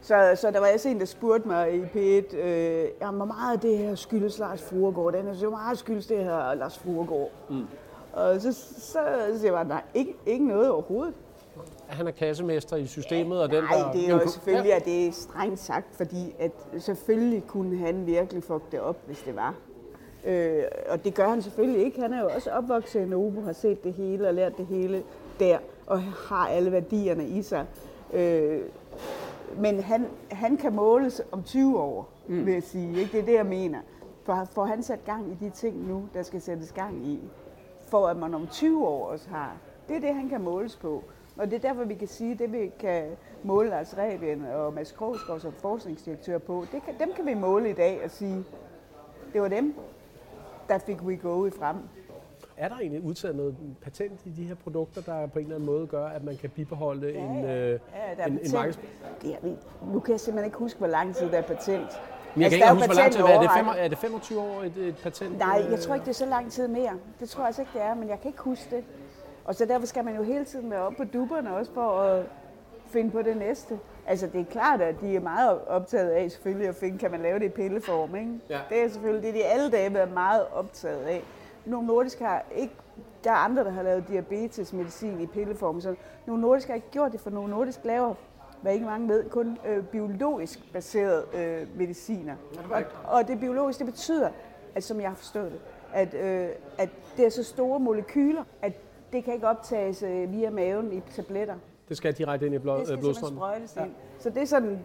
Så, 0.01 0.31
så 0.35 0.51
der 0.51 0.59
var 0.59 0.67
også 0.73 0.89
en, 0.89 0.99
der 0.99 1.05
spurgte 1.05 1.47
mig 1.47 1.75
i 1.75 1.81
P1, 1.81 2.35
øh, 2.35 2.87
jamen, 3.01 3.17
hvor 3.17 3.25
meget 3.25 3.53
af 3.53 3.59
det 3.59 3.77
her 3.77 3.95
skyldes 3.95 4.39
Lars 4.39 4.61
Fruergaard? 4.61 5.13
Den 5.13 5.27
er 5.27 5.33
så 5.33 5.49
meget 5.49 5.77
skyldes 5.77 6.07
det 6.07 6.17
her 6.17 6.53
Lars 6.53 6.79
Fruergaard. 6.79 7.29
Mm. 7.49 7.65
Og 8.13 8.41
så, 8.41 8.53
så, 8.53 8.99
så 9.33 9.39
siger 9.39 9.43
jeg 9.43 9.53
bare, 9.53 9.67
nej, 9.67 9.83
ikke, 9.93 10.15
ikke 10.25 10.47
noget 10.47 10.71
overhovedet. 10.71 11.13
Han 11.87 12.07
er 12.07 12.11
kassemester 12.11 12.75
i 12.75 12.85
systemet, 12.85 13.35
ja, 13.35 13.41
og 13.41 13.51
den 13.51 13.63
nej, 13.63 13.77
der... 13.77 13.91
det 13.91 14.09
er 14.09 14.09
jo 14.09 14.27
selvfølgelig, 14.27 14.69
ja. 14.69 14.75
at 14.75 14.85
det 14.85 15.07
er 15.07 15.11
strengt 15.11 15.59
sagt, 15.59 15.95
fordi 15.95 16.35
at 16.39 16.51
selvfølgelig 16.77 17.43
kunne 17.47 17.77
han 17.77 18.05
virkelig 18.05 18.43
fuck 18.43 18.71
det 18.71 18.79
op, 18.79 18.97
hvis 19.05 19.19
det 19.21 19.35
var. 19.35 19.55
Øh, 20.25 20.63
og 20.89 21.03
det 21.03 21.13
gør 21.13 21.29
han 21.29 21.41
selvfølgelig 21.41 21.85
ikke. 21.85 22.01
Han 22.01 22.13
er 22.13 22.21
jo 22.21 22.29
også 22.35 22.51
opvokset 22.51 23.01
i 23.01 23.05
Novo, 23.05 23.41
har 23.41 23.53
set 23.53 23.83
det 23.83 23.93
hele 23.93 24.27
og 24.27 24.33
lært 24.33 24.57
det 24.57 24.65
hele 24.65 25.03
der, 25.39 25.57
og 25.91 26.01
har 26.01 26.47
alle 26.47 26.71
værdierne 26.71 27.27
i 27.27 27.41
sig. 27.41 27.65
Øh, 28.13 28.61
men 29.57 29.79
han, 29.79 30.07
han 30.31 30.57
kan 30.57 30.73
måles 30.73 31.21
om 31.31 31.43
20 31.43 31.79
år, 31.79 32.09
mm. 32.27 32.45
vil 32.45 32.53
jeg 32.53 32.63
sige. 32.63 32.99
Ikke? 32.99 33.11
Det 33.11 33.19
er 33.19 33.25
det, 33.25 33.33
jeg 33.33 33.45
mener. 33.45 33.79
For 34.23 34.47
får 34.51 34.65
han 34.65 34.83
sat 34.83 35.05
gang 35.05 35.31
i 35.31 35.45
de 35.45 35.49
ting 35.49 35.87
nu, 35.87 36.07
der 36.13 36.23
skal 36.23 36.41
sættes 36.41 36.71
gang 36.71 37.07
i, 37.07 37.19
for 37.87 38.07
at 38.07 38.17
man 38.17 38.33
om 38.33 38.47
20 38.47 38.87
år 38.87 39.07
også 39.07 39.29
har. 39.29 39.57
Det 39.87 39.95
er 39.95 39.99
det, 39.99 40.15
han 40.15 40.29
kan 40.29 40.41
måles 40.41 40.75
på. 40.75 41.03
Og 41.37 41.51
det 41.51 41.53
er 41.53 41.69
derfor, 41.69 41.83
vi 41.83 41.93
kan 41.93 42.07
sige, 42.07 42.31
at 42.31 42.39
det 42.39 42.53
vi 42.53 42.71
kan 42.79 43.03
måle 43.43 43.69
Lars 43.69 43.97
Rebien 43.97 44.45
og 44.45 44.73
Mads 44.73 44.91
Krogsgaard 44.91 45.39
som 45.39 45.51
forskningsdirektør 45.51 46.37
på, 46.37 46.65
det 46.71 46.83
kan, 46.83 46.93
dem 46.99 47.13
kan 47.15 47.25
vi 47.25 47.33
måle 47.33 47.69
i 47.69 47.73
dag 47.73 48.01
og 48.03 48.11
sige, 48.11 48.43
det 49.33 49.41
var 49.41 49.47
dem, 49.47 49.75
der 50.69 50.77
fik 50.77 51.01
we 51.01 51.17
go 51.17 51.45
i 51.45 51.49
frem. 51.49 51.75
Er 52.61 52.67
der 52.67 52.75
egentlig 52.77 53.03
udtaget 53.03 53.35
noget 53.35 53.55
patent 53.81 54.19
i 54.25 54.29
de 54.29 54.43
her 54.43 54.55
produkter, 54.55 55.01
der 55.01 55.27
på 55.27 55.39
en 55.39 55.45
eller 55.45 55.55
anden 55.55 55.65
måde 55.65 55.87
gør, 55.87 56.05
at 56.05 56.23
man 56.23 56.37
kan 56.37 56.49
bibeholde 56.49 57.07
ja, 57.07 57.19
en, 57.19 57.43
ja. 57.43 57.71
Øh, 57.71 57.79
en, 58.27 58.33
en 58.33 58.51
markeds... 58.53 58.79
Ja, 59.23 59.35
nu 59.93 59.99
kan 59.99 60.11
jeg 60.11 60.19
simpelthen 60.19 60.45
ikke 60.45 60.57
huske, 60.57 60.77
hvor 60.77 60.87
lang 60.87 61.15
tid 61.15 61.29
der 61.29 61.37
er 61.37 61.41
patent. 61.41 62.01
Men 62.35 62.41
jeg 62.41 62.45
altså, 62.45 62.49
kan 62.49 62.53
ikke 62.55 62.73
huske, 62.73 62.87
hvor 62.87 62.95
lang 62.95 63.11
tid 63.11 63.21
er 63.21 63.41
det. 63.41 63.49
Fem, 63.57 63.67
er 63.77 63.87
det 63.87 63.97
25 63.97 64.39
år 64.39 64.63
et, 64.63 64.77
et 64.77 64.95
patent? 65.03 65.37
Nej, 65.37 65.65
jeg 65.71 65.79
tror 65.79 65.93
ikke, 65.93 66.05
det 66.05 66.11
er 66.11 66.15
så 66.15 66.25
lang 66.25 66.51
tid 66.51 66.67
mere. 66.67 66.93
Det 67.19 67.29
tror 67.29 67.41
jeg 67.41 67.47
altså 67.47 67.61
ikke, 67.61 67.71
det 67.73 67.81
er, 67.81 67.93
men 67.93 68.09
jeg 68.09 68.19
kan 68.21 68.27
ikke 68.27 68.41
huske 68.41 68.75
det. 68.75 68.83
Og 69.45 69.55
så 69.55 69.65
derfor 69.65 69.85
skal 69.85 70.05
man 70.05 70.15
jo 70.15 70.23
hele 70.23 70.45
tiden 70.45 70.71
være 70.71 70.81
oppe 70.81 71.05
på 71.05 71.11
duberne 71.13 71.55
også 71.55 71.71
for 71.73 71.99
at 72.01 72.25
finde 72.87 73.11
på 73.11 73.21
det 73.21 73.37
næste. 73.37 73.79
Altså 74.07 74.27
det 74.27 74.41
er 74.41 74.45
klart, 74.45 74.81
at 74.81 74.95
de 75.01 75.15
er 75.15 75.19
meget 75.19 75.59
optaget 75.67 76.09
af 76.09 76.31
selvfølgelig 76.31 76.67
at 76.67 76.75
finde, 76.75 76.97
kan 76.97 77.11
man 77.11 77.21
lave 77.21 77.39
det 77.39 77.45
i 77.45 77.49
pilleform, 77.49 78.15
ikke? 78.15 78.31
Ja. 78.49 78.59
Det 78.69 78.83
er 78.83 78.89
selvfølgelig 78.89 79.23
det, 79.23 79.35
de 79.35 79.45
alle 79.45 79.71
dage 79.71 79.93
været 79.93 80.13
meget 80.13 80.45
optaget 80.53 81.03
af. 81.03 81.23
Nogle 81.65 81.87
Nordisk 81.87 82.19
har 82.19 82.45
ikke, 82.55 82.73
der 83.23 83.31
er 83.31 83.35
andre, 83.35 83.63
der 83.63 83.71
har 83.71 83.83
lavet 83.83 84.07
diabetesmedicin 84.07 85.21
i 85.21 85.25
pilleform, 85.25 85.81
så 85.81 85.95
nogle 86.27 86.41
Nordisk 86.41 86.67
har 86.67 86.75
ikke 86.75 86.89
gjort 86.91 87.11
det, 87.11 87.19
for 87.19 87.29
nogle 87.29 87.49
Nordisk 87.49 87.79
laver 87.85 88.15
hvad 88.61 88.73
ikke 88.73 88.85
mange 88.85 89.07
ved, 89.07 89.29
kun 89.29 89.57
øh, 89.67 89.83
biologisk 89.83 90.73
baseret 90.73 91.25
øh, 91.33 91.67
mediciner. 91.77 92.35
Og, 92.71 92.83
og 93.03 93.27
det 93.27 93.39
biologisk, 93.39 93.79
det 93.79 93.87
betyder, 93.87 94.29
at 94.75 94.83
som 94.83 95.01
jeg 95.01 95.09
har 95.09 95.15
forstået 95.15 95.51
det, 95.51 95.59
at, 95.93 96.13
øh, 96.13 96.49
at 96.77 96.89
det 97.17 97.25
er 97.25 97.29
så 97.29 97.43
store 97.43 97.79
molekyler, 97.79 98.43
at 98.61 98.73
det 99.13 99.23
kan 99.23 99.33
ikke 99.33 99.47
optages 99.47 100.03
øh, 100.03 100.31
via 100.31 100.49
maven 100.49 100.93
i 100.93 101.01
tabletter. 101.15 101.55
Det 101.89 101.97
skal 101.97 102.13
direkte 102.13 102.45
ind 102.45 102.55
i 102.55 102.57
blod, 102.57 102.79
det 102.79 102.87
skal 102.87 102.97
blodstrømmen? 102.97 103.41
ja. 103.75 103.83
ind. 103.83 103.91
Så 104.19 104.29
det 104.29 104.41
er 104.41 104.45
sådan 104.45 104.79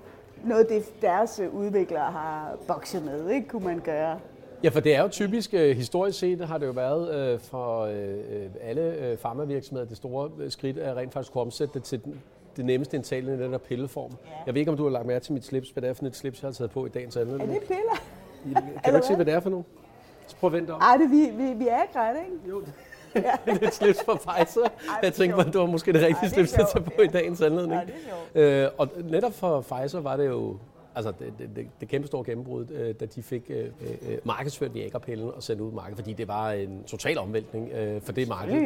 noget, 0.45 0.69
det 0.69 1.03
deres 1.03 1.41
udviklere 1.53 2.11
har 2.13 2.57
bokset 2.69 3.05
med, 3.05 3.29
ikke, 3.29 3.49
kunne 3.49 3.65
man 3.65 3.81
gøre. 3.81 4.21
Ja, 4.65 4.69
for 4.69 4.81
det 4.81 4.95
er 4.95 5.03
jo 5.03 5.09
typisk, 5.09 5.55
øh, 5.55 5.77
historisk 5.77 6.19
set 6.19 6.47
har 6.47 6.59
det 6.59 6.67
jo 6.67 6.71
været 6.71 7.15
øh, 7.15 7.41
for 7.41 7.81
øh, 7.81 8.51
alle 8.63 8.83
øh, 8.83 9.19
farmavirksomheder 9.19 9.89
det 9.89 9.97
store 9.97 10.31
øh, 10.39 10.51
skridt 10.51 10.79
at 10.79 10.97
rent 10.97 11.13
faktisk 11.13 11.33
kunne 11.33 11.43
omsætte 11.43 11.75
det 11.75 11.83
til 11.83 12.01
det 12.57 12.65
nemmeste 12.65 12.97
indtagende 12.97 13.35
i 13.35 13.39
den 13.39 13.53
der 13.53 13.59
pilleform. 13.59 14.11
Ja. 14.11 14.31
Jeg 14.47 14.55
ved 14.55 14.61
ikke, 14.61 14.71
om 14.71 14.77
du 14.77 14.83
har 14.83 14.91
lagt 14.91 15.07
mærke 15.07 15.25
til 15.25 15.33
mit 15.33 15.45
slips, 15.45 15.71
hvad 15.71 15.83
det 15.83 15.91
er 15.91 15.95
for 15.95 16.07
et 16.07 16.17
slips, 16.17 16.43
jeg 16.43 16.49
har 16.49 16.53
taget 16.53 16.71
på 16.71 16.87
i 16.87 16.89
dagens 16.89 17.17
anledning. 17.17 17.51
Er 17.51 17.59
det 17.59 17.69
piller? 17.69 18.03
Kan 18.85 18.93
du 18.93 18.97
ikke 18.97 19.07
se, 19.07 19.15
hvad 19.15 19.25
det 19.25 19.35
er 19.35 19.41
for 19.41 19.51
noget? 19.51 19.65
Så 20.27 20.37
prøv 20.37 20.49
at 20.49 20.53
vente 20.53 20.71
om. 20.71 20.81
Ej, 20.81 20.97
det, 20.97 21.11
vi, 21.11 21.45
vi, 21.45 21.53
vi 21.53 21.69
er 21.69 21.83
ikke 21.83 22.21
ikke? 22.27 22.49
Jo, 22.51 22.63
Ja. 23.15 23.33
det 23.53 23.63
er 23.63 23.67
et 23.67 23.75
slips 23.75 24.03
fra 24.05 24.15
Pfizer. 24.15 24.63
Ej, 24.63 24.71
jeg 25.03 25.13
tænkte 25.13 25.37
mig, 25.37 25.47
at 25.47 25.53
det 25.53 25.61
var 25.61 25.67
måske 25.67 25.93
det 25.93 26.03
rigtige 26.03 26.31
slips 26.31 26.55
at 26.55 26.67
tage 26.73 26.85
på 26.85 27.03
i 27.03 27.07
dagens 27.07 27.41
anledning. 27.41 27.75
Ej, 27.75 27.85
det 27.85 27.95
er 28.35 28.65
øh, 28.65 28.71
og 28.79 28.89
netop 29.05 29.33
for 29.33 29.61
Pfizer 29.61 30.01
var 30.01 30.17
det 30.17 30.27
jo 30.27 30.57
altså 30.97 31.13
det, 31.19 31.57
det, 31.57 31.67
det 31.81 31.89
kæmpe 31.89 32.07
store 32.07 32.25
gennembrud, 32.25 32.71
øh, 32.71 32.95
da 33.01 33.07
de 33.07 33.23
fik 33.23 33.51
øh, 33.51 33.65
øh, 33.65 34.19
markedsført 34.25 34.75
Viagra-pillen 34.75 35.31
og 35.35 35.43
sendt 35.43 35.61
ud 35.61 35.73
markedet, 35.73 35.97
fordi 35.97 36.13
det 36.13 36.29
var 36.29 36.53
en 36.53 36.85
total 36.87 37.19
omvæltning 37.19 37.73
øh, 37.73 38.01
for 38.01 38.13
det 38.13 38.29
marked. 38.29 38.63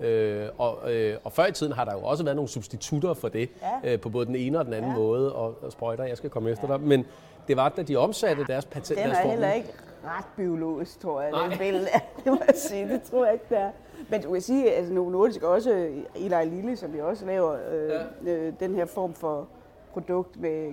Ja. 0.00 0.08
Øh, 0.08 0.48
og, 0.58 0.92
øh, 0.92 1.16
og 1.24 1.32
før 1.32 1.46
i 1.46 1.52
tiden 1.52 1.72
har 1.72 1.84
der 1.84 1.92
jo 1.92 2.02
også 2.02 2.24
været 2.24 2.36
nogle 2.36 2.48
substitutter 2.48 3.14
for 3.14 3.28
det, 3.28 3.50
ja. 3.82 3.92
øh, 3.92 4.00
på 4.00 4.08
både 4.08 4.26
den 4.26 4.36
ene 4.36 4.58
og 4.58 4.64
den 4.64 4.72
anden 4.72 4.90
ja. 4.90 4.96
måde, 4.96 5.34
og, 5.34 5.58
og 5.62 5.72
sprøjter, 5.72 6.04
jeg 6.04 6.16
skal 6.16 6.30
komme 6.30 6.48
ja. 6.48 6.52
efter 6.52 6.66
dig. 6.66 6.80
Men 6.80 7.06
det 7.48 7.56
var, 7.56 7.68
da 7.68 7.82
de 7.82 7.96
omsatte 7.96 8.44
deres 8.44 8.64
patent. 8.64 8.98
Den 8.98 9.10
er 9.10 9.28
heller 9.28 9.52
ikke 9.52 9.68
ret 10.04 10.24
biologisk, 10.36 11.00
tror 11.00 11.20
jeg, 11.20 11.32
den 11.50 11.58
billede. 11.58 11.86
Det 12.24 12.32
må 12.32 12.38
jeg 12.46 12.56
sige, 12.56 12.88
det 12.88 13.02
tror 13.02 13.24
jeg 13.24 13.34
ikke, 13.34 13.46
det 13.48 13.58
er. 13.58 13.70
Men 14.08 14.22
du 14.22 14.32
kan 14.32 14.42
sige, 14.42 14.72
at 14.72 14.78
altså, 14.78 14.92
Novo 14.94 15.10
Nordisk 15.10 15.42
også, 15.42 15.88
Eli 16.14 16.44
Lilly, 16.44 16.74
som 16.74 16.92
vi 16.92 17.00
også 17.00 17.26
laver, 17.26 17.56
øh, 17.72 17.90
ja. 18.26 18.32
øh, 18.32 18.52
den 18.60 18.74
her 18.74 18.86
form 18.86 19.14
for 19.14 19.48
produkt 19.92 20.40
med 20.40 20.72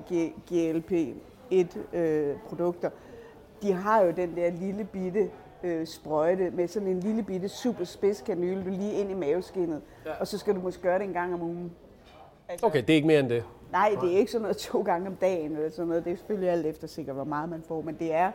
GLP-1-produkter, 0.52 2.90
øh, 2.90 3.62
de 3.62 3.74
har 3.74 4.04
jo 4.04 4.12
den 4.12 4.36
der 4.36 4.52
lille 4.52 4.84
bitte 4.84 5.30
øh, 5.64 5.88
sprøjte 5.88 6.52
med 6.52 6.68
sådan 6.68 6.88
en 6.88 7.00
lille 7.00 7.24
bitte 7.24 7.50
super 7.50 7.84
spids 7.84 8.22
kanyle, 8.22 8.64
du 8.64 8.70
lige 8.70 8.94
ind 8.94 9.12
i 9.12 9.14
maveskinnet, 9.14 9.82
ja. 10.06 10.12
og 10.20 10.28
så 10.28 10.38
skal 10.38 10.56
du 10.56 10.60
måske 10.60 10.82
gøre 10.82 11.00
det 11.00 11.06
en 11.06 11.14
gang 11.14 11.34
om 11.34 11.42
ugen. 11.42 11.72
Altså, 12.50 12.66
okay, 12.66 12.82
det 12.82 12.90
er 12.90 12.96
ikke 12.96 13.08
mere 13.08 13.20
end 13.20 13.30
det? 13.30 13.44
Nej, 13.72 13.96
det 14.02 14.14
er 14.14 14.18
ikke 14.18 14.32
sådan 14.32 14.42
noget 14.42 14.58
to 14.58 14.82
gange 14.82 15.08
om 15.08 15.16
dagen, 15.16 15.52
eller 15.52 15.70
sådan 15.70 15.88
noget. 15.88 16.06
det 16.06 16.14
er 16.14 16.18
selvfølgelig 16.18 16.50
alt 16.50 16.66
efter 16.66 16.88
sikkert, 16.88 17.16
hvor 17.16 17.24
meget 17.24 17.50
man 17.50 17.64
får, 17.68 17.82
men 17.82 17.96
det 18.00 18.14
er, 18.14 18.32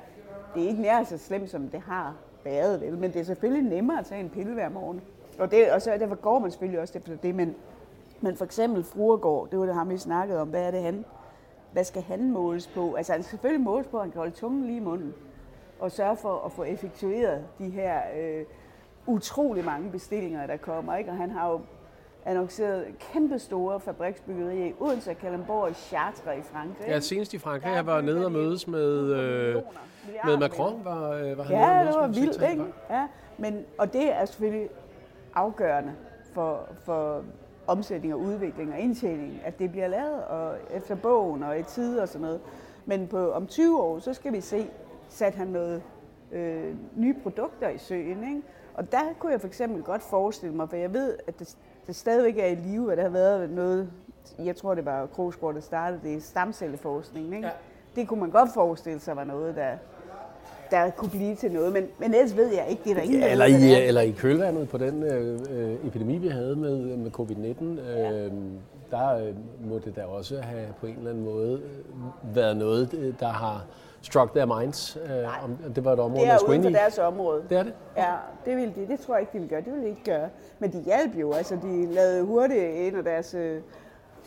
det 0.55 0.65
er 0.65 0.69
ikke 0.69 0.83
nær 0.83 1.05
så 1.05 1.19
slemt, 1.19 1.51
som 1.51 1.69
det 1.69 1.81
har 1.81 2.17
været, 2.45 2.81
vel? 2.81 2.99
men 2.99 3.13
det 3.13 3.21
er 3.21 3.25
selvfølgelig 3.25 3.71
nemmere 3.71 3.99
at 3.99 4.07
tage 4.07 4.21
en 4.21 4.31
pille 4.31 4.55
hver 4.55 4.69
morgen. 4.69 5.01
Og, 5.39 5.51
det, 5.51 5.73
og 5.73 5.83
så 5.83 5.91
derfor 5.91 6.15
går 6.15 6.39
man 6.39 6.51
selvfølgelig 6.51 6.81
også 6.81 6.99
efter 6.99 7.17
det, 7.17 7.35
men 7.35 7.55
men 8.23 8.37
for 8.37 8.45
eksempel 8.45 8.85
Fruergård, 8.85 9.51
det 9.51 9.59
var 9.59 9.67
det 9.67 9.75
ham, 9.75 9.91
vi 9.91 9.99
snakkede 9.99 10.41
om. 10.41 10.49
Hvad 10.49 10.63
er 10.63 10.71
det 10.71 10.83
han? 10.83 11.05
Hvad 11.73 11.85
skal 11.85 12.03
han 12.03 12.31
måles 12.31 12.67
på? 12.67 12.95
Altså 12.95 13.13
han 13.13 13.23
skal 13.23 13.31
selvfølgelig 13.31 13.65
måles 13.65 13.87
på, 13.87 13.97
at 13.97 14.03
han 14.03 14.11
kan 14.11 14.19
holde 14.19 14.35
tungen 14.35 14.65
lige 14.65 14.77
i 14.77 14.81
munden. 14.81 15.15
Og 15.81 15.93
sørge 15.93 16.17
for 16.17 16.43
at 16.47 16.53
få 16.53 16.63
effektueret 16.63 17.45
de 17.59 17.71
her 17.71 18.01
øh, 18.19 18.45
utrolig 19.07 19.65
mange 19.65 19.91
bestillinger, 19.91 20.47
der 20.47 20.57
kommer. 20.57 20.97
Ikke? 20.97 21.11
Og 21.11 21.17
han 21.17 21.31
har 21.31 21.51
jo 21.51 21.61
annonceret 22.25 22.87
kæmpe 23.13 23.39
store 23.39 23.81
fabriksbyggerier 23.81 24.67
i 24.67 24.75
Odense, 24.81 25.15
Kalundborg 25.15 25.63
og 25.63 25.75
Chartres 25.75 26.39
i 26.39 26.43
Frankrig. 26.53 26.89
Ja, 26.89 27.01
senest 27.01 27.35
i 27.35 27.39
Frankrig. 27.39 27.73
Jeg 27.75 27.87
var 27.87 28.01
nede 28.01 28.25
og 28.25 28.33
mødes 28.33 28.67
med, 28.67 29.15
øh, 29.15 29.63
med 30.25 30.37
Macron. 30.37 30.85
Var, 30.85 31.11
øh, 31.11 31.39
var 31.39 31.45
han 31.45 31.57
ja, 31.57 31.79
nede 31.79 31.93
det 31.93 32.01
var 32.01 32.09
vildt, 32.09 32.51
ikke? 32.51 32.65
Ja, 32.91 33.07
men, 33.39 33.65
og 33.79 33.93
det 33.93 34.13
er 34.13 34.25
selvfølgelig 34.25 34.69
afgørende 35.35 35.93
for, 36.35 36.69
for 36.85 37.25
omsætning 37.67 38.15
og 38.15 38.21
udvikling 38.21 38.73
og 38.73 38.79
indtjening, 38.79 39.41
at 39.45 39.59
det 39.59 39.71
bliver 39.71 39.89
lavet 39.89 40.25
og 40.25 40.57
efter 40.71 40.95
bogen 40.95 41.43
og 41.43 41.59
i 41.59 41.63
tid 41.63 41.99
og 41.99 42.09
sådan 42.09 42.21
noget. 42.21 42.41
Men 42.87 43.07
på, 43.07 43.33
om 43.33 43.47
20 43.47 43.81
år, 43.81 43.99
så 43.99 44.15
skal 44.15 44.33
vi 44.33 44.41
se, 44.41 44.67
sat 45.09 45.35
han 45.35 45.47
noget 45.47 45.83
øh, 46.33 46.75
nye 46.97 47.15
produkter 47.23 47.69
i 47.69 47.79
søen. 47.79 48.29
Ikke? 48.29 48.43
Og 48.75 48.93
der 48.93 49.01
kunne 49.19 49.33
jeg 49.33 49.41
for 49.41 49.49
eksempel 49.49 49.83
godt 49.83 50.03
forestille 50.03 50.55
mig, 50.55 50.69
for 50.69 50.77
jeg 50.77 50.95
ved, 50.95 51.19
at 51.27 51.39
det, 51.39 51.57
det 51.87 51.97
stadigvæk 51.97 52.39
er 52.39 52.47
i 52.47 52.55
live, 52.55 52.93
at 52.93 52.99
der 52.99 53.05
har 53.05 53.11
været 53.11 53.51
noget, 53.51 53.93
jeg 54.39 54.57
tror 54.57 54.75
det 54.75 54.85
var 54.85 55.07
Krogsgaard, 55.07 55.55
der 55.55 55.61
startede 55.61 56.01
det, 56.05 56.23
stamcelleforskning. 56.23 57.35
Ikke? 57.35 57.47
Ja. 57.47 57.53
Det 57.97 58.09
kunne 58.09 58.21
man 58.21 58.31
godt 58.31 58.51
forestille 58.55 59.01
sig 59.01 59.17
var 59.17 59.25
noget, 59.25 59.57
der, 59.57 59.77
der 60.73 60.91
kunne 60.91 61.11
blive 61.11 61.35
til 61.35 61.53
noget, 61.53 61.73
men, 61.73 61.87
men 61.99 62.15
ellers 62.15 62.37
ved 62.37 62.53
jeg 62.55 62.67
ikke, 62.69 62.83
det 62.85 62.91
er 62.91 62.95
der 62.95 63.03
ingen, 63.03 63.21
ja, 63.21 63.31
eller, 63.31 63.45
i, 63.45 63.87
eller 63.87 64.01
i 64.01 64.11
kølvandet 64.11 64.69
på 64.69 64.79
den 64.79 65.03
øh, 65.03 65.41
øh, 65.51 65.87
epidemi, 65.87 66.19
vi 66.19 66.29
havde 66.29 66.57
med, 66.57 66.97
med 66.97 67.11
covid-19, 67.11 67.65
øh, 67.65 68.33
der 68.91 69.17
øh, 69.17 69.35
må 69.71 69.79
det 69.79 69.97
da 69.97 70.05
også 70.05 70.41
have 70.41 70.67
på 70.81 70.87
en 70.87 70.97
eller 70.97 71.11
anden 71.11 71.25
måde 71.25 71.53
øh, 71.65 72.37
været 72.37 72.57
noget, 72.57 72.95
øh, 72.95 73.15
der 73.21 73.29
har 73.29 73.65
struck 74.03 74.35
their 74.35 74.61
minds. 74.61 74.99
Øh, 75.05 75.45
om 75.45 75.73
det 75.73 75.85
var 75.85 75.93
et 75.93 75.99
område, 75.99 76.25
det 76.25 76.33
er 76.33 76.49
uden 76.49 76.63
for 76.63 76.71
deres 76.71 76.99
område. 76.99 77.43
Det 77.49 77.59
er 77.59 77.63
det? 77.63 77.73
Ja, 77.97 78.13
det, 78.45 78.57
vil 78.57 78.73
de, 78.77 78.93
det 78.93 79.01
tror 79.01 79.15
jeg 79.15 79.21
ikke, 79.21 79.33
de 79.33 79.39
vil 79.39 79.49
gøre. 79.49 79.61
Det 79.61 79.73
vil 79.73 79.83
de 79.83 79.89
ikke 79.89 80.05
gøre. 80.05 80.29
Men 80.59 80.73
de 80.73 80.83
hjalp 80.83 81.17
jo. 81.21 81.33
Altså, 81.33 81.59
de 81.63 81.87
lavede 81.87 82.23
hurtigt 82.23 82.65
en 82.65 82.97
af 82.97 83.05
deres 83.05 83.35
øh, 83.35 83.61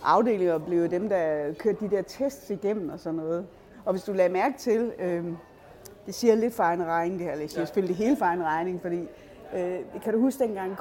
afdelinger 0.03 0.57
blev 0.57 0.89
dem, 0.89 1.09
der 1.09 1.53
kørte 1.57 1.77
de 1.79 1.95
der 1.95 2.01
tests 2.01 2.49
igennem 2.49 2.89
og 2.89 2.99
sådan 2.99 3.19
noget. 3.19 3.45
Og 3.85 3.93
hvis 3.93 4.03
du 4.03 4.13
lader 4.13 4.29
mærke 4.29 4.57
til, 4.57 4.91
øh, 4.99 5.25
det 6.05 6.15
siger 6.15 6.35
lidt 6.35 6.53
for 6.53 6.63
egen 6.63 6.85
regning 6.85 7.19
det 7.19 7.27
her, 7.27 7.39
jeg 7.39 7.49
siger 7.49 7.61
ja. 7.61 7.65
selvfølgelig 7.65 7.97
det 7.97 8.05
hele 8.05 8.17
for 8.17 8.25
egen 8.25 8.43
regning, 8.43 8.81
fordi 8.81 9.07
øh, 9.55 9.79
kan 10.03 10.13
du 10.13 10.19
huske 10.19 10.43
dengang 10.43 10.77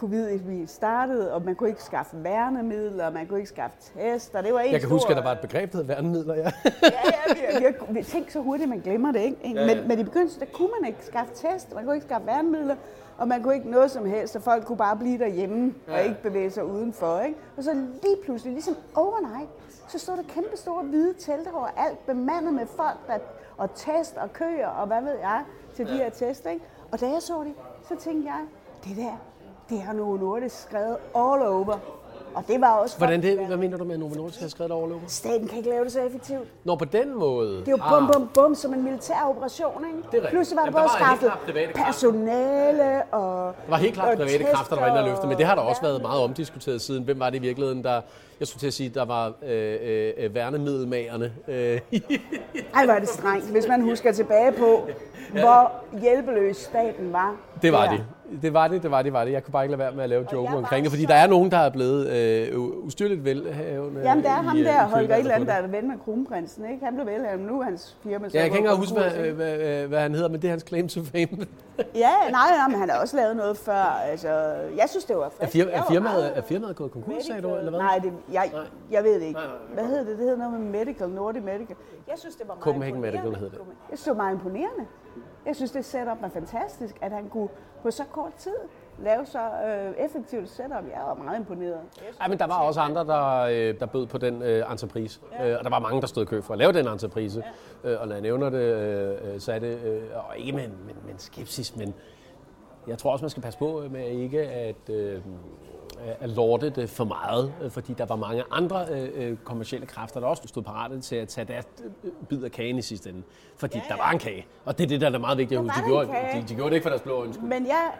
covid 0.00 0.66
startede, 0.66 1.34
og 1.34 1.42
man 1.44 1.54
kunne 1.54 1.68
ikke 1.68 1.82
skaffe 1.82 2.24
værnemidler, 2.24 3.06
og 3.06 3.12
man 3.12 3.26
kunne 3.26 3.38
ikke 3.38 3.48
skaffe 3.48 3.76
tester. 3.80 4.42
Det 4.42 4.54
var 4.54 4.60
en 4.60 4.72
Jeg 4.72 4.80
kan 4.80 4.88
stor... 4.88 4.96
huske, 4.96 5.10
at 5.10 5.16
der 5.16 5.22
var 5.22 5.32
et 5.32 5.40
begreb, 5.40 5.72
der 5.72 5.78
hed 5.78 5.84
værnemidler, 5.84 6.34
ja. 6.34 6.40
ja, 6.42 6.50
ja, 6.82 7.58
vi, 7.58 7.66
vi, 7.66 7.98
vi, 7.98 8.02
tænkte 8.02 8.32
så 8.32 8.40
hurtigt, 8.40 8.68
man 8.68 8.80
glemmer 8.80 9.12
det, 9.12 9.20
ikke? 9.20 9.36
Ja, 9.44 9.66
ja. 9.66 9.74
Men, 9.74 9.88
men 9.88 9.98
i 9.98 10.04
begyndelsen, 10.04 10.40
der 10.40 10.46
kunne 10.52 10.68
man 10.80 10.88
ikke 10.88 11.04
skaffe 11.04 11.34
test, 11.34 11.74
man 11.74 11.84
kunne 11.84 11.94
ikke 11.94 12.06
skaffe 12.06 12.26
værnemidler, 12.26 12.76
og 13.18 13.28
man 13.28 13.42
kunne 13.42 13.54
ikke 13.54 13.70
noget 13.70 13.90
som 13.90 14.06
helst, 14.06 14.36
og 14.36 14.42
folk 14.42 14.64
kunne 14.64 14.78
bare 14.78 14.96
blive 14.96 15.18
derhjemme 15.18 15.74
ja. 15.88 15.92
og 15.92 16.02
ikke 16.04 16.22
bevæge 16.22 16.50
sig 16.50 16.64
udenfor, 16.64 17.20
ikke? 17.20 17.38
Og 17.56 17.64
så 17.64 17.74
lige 17.74 18.16
pludselig, 18.24 18.52
ligesom 18.52 18.76
overnight, 18.94 19.50
så 19.88 19.98
stod 19.98 20.16
der 20.16 20.22
kæmpe 20.22 20.56
store 20.56 20.82
hvide 20.84 21.14
telte 21.18 21.50
alt 21.76 22.06
bemandet 22.06 22.54
med 22.54 22.66
folk, 22.66 23.06
der, 23.06 23.18
og 23.60 23.74
test 23.74 24.16
og 24.16 24.32
køer, 24.32 24.68
og 24.68 24.86
hvad 24.86 25.02
ved 25.02 25.18
jeg, 25.18 25.44
til 25.74 25.86
de 25.86 25.92
her 25.92 26.10
test, 26.10 26.46
ikke? 26.46 26.64
Og 26.92 27.00
da 27.00 27.06
jeg 27.06 27.22
så 27.22 27.44
det, 27.44 27.54
så 27.88 27.96
tænkte 27.96 28.28
jeg, 28.28 28.46
det 28.84 28.96
der, 28.96 29.16
det 29.68 29.82
har 29.82 29.92
Novo 29.92 30.16
Nordisk 30.16 30.62
skrevet 30.62 30.96
all 31.14 31.42
over. 31.42 31.78
Og 32.34 32.44
det 32.48 32.60
var 32.60 32.72
også... 32.72 32.98
Hvordan 32.98 33.22
det, 33.22 33.46
hvad 33.46 33.56
mener 33.56 33.76
du 33.76 33.84
med, 33.84 33.94
at 33.94 34.00
Novo 34.00 34.14
Nordisk 34.14 34.40
har 34.40 34.48
skrevet 34.48 34.70
all 34.70 34.92
over? 34.92 35.00
Staten 35.06 35.48
kan 35.48 35.58
ikke 35.58 35.70
lave 35.70 35.84
det 35.84 35.92
så 35.92 36.00
effektivt. 36.00 36.48
Nå, 36.64 36.76
på 36.76 36.84
den 36.84 37.18
måde? 37.18 37.56
Det 37.56 37.68
er 37.68 37.72
jo 37.72 37.78
bum, 37.88 38.10
bum, 38.12 38.30
bum, 38.34 38.54
som 38.54 38.74
en 38.74 38.84
militær 38.84 39.26
operation, 39.28 39.84
ikke? 39.86 39.96
Det 39.96 40.04
er 40.04 40.14
rigtigt. 40.14 40.30
Pludselig 40.30 40.56
var 40.56 40.64
der 40.64 40.72
både 40.72 40.88
skaffet 40.96 41.32
personale 41.74 43.02
og 43.02 43.54
Det 43.62 43.70
var 43.70 43.76
helt 43.76 43.94
klart 43.94 44.18
private 44.18 44.44
kræfter, 44.44 44.74
der 44.76 44.82
var 44.82 44.88
inde 44.88 45.00
og 45.00 45.08
løfte, 45.08 45.26
men 45.26 45.38
det 45.38 45.46
har 45.46 45.54
der 45.54 45.62
også 45.62 45.82
været 45.82 46.02
meget 46.02 46.22
omdiskuteret 46.22 46.80
siden. 46.80 47.04
Hvem 47.04 47.20
var 47.20 47.30
det 47.30 47.38
i 47.38 47.40
virkeligheden, 47.40 47.84
der... 47.84 48.00
Jeg 48.40 48.48
skulle 48.48 48.60
til 48.60 48.66
at 48.66 48.74
sige, 48.74 48.88
der 48.88 49.04
var 49.04 49.32
øh, 49.42 49.78
øh, 50.18 50.34
værnemiddelmagerne. 50.34 51.32
Øh. 51.48 51.80
Ej, 52.74 52.86
var 52.86 52.98
det 52.98 53.08
strengt, 53.08 53.50
hvis 53.50 53.68
man 53.68 53.80
husker 53.82 54.12
tilbage 54.12 54.52
på, 54.52 54.88
hvor 55.32 55.72
hjælpeløs 56.00 56.56
staten 56.56 57.12
var. 57.12 57.36
Det 57.62 57.72
var 57.72 57.90
det. 57.90 58.04
Det 58.42 58.54
var 58.54 58.68
det, 58.68 58.82
det 58.82 58.90
var 58.90 59.02
det, 59.02 59.12
var 59.12 59.24
det. 59.24 59.32
Jeg 59.32 59.44
kunne 59.44 59.52
bare 59.52 59.64
ikke 59.64 59.70
lade 59.76 59.78
være 59.78 59.92
med 59.92 60.02
at 60.02 60.08
lave 60.10 60.26
joke 60.32 60.56
omkring 60.56 60.84
det, 60.84 60.92
fordi 60.92 61.04
der 61.04 61.14
er 61.14 61.26
nogen, 61.26 61.50
der 61.50 61.56
er 61.58 61.70
blevet 61.70 62.08
øh, 62.08 62.58
ustyrligt 62.60 63.24
velhavende. 63.24 64.00
Jamen, 64.04 64.24
der 64.24 64.30
er 64.30 64.42
ham 64.42 64.56
i, 64.56 64.62
der, 64.62 64.86
Holger 64.86 65.14
et 65.14 65.20
eller 65.20 65.34
andet, 65.34 65.48
der 65.48 65.54
er 65.54 65.66
ven 65.66 65.88
med 65.88 65.96
kronprinsen, 66.04 66.64
ikke? 66.72 66.84
Han 66.84 66.94
blev 66.94 67.06
velhavende, 67.06 67.46
nu 67.46 67.60
er 67.60 67.64
hans 67.64 67.96
firma 68.02 68.28
så 68.28 68.36
Ja, 68.36 68.42
jeg 68.42 68.50
kan 68.50 68.58
ikke 68.58 68.76
huske, 68.76 68.94
hvad, 68.98 69.10
hvad, 69.10 69.32
hvad, 69.32 69.86
hvad, 69.86 70.00
han 70.00 70.14
hedder, 70.14 70.28
men 70.28 70.42
det 70.42 70.48
er 70.48 70.50
hans 70.52 70.64
claim 70.68 70.88
to 70.88 71.00
fame. 71.04 71.28
ja, 71.94 72.10
nej, 72.30 72.50
nej, 72.56 72.68
men 72.68 72.78
han 72.78 72.90
har 72.90 73.00
også 73.00 73.16
lavet 73.16 73.36
noget 73.36 73.56
før. 73.56 74.00
Altså, 74.10 74.28
jeg 74.76 74.86
synes, 74.88 75.04
det 75.04 75.16
var 75.16 75.28
frisk. 75.28 75.42
Er, 75.42 75.46
firma, 75.46 75.70
er, 75.70 75.82
firmaet, 75.90 76.32
er 76.38 76.42
firmaet 76.42 76.76
gået 76.76 76.90
konkurs, 76.90 77.24
sagde 77.24 77.42
du, 77.42 77.56
eller 77.56 77.70
hvad? 77.70 77.80
Nej, 77.80 77.98
det, 77.98 78.12
jeg, 78.32 78.50
jeg 78.90 79.04
ved 79.04 79.14
det 79.14 79.26
ikke. 79.26 79.40
Hvad 79.74 79.84
hedder 79.84 80.04
det? 80.04 80.18
Det 80.18 80.18
hedder 80.18 80.36
noget 80.36 80.60
med 80.60 80.78
Medical, 80.78 81.08
Nordic 81.08 81.42
Medical. 81.44 81.76
Jeg 82.08 82.18
synes, 82.18 82.36
det 82.36 82.48
var 82.48 82.54
meget 82.54 82.64
Copenhagen 82.64 83.00
Medical 83.00 83.34
hedder 83.34 83.50
det. 83.50 83.58
Jeg 83.90 83.98
synes, 83.98 84.02
det 84.02 84.10
var 84.10 84.22
meget 84.22 84.34
imponerende. 84.34 84.84
Jeg 85.46 85.56
synes, 85.56 85.70
det 85.70 85.84
setup 85.84 86.22
var 86.22 86.28
fantastisk, 86.28 86.98
at 87.00 87.12
han 87.12 87.28
kunne 87.28 87.48
på 87.82 87.90
så 87.90 88.04
kort 88.12 88.34
tid 88.34 88.56
lave 88.98 89.26
så 89.26 89.38
øh, 89.38 90.04
effektivt 90.04 90.48
setup. 90.48 90.70
Jeg 90.70 91.02
var 91.06 91.14
meget 91.14 91.38
imponeret. 91.38 91.80
Ja, 92.22 92.28
men 92.28 92.38
der 92.38 92.46
var 92.46 92.58
også 92.58 92.80
andre, 92.80 93.04
der, 93.06 93.38
øh, 93.40 93.80
der 93.80 93.86
bød 93.86 94.06
på 94.06 94.18
den 94.18 94.42
øh, 94.42 94.72
entreprise. 94.72 95.20
Ja. 95.32 95.50
Øh, 95.50 95.58
og 95.58 95.64
der 95.64 95.70
var 95.70 95.78
mange, 95.78 96.00
der 96.00 96.06
stod 96.06 96.22
i 96.22 96.26
kø 96.26 96.40
for 96.40 96.52
at 96.52 96.58
lave 96.58 96.72
den 96.72 96.88
entreprise. 96.88 97.44
Ja. 97.84 97.90
Øh, 97.90 98.00
og 98.00 98.06
når 98.06 98.14
jeg 98.14 98.22
nævner 98.22 98.50
det, 98.50 98.58
øh, 98.62 99.40
så 99.40 99.52
er 99.52 99.58
det, 99.58 99.78
øh, 99.84 100.02
og 100.14 100.38
ikke 100.38 100.52
med, 100.52 100.68
med, 100.68 101.14
skepsis, 101.18 101.76
men 101.76 101.94
jeg 102.86 102.98
tror 102.98 103.12
også, 103.12 103.22
man 103.22 103.30
skal 103.30 103.42
passe 103.42 103.58
på 103.58 103.84
med 103.90 104.06
ikke 104.06 104.40
at, 104.40 104.90
øh, 104.90 105.22
at 106.20 106.28
lorte 106.28 106.70
det 106.70 106.90
for 106.90 107.04
meget, 107.04 107.54
øh, 107.62 107.70
fordi 107.70 107.92
der 107.92 108.06
var 108.06 108.16
mange 108.16 108.44
andre 108.50 108.86
øh, 108.90 109.36
kommersielle 109.44 109.86
kræfter, 109.86 110.20
der 110.20 110.26
også 110.26 110.42
stod 110.46 110.62
parate 110.62 111.00
til 111.00 111.16
at 111.16 111.28
tage 111.28 111.44
deres 111.44 111.66
bid 112.28 112.44
af 112.44 112.50
kagen 112.50 112.78
i 112.78 112.82
sidste 112.82 113.10
ende. 113.10 113.22
Fordi 113.56 113.76
ja, 113.76 113.84
ja. 113.88 113.94
der 113.94 114.02
var 114.02 114.10
en 114.10 114.18
kage, 114.18 114.46
og 114.64 114.78
det 114.78 114.84
er 114.84 114.88
det, 114.88 115.00
der 115.00 115.10
er 115.10 115.18
meget 115.18 115.38
vigtigt. 115.38 115.60
De 115.60 115.70
gjorde, 115.86 116.06
de, 116.06 116.44
de 116.48 116.54
gjorde 116.54 116.70
det 116.70 116.76
ikke 116.76 116.84
for 116.84 116.90
deres 116.90 117.02
blå 117.02 117.24
ønske. 117.24 117.42
Men 117.42 117.66
jeg, 117.66 117.92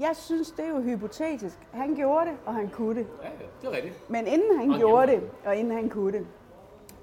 jeg 0.00 0.10
synes, 0.14 0.50
det 0.50 0.64
er 0.64 0.68
jo 0.68 0.82
hypotetisk. 0.82 1.58
Han 1.72 1.94
gjorde 1.94 2.26
det, 2.26 2.36
og 2.46 2.54
han 2.54 2.68
kunne 2.68 3.00
det. 3.00 3.06
Ja, 3.22 3.28
ja 3.28 3.46
det 3.60 3.68
er 3.68 3.76
rigtigt. 3.76 4.10
Men 4.10 4.26
inden 4.26 4.58
han, 4.58 4.70
han 4.70 4.78
gjorde 4.78 5.12
det, 5.12 5.20
og 5.46 5.56
inden 5.56 5.76
han 5.76 5.88
kunne 5.88 6.12
det, 6.12 6.26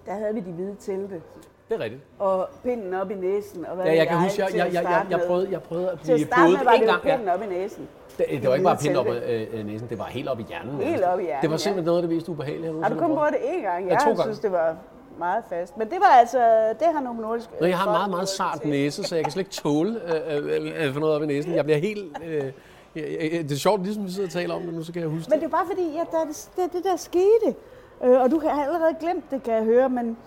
der 0.05 0.13
havde 0.13 0.33
vi 0.33 0.39
de 0.39 0.51
hvide 0.51 0.75
telte. 0.79 1.21
Det 1.69 1.75
er 1.75 1.79
rigtigt. 1.79 2.01
Og 2.19 2.49
pinden 2.63 2.93
op 2.93 3.11
i 3.11 3.15
næsen. 3.15 3.65
Og 3.65 3.75
hvad 3.75 3.85
ja, 3.85 3.95
jeg 3.95 4.07
kan 4.07 4.17
huske, 4.17 4.41
jeg, 4.41 4.55
jeg, 4.55 4.73
jeg, 4.73 4.83
jeg, 4.83 5.05
jeg, 5.09 5.21
prøvede, 5.27 5.51
jeg 5.51 5.61
prøvede 5.61 5.91
at 5.91 5.99
blive 5.99 6.27
podet 6.37 6.59
en 6.59 6.85
gang. 6.85 7.01
Til 7.01 7.09
pinden 7.09 7.29
op 7.29 7.41
i 7.41 7.45
næsen. 7.45 7.87
Det, 8.17 8.25
det 8.29 8.49
var 8.49 8.53
ikke 8.53 8.63
bare 8.63 8.77
pinden 8.77 8.97
op 8.97 9.07
i 9.07 9.09
øh, 9.09 9.65
næsen, 9.65 9.89
det 9.89 9.99
var 9.99 10.05
helt 10.05 10.29
op 10.29 10.39
i 10.39 10.43
hjernen. 10.43 10.81
Helt 10.81 11.03
op 11.03 11.19
i 11.19 11.23
hjernen, 11.23 11.41
Det 11.41 11.51
var 11.51 11.57
simpelthen 11.57 11.83
ja. 11.83 11.85
noget 11.85 12.03
af 12.03 12.07
det 12.07 12.15
mest 12.15 12.29
ubehagelige. 12.29 12.81
Har 12.81 12.89
du 12.89 12.99
kun 12.99 13.15
prøvet 13.15 13.33
det 13.33 13.39
én 13.39 13.61
gang? 13.61 13.89
Jeg, 13.89 13.99
jeg 14.07 14.17
synes, 14.23 14.39
det 14.39 14.51
var 14.51 14.75
meget 15.19 15.43
fast. 15.49 15.77
Men 15.77 15.89
det 15.89 15.97
var 15.99 16.19
altså, 16.19 16.73
det 16.79 16.87
har 16.93 17.01
nogle 17.01 17.21
nordiske... 17.21 17.51
Nå, 17.61 17.67
jeg 17.67 17.77
har 17.77 17.91
meget, 17.91 18.09
meget 18.09 18.29
sart 18.29 18.65
næse, 18.65 19.03
så 19.03 19.15
jeg 19.15 19.23
kan 19.23 19.31
slet 19.31 19.41
ikke 19.41 19.51
tåle 19.51 20.01
øh, 20.31 20.85
øh, 20.85 20.93
få 20.93 20.99
noget 20.99 21.15
op 21.15 21.23
i 21.23 21.25
næsen. 21.25 21.55
Jeg 21.55 21.63
bliver 21.63 21.77
helt... 21.79 22.17
Øh, 22.25 22.51
det 22.95 23.51
er 23.51 23.55
sjovt, 23.55 23.83
ligesom 23.83 24.05
vi 24.05 24.11
sidder 24.11 24.27
og 24.27 24.33
taler 24.33 24.55
om 24.55 24.61
det 24.61 24.73
nu, 24.73 24.83
så 24.83 24.93
kan 24.93 25.01
jeg 25.01 25.09
huske 25.09 25.29
Men 25.29 25.39
det 25.39 25.45
er 25.45 25.49
bare 25.49 25.65
fordi, 25.65 25.93
ja, 25.93 26.03
der, 26.11 26.25
det, 26.55 26.73
det 26.73 26.83
der 26.83 26.95
skete. 26.95 27.55
Øh, 28.03 28.21
og 28.21 28.31
du 28.31 28.39
har 28.39 28.63
allerede 28.63 28.95
glemt 28.99 29.31
det, 29.31 29.43
kan 29.43 29.53
jeg 29.53 29.63
høre, 29.63 29.89
men, 29.89 30.17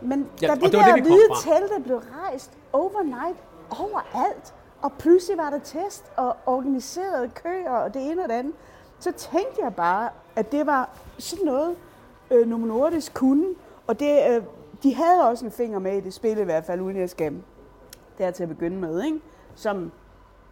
men 0.00 0.26
ja, 0.42 0.46
da 0.46 0.54
de 0.54 0.72
der 0.72 0.94
det, 0.94 1.02
hvide 1.02 1.28
telte 1.42 1.82
blev 1.84 1.96
rejst 1.96 2.50
overnight 2.72 3.38
overalt, 3.70 4.54
og 4.82 4.92
pludselig 4.92 5.38
var 5.38 5.50
der 5.50 5.58
test 5.58 6.04
og 6.16 6.36
organiseret 6.46 7.34
køer 7.34 7.70
og 7.70 7.94
det 7.94 8.10
ene 8.10 8.22
og 8.22 8.28
det 8.28 8.34
andet, 8.34 8.54
så 8.98 9.12
tænkte 9.12 9.62
jeg 9.62 9.74
bare, 9.74 10.10
at 10.36 10.52
det 10.52 10.66
var 10.66 10.90
sådan 11.18 11.44
noget, 11.44 11.76
øh, 12.30 12.46
Novo 12.48 12.66
Nordisk 12.66 13.14
kunne. 13.14 13.46
Og 13.86 14.00
det, 14.00 14.18
øh, 14.30 14.42
de 14.82 14.94
havde 14.94 15.28
også 15.28 15.44
en 15.44 15.52
finger 15.52 15.78
med 15.78 15.96
i 15.96 16.00
det 16.00 16.14
spil 16.14 16.38
i 16.38 16.44
hvert 16.44 16.64
fald, 16.64 16.80
uden 16.80 16.96
jeg 16.96 17.10
skal 17.10 17.42
der 18.18 18.30
til 18.30 18.42
at 18.42 18.48
begynde 18.48 18.76
med, 18.76 19.04
ikke? 19.04 19.20
som 19.54 19.92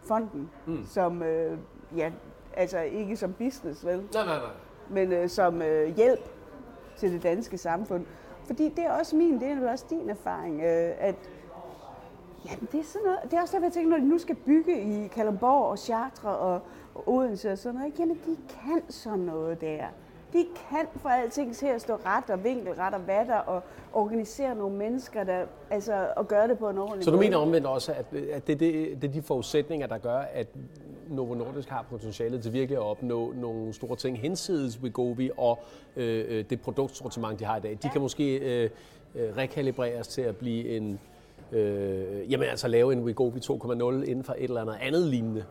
fonden, 0.03 0.49
mm. 0.65 0.85
som, 0.85 1.23
øh, 1.23 1.57
ja, 1.95 2.11
altså 2.53 2.79
ikke 2.79 3.17
som 3.17 3.33
business, 3.33 3.85
vel? 3.85 3.97
Nej, 4.13 4.25
nej, 4.25 4.37
nej. 4.37 4.49
Men 4.89 5.11
øh, 5.11 5.29
som 5.29 5.61
øh, 5.61 5.95
hjælp 5.95 6.29
til 6.97 7.13
det 7.13 7.23
danske 7.23 7.57
samfund. 7.57 8.05
Fordi 8.45 8.69
det 8.69 8.85
er 8.85 8.91
også 8.91 9.15
min, 9.15 9.39
det 9.39 9.51
er 9.51 9.71
også 9.71 9.85
din 9.89 10.09
erfaring, 10.09 10.55
øh, 10.61 10.91
at 10.99 11.15
jamen, 12.45 12.67
det 12.71 12.79
er 12.79 12.83
sådan 12.83 13.05
noget, 13.05 13.19
det 13.23 13.33
er 13.33 13.41
også 13.41 13.53
derfor, 13.53 13.65
jeg 13.65 13.73
tænker, 13.73 13.89
når 13.89 13.97
de 13.97 14.09
nu 14.09 14.17
skal 14.17 14.35
bygge 14.35 14.81
i 14.81 15.07
Kalundborg 15.07 15.65
og 15.65 15.79
Chartres 15.79 16.23
og, 16.23 16.61
og 16.95 17.09
Odense 17.09 17.51
og 17.51 17.57
sådan 17.57 17.79
noget, 17.79 17.99
jamen 17.99 18.15
de 18.15 18.37
kan 18.49 18.81
sådan 18.89 19.19
noget 19.19 19.61
der. 19.61 19.85
De 20.33 20.45
kan 20.69 20.85
få 20.95 21.07
alting 21.07 21.55
til 21.55 21.65
at 21.65 21.81
stå 21.81 21.95
ret 22.05 22.29
og 22.29 22.43
vinkelret 22.43 22.93
og 22.93 23.07
vatter 23.07 23.37
og 23.37 23.63
organisere 23.93 24.55
nogle 24.55 24.77
mennesker, 24.77 25.23
der, 25.23 25.45
altså, 25.69 26.07
og 26.15 26.27
gøre 26.27 26.47
det 26.47 26.57
på 26.59 26.69
en 26.69 26.77
ordentlig 26.77 27.03
Så 27.03 27.11
du 27.11 27.17
mener 27.17 27.37
omvendt 27.37 27.67
også, 27.67 27.91
at, 27.91 28.05
at 28.13 28.47
det, 28.47 28.59
det, 28.59 29.01
det 29.01 29.07
er 29.07 29.13
de 29.13 29.21
forudsætninger, 29.21 29.87
der 29.87 29.97
gør, 29.97 30.17
at 30.17 30.47
Novo 31.09 31.35
Nordisk 31.35 31.69
har 31.69 31.85
potentialet 31.89 32.43
til 32.43 32.53
virkelig 32.53 32.77
at 32.77 32.83
opnå 32.83 33.33
nogle 33.35 33.73
store 33.73 33.95
ting 33.95 34.19
hensides 34.19 34.79
Wegovy 34.81 35.29
og 35.37 35.59
øh, 35.95 36.25
øh, 36.27 36.45
det 36.49 36.61
produktsortiment, 36.61 37.39
de 37.39 37.45
har 37.45 37.57
i 37.57 37.59
dag. 37.59 37.71
De 37.71 37.77
ja. 37.83 37.89
kan 37.89 38.01
måske 38.01 38.37
øh, 38.37 38.69
øh, 39.15 39.37
rekalibreres 39.37 40.07
til 40.07 40.21
at 40.21 40.37
blive 40.37 40.69
en, 40.69 40.99
øh, 41.51 42.31
jamen 42.31 42.47
altså 42.47 42.67
lave 42.67 42.93
en 42.93 42.99
Wegovy 42.99 43.37
2.0 43.37 43.83
inden 43.83 44.23
for 44.23 44.35
et 44.37 44.43
eller 44.43 44.61
andet 44.61 44.77
andet 44.81 45.07
lignende. 45.07 45.43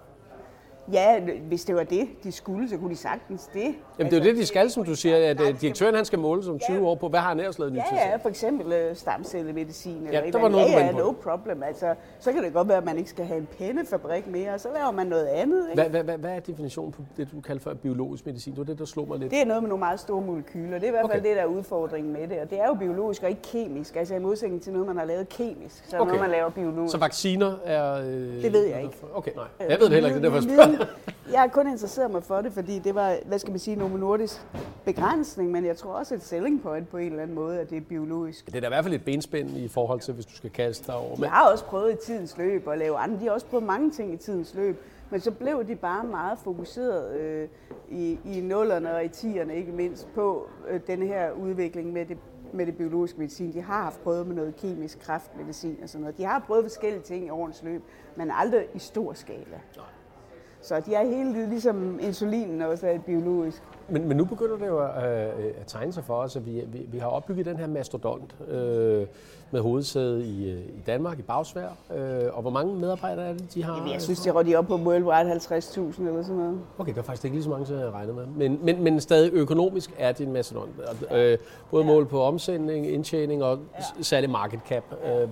Ja, 0.93 1.21
hvis 1.49 1.65
det 1.65 1.75
var 1.77 1.83
det, 1.83 2.09
de 2.25 2.33
skulle, 2.33 2.69
så 2.69 2.77
kunne 2.77 2.91
de 2.91 2.97
sagtens 2.97 3.47
det. 3.55 3.75
Jamen 3.99 4.13
det 4.13 4.19
er 4.19 4.25
jo 4.25 4.31
det, 4.31 4.37
de 4.37 4.47
skal, 4.47 4.71
som 4.71 4.85
du 4.85 4.95
siger, 4.95 5.31
at 5.31 5.41
øh, 5.41 5.61
direktøren 5.61 5.95
han 5.95 6.05
skal 6.05 6.19
måle 6.19 6.43
som 6.45 6.59
20 6.59 6.87
år 6.87 6.95
på, 6.95 7.09
hvad 7.09 7.21
har 7.21 7.29
han 7.29 7.39
ellers 7.41 7.59
lavet 7.59 7.73
nyt 7.73 7.81
Ja, 7.93 8.11
ja, 8.11 8.17
for 8.17 8.29
eksempel 8.29 8.73
øh, 8.73 8.97
stamcellemedicin. 8.97 9.97
Eller 9.97 10.11
Ja, 10.13 10.19
et 10.19 10.23
der 10.23 10.27
eller 10.27 10.41
var 10.41 10.49
noget, 10.49 10.65
ja, 10.73 10.87
ja, 10.87 10.93
no 10.93 11.13
problem. 11.23 11.63
Altså, 11.63 11.95
så 12.19 12.33
kan 12.33 12.43
det 12.45 12.53
godt 12.53 12.69
være, 12.69 12.77
at 12.79 12.85
man 12.85 12.99
ikke 12.99 13.11
skal 13.11 13.25
have 13.25 13.39
en 13.39 13.49
pennefabrik 13.59 14.27
mere, 14.27 14.55
og 14.55 14.61
så 14.61 14.69
laver 14.75 14.91
man 14.91 15.07
noget 15.07 15.27
andet. 15.27 15.67
Ikke? 15.71 15.89
Hvad, 15.89 16.03
hvad, 16.05 16.19
hvad, 16.19 16.31
er 16.31 16.41
definitionen 16.41 16.93
på 16.93 17.03
det, 17.17 17.29
du 17.33 17.41
kalder 17.41 17.61
for 17.63 17.75
biologisk 17.75 18.27
medicin? 18.27 18.53
Det 18.53 18.59
var 18.59 18.65
det, 18.65 18.79
der 18.79 18.85
slog 18.85 19.09
mig 19.09 19.19
lidt. 19.19 19.31
Det 19.31 19.41
er 19.41 19.45
noget 19.45 19.63
med 19.63 19.69
nogle 19.69 19.81
meget 19.81 20.01
store 20.01 20.21
molekyler. 20.23 20.79
Det 20.79 20.83
er 20.85 20.89
i 20.89 20.91
hvert 20.91 21.11
fald 21.11 21.21
Okay. 21.21 21.29
det, 21.29 21.37
der 21.37 21.43
er 21.43 21.47
udfordringen 21.47 22.13
med 22.13 22.29
det. 22.29 22.39
Og 22.41 22.51
det 22.51 22.61
er 22.61 22.67
jo 22.67 22.75
biologisk 22.75 23.23
og 23.23 23.29
ikke 23.29 23.43
kemisk. 23.43 23.97
Altså 23.97 24.15
i 24.15 24.19
modsætning 24.19 24.63
til 24.63 24.73
noget, 24.73 24.87
man 24.87 24.97
har 24.97 25.05
lavet 25.05 25.29
kemisk. 25.29 25.85
Så 25.89 25.97
Okay. 25.97 26.07
noget, 26.07 26.21
man 26.21 26.31
laver 26.31 26.51
biologisk. 26.51 26.93
Så 26.93 26.99
vacciner 26.99 27.55
er... 27.65 27.95
Øh, 27.95 28.43
Det 28.43 28.53
ved 28.53 28.65
jeg 28.67 28.83
ikke. 28.83 28.95
Okay, 29.15 29.31
nej. 29.37 29.45
Jeg 29.69 29.77
ved 29.81 29.87
det 29.87 29.93
heller 29.95 30.09
ikke, 30.09 30.21
det 30.21 30.27
er 30.29 30.41
derfor, 30.41 30.78
jeg 30.79 30.89
Jeg 31.33 31.41
har 31.41 31.49
kun 31.49 31.67
interesseret 31.67 32.11
mig 32.11 32.23
for 32.23 32.41
det, 32.41 32.53
fordi 32.53 32.79
det 32.79 32.95
var, 32.95 33.17
hvad 33.25 33.39
skal 33.39 33.51
man 33.51 33.59
sige, 33.59 33.77
Novo 33.77 33.97
Nordisk 33.97 34.47
begrænsning, 34.85 35.51
men 35.51 35.65
jeg 35.65 35.77
tror 35.77 35.93
også 35.93 36.15
et 36.15 36.23
selling 36.23 36.63
point 36.63 36.89
på 36.89 36.97
en 36.97 37.07
eller 37.07 37.23
anden 37.23 37.35
måde, 37.35 37.61
at 37.61 37.71
det 37.71 37.77
er 37.77 37.81
biologisk. 37.81 38.47
Det 38.47 38.57
er 38.57 38.61
da 38.61 38.67
i 38.67 38.69
hvert 38.69 38.85
fald 38.85 38.95
et 38.95 39.05
benspænd 39.05 39.51
i 39.51 39.69
forhold 39.69 40.01
til, 40.01 40.15
hvis 40.15 40.27
du 40.27 40.33
skal 40.33 40.51
kaste 40.51 40.87
dig 40.87 40.95
over. 40.95 41.17
Men, 41.17 41.29
har 41.29 41.51
også 41.51 41.65
prøvet 41.65 41.93
i 41.93 42.07
tidens 42.07 42.39
løb 42.39 42.69
at 42.69 42.79
lave 42.79 42.97
andre. 42.97 43.21
De 43.21 43.25
har 43.25 43.31
også 43.31 43.47
prøvet 43.47 43.67
mange 43.67 43.91
ting 43.91 44.15
i 44.15 44.17
tidens 44.17 44.55
løb. 44.55 44.83
Men 45.11 45.21
så 45.21 45.31
blev 45.31 45.67
de 45.69 45.77
bare 45.77 46.05
meget 46.05 46.39
fokuseret 46.39 47.17
øh, 47.17 47.49
i, 47.89 48.19
i 48.25 48.41
nullerne 48.41 48.95
og 48.95 49.05
i 49.05 49.09
tierne 49.09 49.57
ikke 49.57 49.73
mindst 49.73 50.09
på 50.15 50.49
øh, 50.69 50.81
denne 50.87 51.07
her 51.07 51.31
udvikling 51.31 51.93
med 51.93 52.07
det, 52.07 52.19
med 52.53 52.67
det 52.67 52.77
biologiske 52.77 53.19
medicin. 53.19 53.53
De 53.53 53.63
har 53.63 53.83
haft 53.83 54.03
prøvet 54.03 54.27
med 54.27 54.37
noget 54.37 54.57
kemisk 54.57 55.01
kraftmedicin 55.01 55.79
og 55.83 55.89
sådan 55.89 56.01
noget. 56.01 56.17
De 56.17 56.25
har 56.25 56.45
prøvet 56.47 56.65
forskellige 56.65 57.03
ting 57.03 57.27
i 57.27 57.31
årens 57.31 57.63
løb, 57.63 57.83
men 58.17 58.31
aldrig 58.35 58.67
i 58.75 58.79
stor 58.79 59.13
skala. 59.13 59.61
Så 60.69 60.81
de 60.81 60.95
er 60.95 61.05
hele 61.05 61.35
tiden 61.35 61.51
ligesom 61.51 61.99
insulinen 62.03 62.63
også 62.63 62.87
er 62.87 62.99
biologisk. 62.99 63.63
men, 63.89 64.09
men 64.09 64.17
nu 64.17 64.25
begynder 64.25 64.57
det 64.57 64.67
jo 64.67 64.79
at, 64.79 64.89
øh, 64.89 65.45
at 65.61 65.67
tegne 65.67 65.93
sig 65.93 66.05
for 66.05 66.15
os, 66.15 66.37
at 66.37 66.47
vi, 66.47 66.63
vi, 66.67 66.79
vi 66.93 66.99
har 66.99 67.07
opbygget 67.07 67.47
den 67.47 67.57
her 67.57 67.67
mastodont 67.67 68.35
øh, 68.49 69.07
med 69.51 69.61
hovedsæde 69.61 70.27
i, 70.27 70.51
øh, 70.51 70.61
i 70.61 70.81
Danmark, 70.87 71.19
i 71.19 71.23
Bagsvær. 71.23 71.69
Øh, 71.97 72.25
og 72.33 72.43
hvor 72.43 72.51
mange 72.51 72.75
medarbejdere 72.75 73.29
er 73.29 73.33
det, 73.33 73.55
de 73.55 73.65
har? 73.65 73.77
Jamen, 73.77 73.93
jeg 73.93 74.03
synes, 74.03 74.21
de 74.21 74.29
er 74.29 74.59
op 74.59 74.67
på 74.67 74.77
worldwide 74.77 75.33
50.000 75.33 76.03
eller 76.03 76.23
sådan 76.23 76.37
noget. 76.37 76.61
Okay, 76.79 76.93
der 76.93 76.99
er 76.99 77.03
faktisk 77.03 77.25
ikke 77.25 77.37
lige 77.37 77.45
så 77.45 77.51
mange, 77.51 77.67
som 77.67 77.79
jeg 77.79 77.93
regnet 77.93 78.15
med. 78.15 78.27
Men, 78.27 78.59
men, 78.63 78.83
men 78.83 79.01
stadig 79.01 79.33
økonomisk 79.33 79.95
er 79.99 80.13
det 80.13 80.27
en 80.27 80.33
mastodont. 80.33 80.71
Øh, 81.15 81.39
både 81.71 81.85
mål 81.85 82.07
på 82.07 82.23
omsætning, 82.23 82.91
indtjening 82.91 83.43
og 83.43 83.59
ja. 83.79 84.03
særlig 84.03 84.31
market 84.31 84.61
cap, 84.69 84.85
øh, 85.05 85.29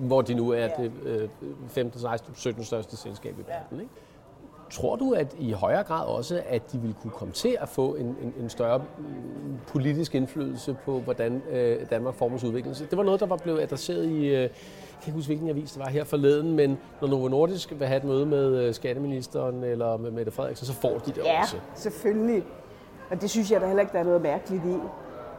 hvor 0.00 0.22
de 0.22 0.34
nu 0.34 0.50
er 0.50 0.68
det 0.68 0.92
øh, 1.04 1.28
15, 1.68 2.00
16, 2.00 2.34
17 2.34 2.64
største 2.64 2.96
selskab 2.96 3.34
i 3.38 3.42
verden. 3.48 3.80
Ikke? 3.80 3.92
Tror 4.70 4.96
du, 4.96 5.12
at 5.12 5.36
i 5.38 5.52
højere 5.52 5.82
grad 5.82 6.06
også, 6.06 6.42
at 6.48 6.72
de 6.72 6.78
vil 6.78 6.94
kunne 7.02 7.10
komme 7.10 7.34
til 7.34 7.56
at 7.60 7.68
få 7.68 7.94
en, 7.94 8.06
en, 8.06 8.34
en 8.40 8.48
større 8.50 8.78
mm, 8.78 9.04
politisk 9.66 10.14
indflydelse 10.14 10.76
på, 10.84 10.98
hvordan 11.00 11.42
øh, 11.50 11.76
Danmark 11.90 12.14
formes 12.14 12.44
udvikling? 12.44 12.76
Det 12.76 12.96
var 12.98 13.02
noget, 13.04 13.20
der 13.20 13.26
var 13.26 13.36
blevet 13.36 13.60
adresseret 13.62 14.04
i, 14.04 14.26
øh, 14.26 14.32
jeg 14.32 14.50
kan 15.04 15.06
ikke 15.06 15.12
huske, 15.16 15.28
hvilken 15.28 15.48
avis 15.48 15.72
det 15.72 15.80
var 15.84 15.88
her 15.88 16.04
forleden, 16.04 16.56
men 16.56 16.78
når 17.00 17.08
Novo 17.08 17.28
Nordisk 17.28 17.72
vil 17.78 17.86
have 17.86 17.96
et 17.98 18.04
møde 18.04 18.26
med 18.26 18.56
øh, 18.56 18.74
skatteministeren 18.74 19.64
eller 19.64 19.96
med 19.96 20.10
Mette 20.10 20.32
Frederiksen, 20.32 20.66
så 20.66 20.72
får 20.72 20.98
de 20.98 21.10
det 21.12 21.22
Ja, 21.24 21.40
også. 21.40 21.56
selvfølgelig. 21.74 22.42
Og 23.10 23.20
det 23.20 23.30
synes 23.30 23.50
jeg 23.50 23.60
da 23.60 23.66
heller 23.66 23.80
ikke, 23.80 23.92
der 23.92 23.98
er 23.98 24.04
noget 24.04 24.22
mærkeligt 24.22 24.62
i. 24.66 24.74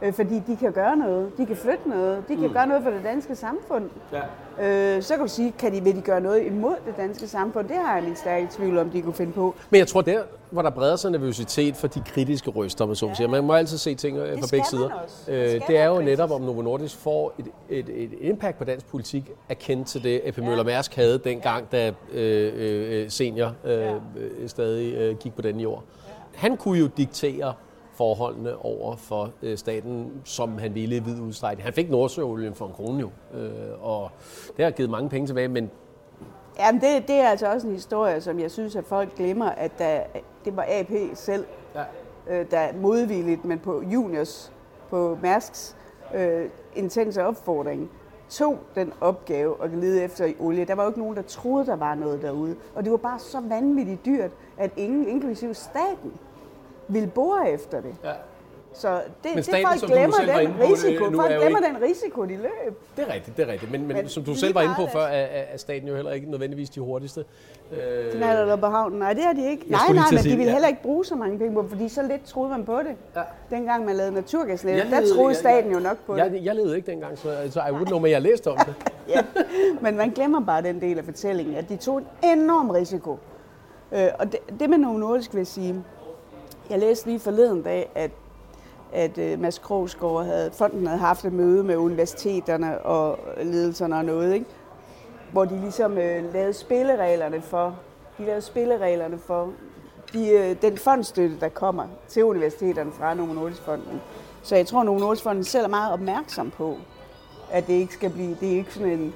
Øh, 0.02 0.12
fordi 0.12 0.42
de 0.46 0.56
kan 0.56 0.72
gøre 0.72 0.96
noget. 0.96 1.30
De 1.38 1.46
kan 1.46 1.56
flytte 1.56 1.88
noget. 1.88 2.24
De 2.28 2.36
kan 2.36 2.46
mm. 2.46 2.52
gøre 2.52 2.66
noget 2.66 2.82
for 2.82 2.90
det 2.90 3.00
danske 3.04 3.36
samfund. 3.36 3.90
Ja. 4.12 4.96
Øh, 4.96 5.02
så 5.02 5.14
kan 5.14 5.22
du 5.26 5.32
sige, 5.32 5.52
kan 5.58 5.72
de, 5.72 5.82
vil 5.82 5.96
de 5.96 6.00
gøre 6.00 6.20
noget 6.20 6.46
imod 6.46 6.74
det 6.86 6.96
danske 6.96 7.28
samfund? 7.28 7.68
Det 7.68 7.76
har 7.76 7.94
jeg 7.94 8.04
min 8.04 8.16
stærke 8.16 8.48
tvivl 8.50 8.78
om, 8.78 8.90
de 8.90 9.02
kunne 9.02 9.14
finde 9.14 9.32
på. 9.32 9.54
Men 9.70 9.78
jeg 9.78 9.88
tror, 9.88 10.00
der, 10.00 10.22
hvor 10.50 10.62
der 10.62 10.70
breder 10.70 10.96
sig 10.96 11.10
nervøsitet 11.10 11.76
for 11.76 11.86
de 11.86 12.02
kritiske 12.06 12.50
røster, 12.50 12.86
man 12.86 12.96
så 12.96 13.06
ja. 13.06 13.14
siger. 13.14 13.28
Man 13.28 13.44
må 13.44 13.52
altid 13.52 13.78
se 13.78 13.94
ting 13.94 14.18
øh, 14.18 14.38
fra 14.38 14.46
begge 14.50 14.66
sider. 14.66 14.88
Det 15.26 15.32
Øh, 15.34 15.48
skal 15.48 15.62
det 15.68 15.78
er 15.78 15.86
jo 15.86 16.00
netop, 16.00 16.30
om 16.30 16.40
Novo 16.40 16.62
Nordisk 16.62 16.96
får 16.96 17.32
et, 17.38 17.46
et, 17.68 18.02
et 18.02 18.10
impact 18.20 18.58
på 18.58 18.64
dansk 18.64 18.86
politik, 18.86 19.30
akendt 19.48 19.88
til 19.88 20.02
det, 20.02 20.20
AP 20.24 20.38
Møller 20.38 20.64
Mærsk 20.64 20.94
havde 20.94 21.18
dengang, 21.18 21.72
da 21.72 21.92
øh, 22.12 22.52
øh, 22.56 23.10
senior 23.10 23.54
øh, 23.64 23.90
øh, 23.92 24.48
stadig 24.48 24.94
øh, 24.94 25.16
gik 25.16 25.34
på 25.34 25.42
den 25.42 25.60
jord. 25.60 25.82
Han 26.34 26.56
kunne 26.56 26.78
jo 26.78 26.86
diktere 26.86 27.54
forholdene 28.02 28.64
over 28.64 28.96
for 28.96 29.30
øh, 29.42 29.58
staten, 29.58 30.12
som 30.24 30.58
han 30.58 30.74
ville 30.74 30.96
i 30.96 30.98
vid 31.00 31.20
udstrækning. 31.20 31.64
Han 31.64 31.72
fik 31.74 31.90
Nordsøolien 31.90 32.54
for 32.54 32.66
en 32.66 32.72
krone 32.72 33.00
jo, 33.00 33.10
øh, 33.38 33.50
og 33.82 34.10
det 34.56 34.64
har 34.64 34.72
givet 34.72 34.90
mange 34.90 35.08
penge 35.08 35.26
tilbage, 35.26 35.48
men 35.48 35.70
Jamen, 36.58 36.80
det, 36.80 37.08
det 37.08 37.16
er 37.16 37.28
altså 37.28 37.52
også 37.52 37.66
en 37.66 37.72
historie, 37.72 38.20
som 38.20 38.38
jeg 38.40 38.50
synes, 38.50 38.76
at 38.76 38.84
folk 38.84 39.16
glemmer, 39.16 39.46
at 39.48 39.78
der, 39.78 40.00
det 40.44 40.56
var 40.56 40.66
AP 40.68 40.90
selv, 41.14 41.44
Ja. 41.74 41.82
øh, 42.40 42.50
der 42.50 42.68
modvilligt, 42.80 43.44
men 43.44 43.58
på 43.58 43.82
juniors, 43.82 44.52
på 44.90 45.18
Mærsks 45.22 45.76
øh, 46.14 46.48
intense 46.74 47.24
opfordring, 47.24 47.90
tog 48.30 48.58
den 48.74 48.92
opgave 49.00 49.60
og 49.60 49.68
lede 49.68 50.02
efter 50.02 50.24
i 50.24 50.34
olie. 50.40 50.64
Der 50.64 50.74
var 50.74 50.82
jo 50.82 50.88
ikke 50.88 51.00
nogen, 51.00 51.16
der 51.16 51.22
troede, 51.22 51.66
der 51.66 51.76
var 51.76 51.94
noget 51.94 52.22
derude. 52.22 52.56
Og 52.74 52.84
det 52.84 52.92
var 52.92 52.98
bare 52.98 53.18
så 53.18 53.40
vanvittigt 53.40 54.04
dyrt, 54.06 54.30
at 54.58 54.70
ingen, 54.76 55.08
inklusive 55.08 55.54
staten, 55.54 56.12
ville 56.88 57.08
bore 57.08 57.50
efter 57.50 57.80
det. 57.80 57.94
Ja. 58.04 58.10
Så 58.74 59.00
det, 59.24 59.30
det 59.36 59.44
staten, 59.44 59.66
folk 59.66 59.80
som 59.80 59.88
du 59.88 59.94
glemmer 59.94 60.16
den 60.16 60.52
på, 60.52 60.62
det 60.62 60.72
risiko. 60.72 61.04
nu 61.10 61.18
Folk 61.18 61.32
er 61.32 61.38
glemmer 61.38 61.58
ikke- 61.58 61.74
den 61.78 61.82
risiko, 61.88 62.22
de 62.24 62.36
løb. 62.36 62.78
Det 62.96 63.04
er 63.08 63.14
rigtigt, 63.14 63.36
det 63.36 63.48
er 63.48 63.52
rigtigt. 63.52 63.70
Men, 63.72 63.86
men, 63.86 63.96
Men 63.96 64.08
som 64.08 64.24
du 64.24 64.34
selv 64.34 64.54
var 64.54 64.62
inde 64.62 64.74
på 64.76 64.86
før, 64.92 65.00
er, 65.04 65.26
er 65.52 65.56
staten 65.56 65.88
jo 65.88 65.94
heller 65.94 66.12
ikke 66.12 66.30
nødvendigvis 66.30 66.70
de 66.70 66.80
hurtigste. 66.80 67.24
Øh, 67.72 68.12
Knaller 68.12 68.44
der 68.44 68.56
på 68.56 68.66
havnen? 68.66 68.98
Nej, 68.98 69.12
det 69.12 69.24
er 69.24 69.32
de 69.32 69.50
ikke. 69.50 69.70
Nej, 69.70 69.80
lige 69.88 69.96
nej, 69.96 70.04
at 70.06 70.12
men 70.14 70.22
de 70.24 70.28
ville 70.28 70.44
ja. 70.44 70.52
heller 70.52 70.68
ikke 70.68 70.82
bruge 70.82 71.04
så 71.04 71.14
mange 71.14 71.38
penge 71.38 71.54
på, 71.54 71.68
fordi 71.68 71.88
så 71.88 72.02
lidt 72.02 72.24
troede 72.24 72.50
man 72.50 72.64
på 72.64 72.78
det. 72.78 72.96
Ja. 73.16 73.22
Dengang 73.56 73.84
man 73.84 73.96
lavede 73.96 74.14
naturgasnet, 74.14 74.76
Jeg 74.76 74.86
der 74.90 75.14
troede 75.14 75.28
jeg- 75.28 75.36
staten 75.36 75.70
jeg- 75.70 75.74
jo 75.78 75.82
nok 75.82 75.98
på 76.06 76.14
det. 76.16 76.18
jeg, 76.18 76.40
jeg 76.44 76.54
levede 76.54 76.76
ikke 76.76 76.90
dengang, 76.90 77.18
så, 77.18 77.36
så 77.50 77.60
I 77.60 77.62
wouldn't 77.70 77.84
know, 77.84 77.98
men 77.98 78.10
jeg 78.10 78.22
læste 78.22 78.50
om 78.50 78.56
det. 78.58 78.74
Ja. 79.08 79.20
Men 79.80 79.96
man 79.96 80.10
glemmer 80.10 80.40
bare 80.40 80.62
den 80.62 80.80
del 80.80 80.98
af 80.98 81.04
fortællingen, 81.04 81.54
at 81.54 81.68
de 81.68 81.76
tog 81.76 81.98
en 81.98 82.06
enorm 82.38 82.70
risiko. 82.70 83.18
Øh, 83.92 84.06
og 84.18 84.32
det, 84.32 84.40
det 84.60 84.70
med 84.70 84.78
Novo 84.78 84.96
Nordisk 84.98 85.32
vil 85.34 85.38
jeg 85.38 85.46
sige, 85.46 85.84
jeg 86.70 86.78
læste 86.78 87.06
lige 87.06 87.20
forleden 87.20 87.62
dag, 87.62 87.90
at, 87.94 88.10
at 88.92 89.18
uh, 89.18 89.40
Mads 89.40 89.58
Krogsgaard 89.58 90.24
havde, 90.24 90.50
fonden 90.52 90.86
havde 90.86 91.00
haft 91.00 91.24
et 91.24 91.32
møde 91.32 91.64
med 91.64 91.76
universiteterne 91.76 92.78
og 92.78 93.18
ledelserne 93.42 93.96
og 93.96 94.04
noget, 94.04 94.34
ikke? 94.34 94.46
hvor 95.32 95.44
de 95.44 95.60
ligesom 95.60 95.98
øh, 95.98 96.32
lavede 96.32 96.52
spillereglerne 96.52 97.40
for, 97.40 97.78
de 98.18 98.24
lavede 98.24 98.42
spillereglerne 98.42 99.18
for 99.18 99.52
de, 100.12 100.28
øh, 100.28 100.56
den 100.62 100.78
fondstøtte, 100.78 101.36
der 101.40 101.48
kommer 101.48 101.86
til 102.08 102.24
universiteterne 102.24 102.92
fra 102.92 103.14
Novo 103.14 103.32
Nordisk 103.32 103.62
Fonden. 103.62 104.00
Så 104.42 104.56
jeg 104.56 104.66
tror, 104.66 104.80
at 104.80 104.86
Novo 104.86 104.98
Nordisk 104.98 105.22
Fonden 105.22 105.44
selv 105.44 105.64
er 105.64 105.68
meget 105.68 105.92
opmærksom 105.92 106.50
på, 106.50 106.76
at 107.50 107.66
det 107.66 107.72
ikke 107.72 107.94
skal 107.94 108.10
blive, 108.10 108.36
det 108.40 108.52
er 108.52 108.56
ikke 108.56 108.74
sådan 108.74 108.92
en 108.92 109.14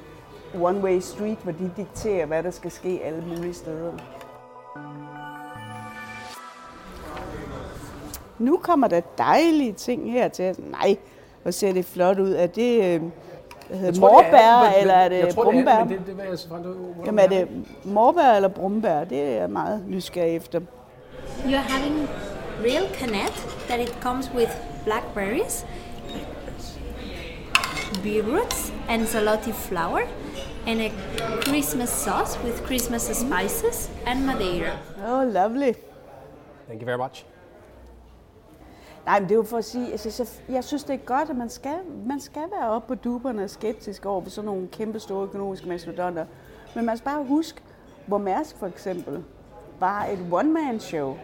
one-way 0.55 1.01
street, 1.01 1.39
hvor 1.43 1.53
de 1.53 1.71
dikterer, 1.77 2.27
hvad 2.27 2.43
der 2.43 2.51
skal 2.51 2.71
ske 2.71 3.01
alle 3.05 3.25
mulige 3.29 3.55
steder. 3.55 3.93
Nu 8.39 8.57
kommer 8.57 8.89
der 8.89 9.01
dejlige 9.19 9.73
ting 9.73 10.13
her 10.13 10.29
til. 10.29 10.55
Nej, 10.59 10.97
hvor 11.43 11.51
ser 11.51 11.73
det 11.73 11.85
flot 11.85 12.19
ud. 12.19 12.33
Er 12.33 12.47
det 12.47 12.85
øh, 12.85 13.03
hvad 13.69 13.79
hedder, 13.79 13.93
det, 13.93 14.01
morbær, 14.01 14.73
eller 14.81 14.95
er 14.95 15.09
det 15.09 15.19
jeg 15.19 15.35
tror, 15.35 15.45
brumbær? 15.45 15.85
Det 15.85 15.93
er, 15.93 15.99
det, 15.99 16.17
det 16.19 16.25
jeg 16.29 16.39
så 16.39 16.49
til. 16.49 16.49
hvordan 16.49 17.05
Jamen 17.07 17.19
er 17.19 17.29
det 17.29 17.49
morbær 17.85 18.33
eller 18.33 18.49
brumbær? 18.49 19.05
Det 19.05 19.23
er 19.23 19.31
jeg 19.31 19.51
meget 19.51 19.85
nysgerrig 19.89 20.37
efter. 20.37 20.61
You're 21.45 21.57
having 21.57 22.09
real 22.65 22.87
canet 22.95 23.47
that 23.69 23.81
it 23.81 23.97
comes 24.01 24.31
with 24.35 24.51
blackberries, 24.85 25.67
beetroots, 28.03 28.73
and 28.89 29.07
zalotti 29.07 29.53
flour, 29.53 30.01
and 30.67 30.81
a 30.81 30.91
Christmas 31.43 31.89
sauce 31.91 32.39
with 32.45 32.67
Christmas 32.67 33.03
spices 33.03 33.91
and 34.07 34.27
Madeira. 34.27 34.73
Oh, 35.07 35.25
lovely. 35.25 35.73
Thank 36.69 36.81
you 36.81 36.87
very 36.87 36.99
much. 36.99 37.25
Nej, 39.07 39.21
men 39.21 39.29
det 39.29 39.35
er 39.35 39.37
jo 39.39 39.43
for 39.43 39.57
at 39.57 39.65
sige, 39.65 39.93
altså, 39.93 40.37
jeg, 40.49 40.55
jeg 40.55 40.65
synes, 40.65 40.85
det 40.85 40.95
er 40.95 40.99
godt, 40.99 41.31
at 41.31 41.37
man 41.37 41.49
skal, 41.51 41.77
man 42.07 42.21
skal 42.21 42.43
være 42.59 42.71
oppe 42.71 42.89
på 42.89 42.95
duberne 42.95 43.45
og 43.45 43.51
skeptisk 43.51 44.07
over 44.07 44.23
for 44.23 44.31
sådan 44.31 44.47
nogle 44.47 44.69
kæmpe 44.69 45.01
store 45.01 45.25
økonomiske 45.25 45.69
mastodonter. 45.69 46.27
Men 46.75 46.85
man 46.87 46.97
skal 46.97 47.05
bare 47.05 47.25
huske, 47.25 47.61
hvor 48.07 48.19
Mærsk 48.19 48.57
for 48.57 48.67
eksempel 48.67 49.25
var 49.81 50.05
et 50.05 50.19
one-man-show. 50.33 51.17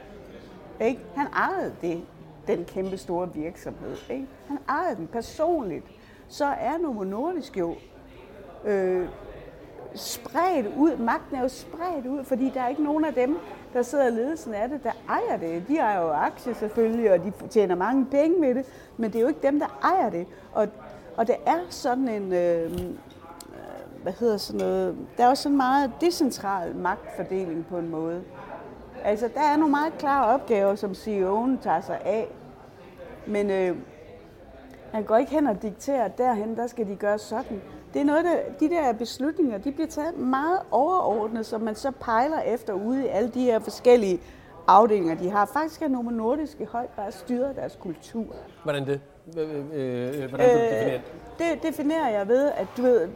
Ikke? 0.80 1.00
Han 1.16 1.26
ejede 1.26 1.74
det, 1.80 2.02
den 2.46 2.64
kæmpe 2.64 2.96
store 2.96 3.34
virksomhed. 3.34 3.96
Ikke? 4.10 4.26
Han 4.48 4.58
ejede 4.68 4.96
den 4.96 5.06
personligt. 5.06 5.84
Så 6.28 6.44
er 6.44 6.78
Novo 6.78 7.04
Nordisk 7.04 7.58
jo 7.58 7.74
øh, 8.64 9.08
spredt 9.94 10.66
ud. 10.76 10.96
Magten 10.96 11.36
er 11.36 11.42
jo 11.42 11.48
spredt 11.48 12.06
ud, 12.06 12.24
fordi 12.24 12.50
der 12.54 12.62
er 12.62 12.68
ikke 12.68 12.82
nogen 12.82 13.04
af 13.04 13.14
dem, 13.14 13.38
der 13.72 13.82
sidder 13.82 14.10
ledelsen 14.10 14.54
af 14.54 14.68
det, 14.68 14.84
der 14.84 14.92
ejer 15.08 15.36
det. 15.36 15.68
De 15.68 15.78
ejer 15.78 16.02
jo 16.02 16.08
aktier 16.10 16.54
selvfølgelig, 16.54 17.12
og 17.12 17.24
de 17.24 17.32
tjener 17.50 17.74
mange 17.74 18.06
penge 18.06 18.40
med 18.40 18.54
det, 18.54 18.66
men 18.96 19.10
det 19.10 19.18
er 19.18 19.22
jo 19.22 19.28
ikke 19.28 19.46
dem, 19.46 19.60
der 19.60 19.78
ejer 19.82 20.10
det. 20.10 20.26
Og, 20.52 20.68
og 21.16 21.26
det 21.26 21.36
er 21.46 21.58
sådan 21.70 22.08
en, 22.08 22.32
øh, 22.32 22.72
øh, 22.72 22.72
hvad 24.02 24.12
hedder 24.12 24.36
sådan 24.36 24.60
noget, 24.60 24.96
der 25.16 25.24
er 25.24 25.28
også 25.28 25.42
sådan 25.42 25.56
meget 25.56 25.92
decentral 26.00 26.76
magtfordeling 26.76 27.66
på 27.66 27.78
en 27.78 27.88
måde. 27.88 28.22
Altså, 29.04 29.28
der 29.34 29.40
er 29.40 29.56
nogle 29.56 29.70
meget 29.70 29.92
klare 29.98 30.34
opgaver, 30.34 30.74
som 30.74 30.90
CEO'en 30.90 31.62
tager 31.62 31.80
sig 31.80 32.00
af. 32.04 32.28
Men 33.26 33.50
øh, 33.50 33.76
han 34.92 35.04
går 35.04 35.16
ikke 35.16 35.32
hen 35.32 35.46
og 35.46 35.62
dikterer, 35.62 36.04
at 36.04 36.18
derhen, 36.18 36.56
der 36.56 36.66
skal 36.66 36.88
de 36.88 36.96
gøre 36.96 37.18
sådan. 37.18 37.62
Det 37.94 38.00
er 38.00 38.04
noget, 38.04 38.24
der, 38.24 38.36
de 38.60 38.70
der 38.70 38.92
beslutninger, 38.92 39.58
de 39.58 39.72
bliver 39.72 39.88
taget 39.88 40.18
meget 40.18 40.58
overordnet, 40.70 41.46
som 41.46 41.60
man 41.60 41.74
så 41.74 41.90
pejler 41.90 42.40
efter 42.40 42.72
ude 42.72 43.04
i 43.04 43.06
alle 43.06 43.30
de 43.30 43.40
her 43.40 43.58
forskellige 43.58 44.20
afdelinger, 44.66 45.14
de 45.14 45.30
har. 45.30 45.50
Faktisk 45.52 45.82
er 45.82 45.88
Novo 45.88 46.10
Nordisk 46.10 46.60
i 46.60 46.64
høj 46.64 46.86
grad 46.96 47.12
styret 47.12 47.56
deres 47.56 47.78
kultur. 47.80 48.26
Hvordan 48.62 48.86
det? 48.86 49.00
Øh, 49.72 50.28
hvordan 50.28 50.48
du 50.48 50.64
definerer 50.64 50.90
det? 50.90 51.02
Det 51.38 51.62
definerer 51.62 52.08
jeg 52.08 52.28
ved, 52.28 52.50
at 52.56 52.66
du 52.76 52.82
ved, 52.82 53.08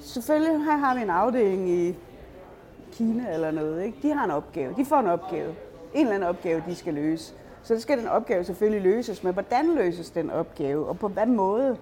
selvfølgelig 0.00 0.64
her 0.64 0.76
har 0.76 0.94
vi 0.94 1.02
en 1.02 1.10
afdeling 1.10 1.70
i 1.70 1.94
Kina 2.92 3.34
eller 3.34 3.50
noget, 3.50 3.84
ikke? 3.84 3.98
De 4.02 4.12
har 4.12 4.24
en 4.24 4.30
opgave, 4.30 4.74
de 4.76 4.84
får 4.84 4.96
en 4.96 5.06
opgave, 5.06 5.54
en 5.94 6.00
eller 6.00 6.14
anden 6.14 6.28
opgave, 6.28 6.62
de 6.66 6.74
skal 6.74 6.94
løse. 6.94 7.34
Så 7.62 7.80
skal 7.80 7.98
den 7.98 8.08
opgave 8.08 8.44
selvfølgelig 8.44 8.82
løses, 8.82 9.24
men 9.24 9.32
hvordan 9.32 9.74
løses 9.74 10.10
den 10.10 10.30
opgave, 10.30 10.86
og 10.86 10.98
på 10.98 11.08
hvad 11.08 11.26
måde? 11.26 11.76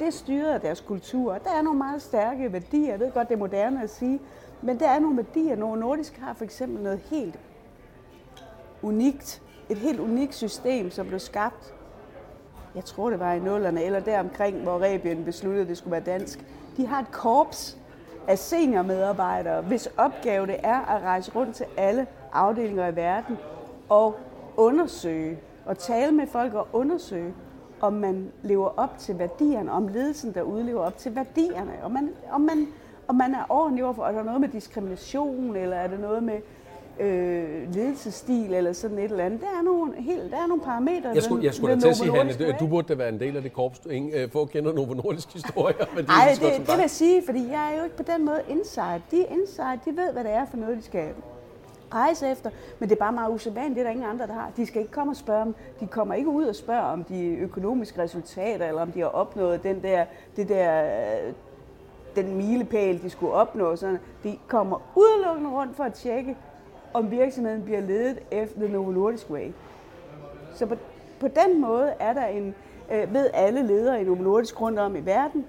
Det 0.00 0.14
styrer 0.14 0.58
deres 0.58 0.80
kultur. 0.80 1.32
Der 1.32 1.50
er 1.50 1.62
nogle 1.62 1.78
meget 1.78 2.02
stærke 2.02 2.52
værdier. 2.52 2.90
Jeg 2.90 3.00
ved 3.00 3.12
godt, 3.12 3.28
det 3.28 3.34
er 3.34 3.38
moderne 3.38 3.82
at 3.82 3.90
sige, 3.90 4.20
men 4.62 4.80
der 4.80 4.88
er 4.88 4.98
nogle 4.98 5.16
værdier. 5.16 5.56
Novo 5.56 5.74
Nordisk 5.74 6.18
har 6.18 6.34
for 6.34 6.44
eksempel 6.44 6.82
noget 6.82 6.98
helt 6.98 7.38
unikt. 8.82 9.42
Et 9.68 9.76
helt 9.76 10.00
unikt 10.00 10.34
system, 10.34 10.90
som 10.90 11.06
blev 11.06 11.18
skabt, 11.18 11.74
jeg 12.74 12.84
tror 12.84 13.10
det 13.10 13.20
var 13.20 13.32
i 13.32 13.38
nullerne, 13.38 13.82
eller 13.82 14.00
deromkring, 14.00 14.62
hvor 14.62 14.82
Rebien 14.82 15.24
besluttede, 15.24 15.62
at 15.62 15.68
det 15.68 15.78
skulle 15.78 15.92
være 15.92 16.00
dansk. 16.00 16.44
De 16.76 16.86
har 16.86 17.00
et 17.00 17.10
korps 17.12 17.78
af 18.28 18.38
seniormedarbejdere, 18.38 19.62
hvis 19.62 19.88
opgave 19.96 20.46
det 20.46 20.56
er 20.62 20.80
at 20.80 21.02
rejse 21.02 21.32
rundt 21.34 21.56
til 21.56 21.66
alle 21.76 22.06
afdelinger 22.32 22.88
i 22.88 22.96
verden 22.96 23.38
og 23.88 24.16
undersøge 24.56 25.38
og 25.66 25.78
tale 25.78 26.12
med 26.12 26.26
folk 26.26 26.54
og 26.54 26.68
undersøge, 26.72 27.34
om 27.80 27.92
man 27.92 28.32
lever 28.42 28.68
op 28.76 28.98
til 28.98 29.18
værdierne, 29.18 29.72
om 29.72 29.88
ledelsen 29.88 30.34
derude 30.34 30.64
lever 30.64 30.80
op 30.80 30.98
til 30.98 31.16
værdierne, 31.16 31.72
om 31.82 31.92
man, 31.92 32.10
om 32.32 32.40
man, 32.40 32.66
om 33.08 33.14
man 33.14 33.34
er 33.34 33.44
ordentlig 33.48 33.84
overfor, 33.84 34.04
er 34.04 34.12
der 34.12 34.22
noget 34.22 34.40
med 34.40 34.48
diskrimination, 34.48 35.56
eller 35.56 35.76
er 35.76 35.88
det 35.88 36.00
noget 36.00 36.22
med 36.22 36.40
øh, 37.00 37.74
ledelsesstil, 37.74 38.54
eller 38.54 38.72
sådan 38.72 38.98
et 38.98 39.04
eller 39.04 39.24
andet. 39.24 39.40
Der 39.40 39.46
er 39.46 39.62
nogle, 39.62 39.92
helt, 39.98 40.30
der 40.30 40.36
er 40.36 40.46
nogle 40.46 40.62
parametre. 40.62 41.10
Jeg 41.14 41.22
skulle, 41.22 41.44
jeg 41.44 41.54
skulle 41.54 41.74
da 41.74 41.80
til 41.80 41.88
at 41.88 41.96
sige, 41.96 42.16
Hanne, 42.16 42.56
du 42.60 42.66
burde 42.66 42.88
da 42.88 42.94
være 42.94 43.08
en 43.08 43.20
del 43.20 43.36
af 43.36 43.42
det 43.42 43.52
korps, 43.52 43.78
du 43.78 43.90
øh, 43.90 44.30
for 44.30 44.42
at 44.42 44.50
kende 44.50 44.74
Novo 44.74 44.94
Nordisk 44.94 45.32
historie. 45.32 45.74
Nej, 46.06 46.28
det, 46.34 46.42
det, 46.42 46.66
det 46.66 46.68
vil 46.68 46.80
jeg 46.80 46.90
sige, 46.90 47.22
fordi 47.26 47.48
jeg 47.50 47.72
er 47.72 47.78
jo 47.78 47.84
ikke 47.84 47.96
på 47.96 48.02
den 48.02 48.24
måde 48.24 48.40
inside. 48.48 49.02
De 49.10 49.16
inside, 49.16 49.80
de 49.84 49.96
ved, 49.96 50.12
hvad 50.12 50.24
det 50.24 50.32
er 50.32 50.46
for 50.50 50.56
noget, 50.56 50.76
de 50.76 50.82
skal 50.82 51.08
rejse 51.94 52.30
efter, 52.30 52.50
men 52.78 52.88
det 52.88 52.94
er 52.94 52.98
bare 52.98 53.12
meget 53.12 53.34
usædvanligt, 53.34 53.74
det 53.74 53.80
er 53.80 53.84
der 53.84 53.90
ingen 53.90 54.10
andre, 54.10 54.26
der 54.26 54.32
har. 54.32 54.50
De 54.56 54.66
skal 54.66 54.80
ikke 54.82 54.92
komme 54.92 55.12
og 55.12 55.16
spørge 55.16 55.44
dem. 55.44 55.54
De 55.80 55.86
kommer 55.86 56.14
ikke 56.14 56.30
ud 56.30 56.44
og 56.44 56.54
spørge 56.54 56.82
om 56.82 57.04
de 57.04 57.36
økonomiske 57.36 58.02
resultater, 58.02 58.66
eller 58.66 58.82
om 58.82 58.92
de 58.92 59.00
har 59.00 59.06
opnået 59.06 59.62
den 59.62 59.82
der, 59.82 60.04
det 60.36 60.48
der, 60.48 60.84
øh, 60.84 61.32
den 62.16 62.36
milepæl, 62.36 63.02
de 63.02 63.10
skulle 63.10 63.32
opnå. 63.32 63.76
Sådan. 63.76 63.98
De 64.22 64.38
kommer 64.48 64.82
udelukkende 64.96 65.50
rundt 65.50 65.76
for 65.76 65.84
at 65.84 65.94
tjekke, 65.94 66.36
om 66.94 67.10
virksomheden 67.10 67.62
bliver 67.62 67.80
ledet 67.80 68.18
efter 68.30 68.60
the 68.60 68.68
Novo 68.68 68.90
Nordisk 68.90 69.30
Way. 69.30 69.50
Så 70.54 70.66
på, 70.66 70.74
på 71.20 71.28
den 71.28 71.60
måde 71.60 71.92
er 72.00 72.12
der 72.12 72.26
en, 72.26 72.54
øh, 72.92 73.14
ved 73.14 73.30
alle 73.34 73.62
ledere 73.62 74.00
i 74.00 74.04
Novo 74.04 74.22
Nordisk 74.22 74.60
rundt 74.60 74.78
om 74.78 74.96
i 74.96 75.00
verden, 75.00 75.46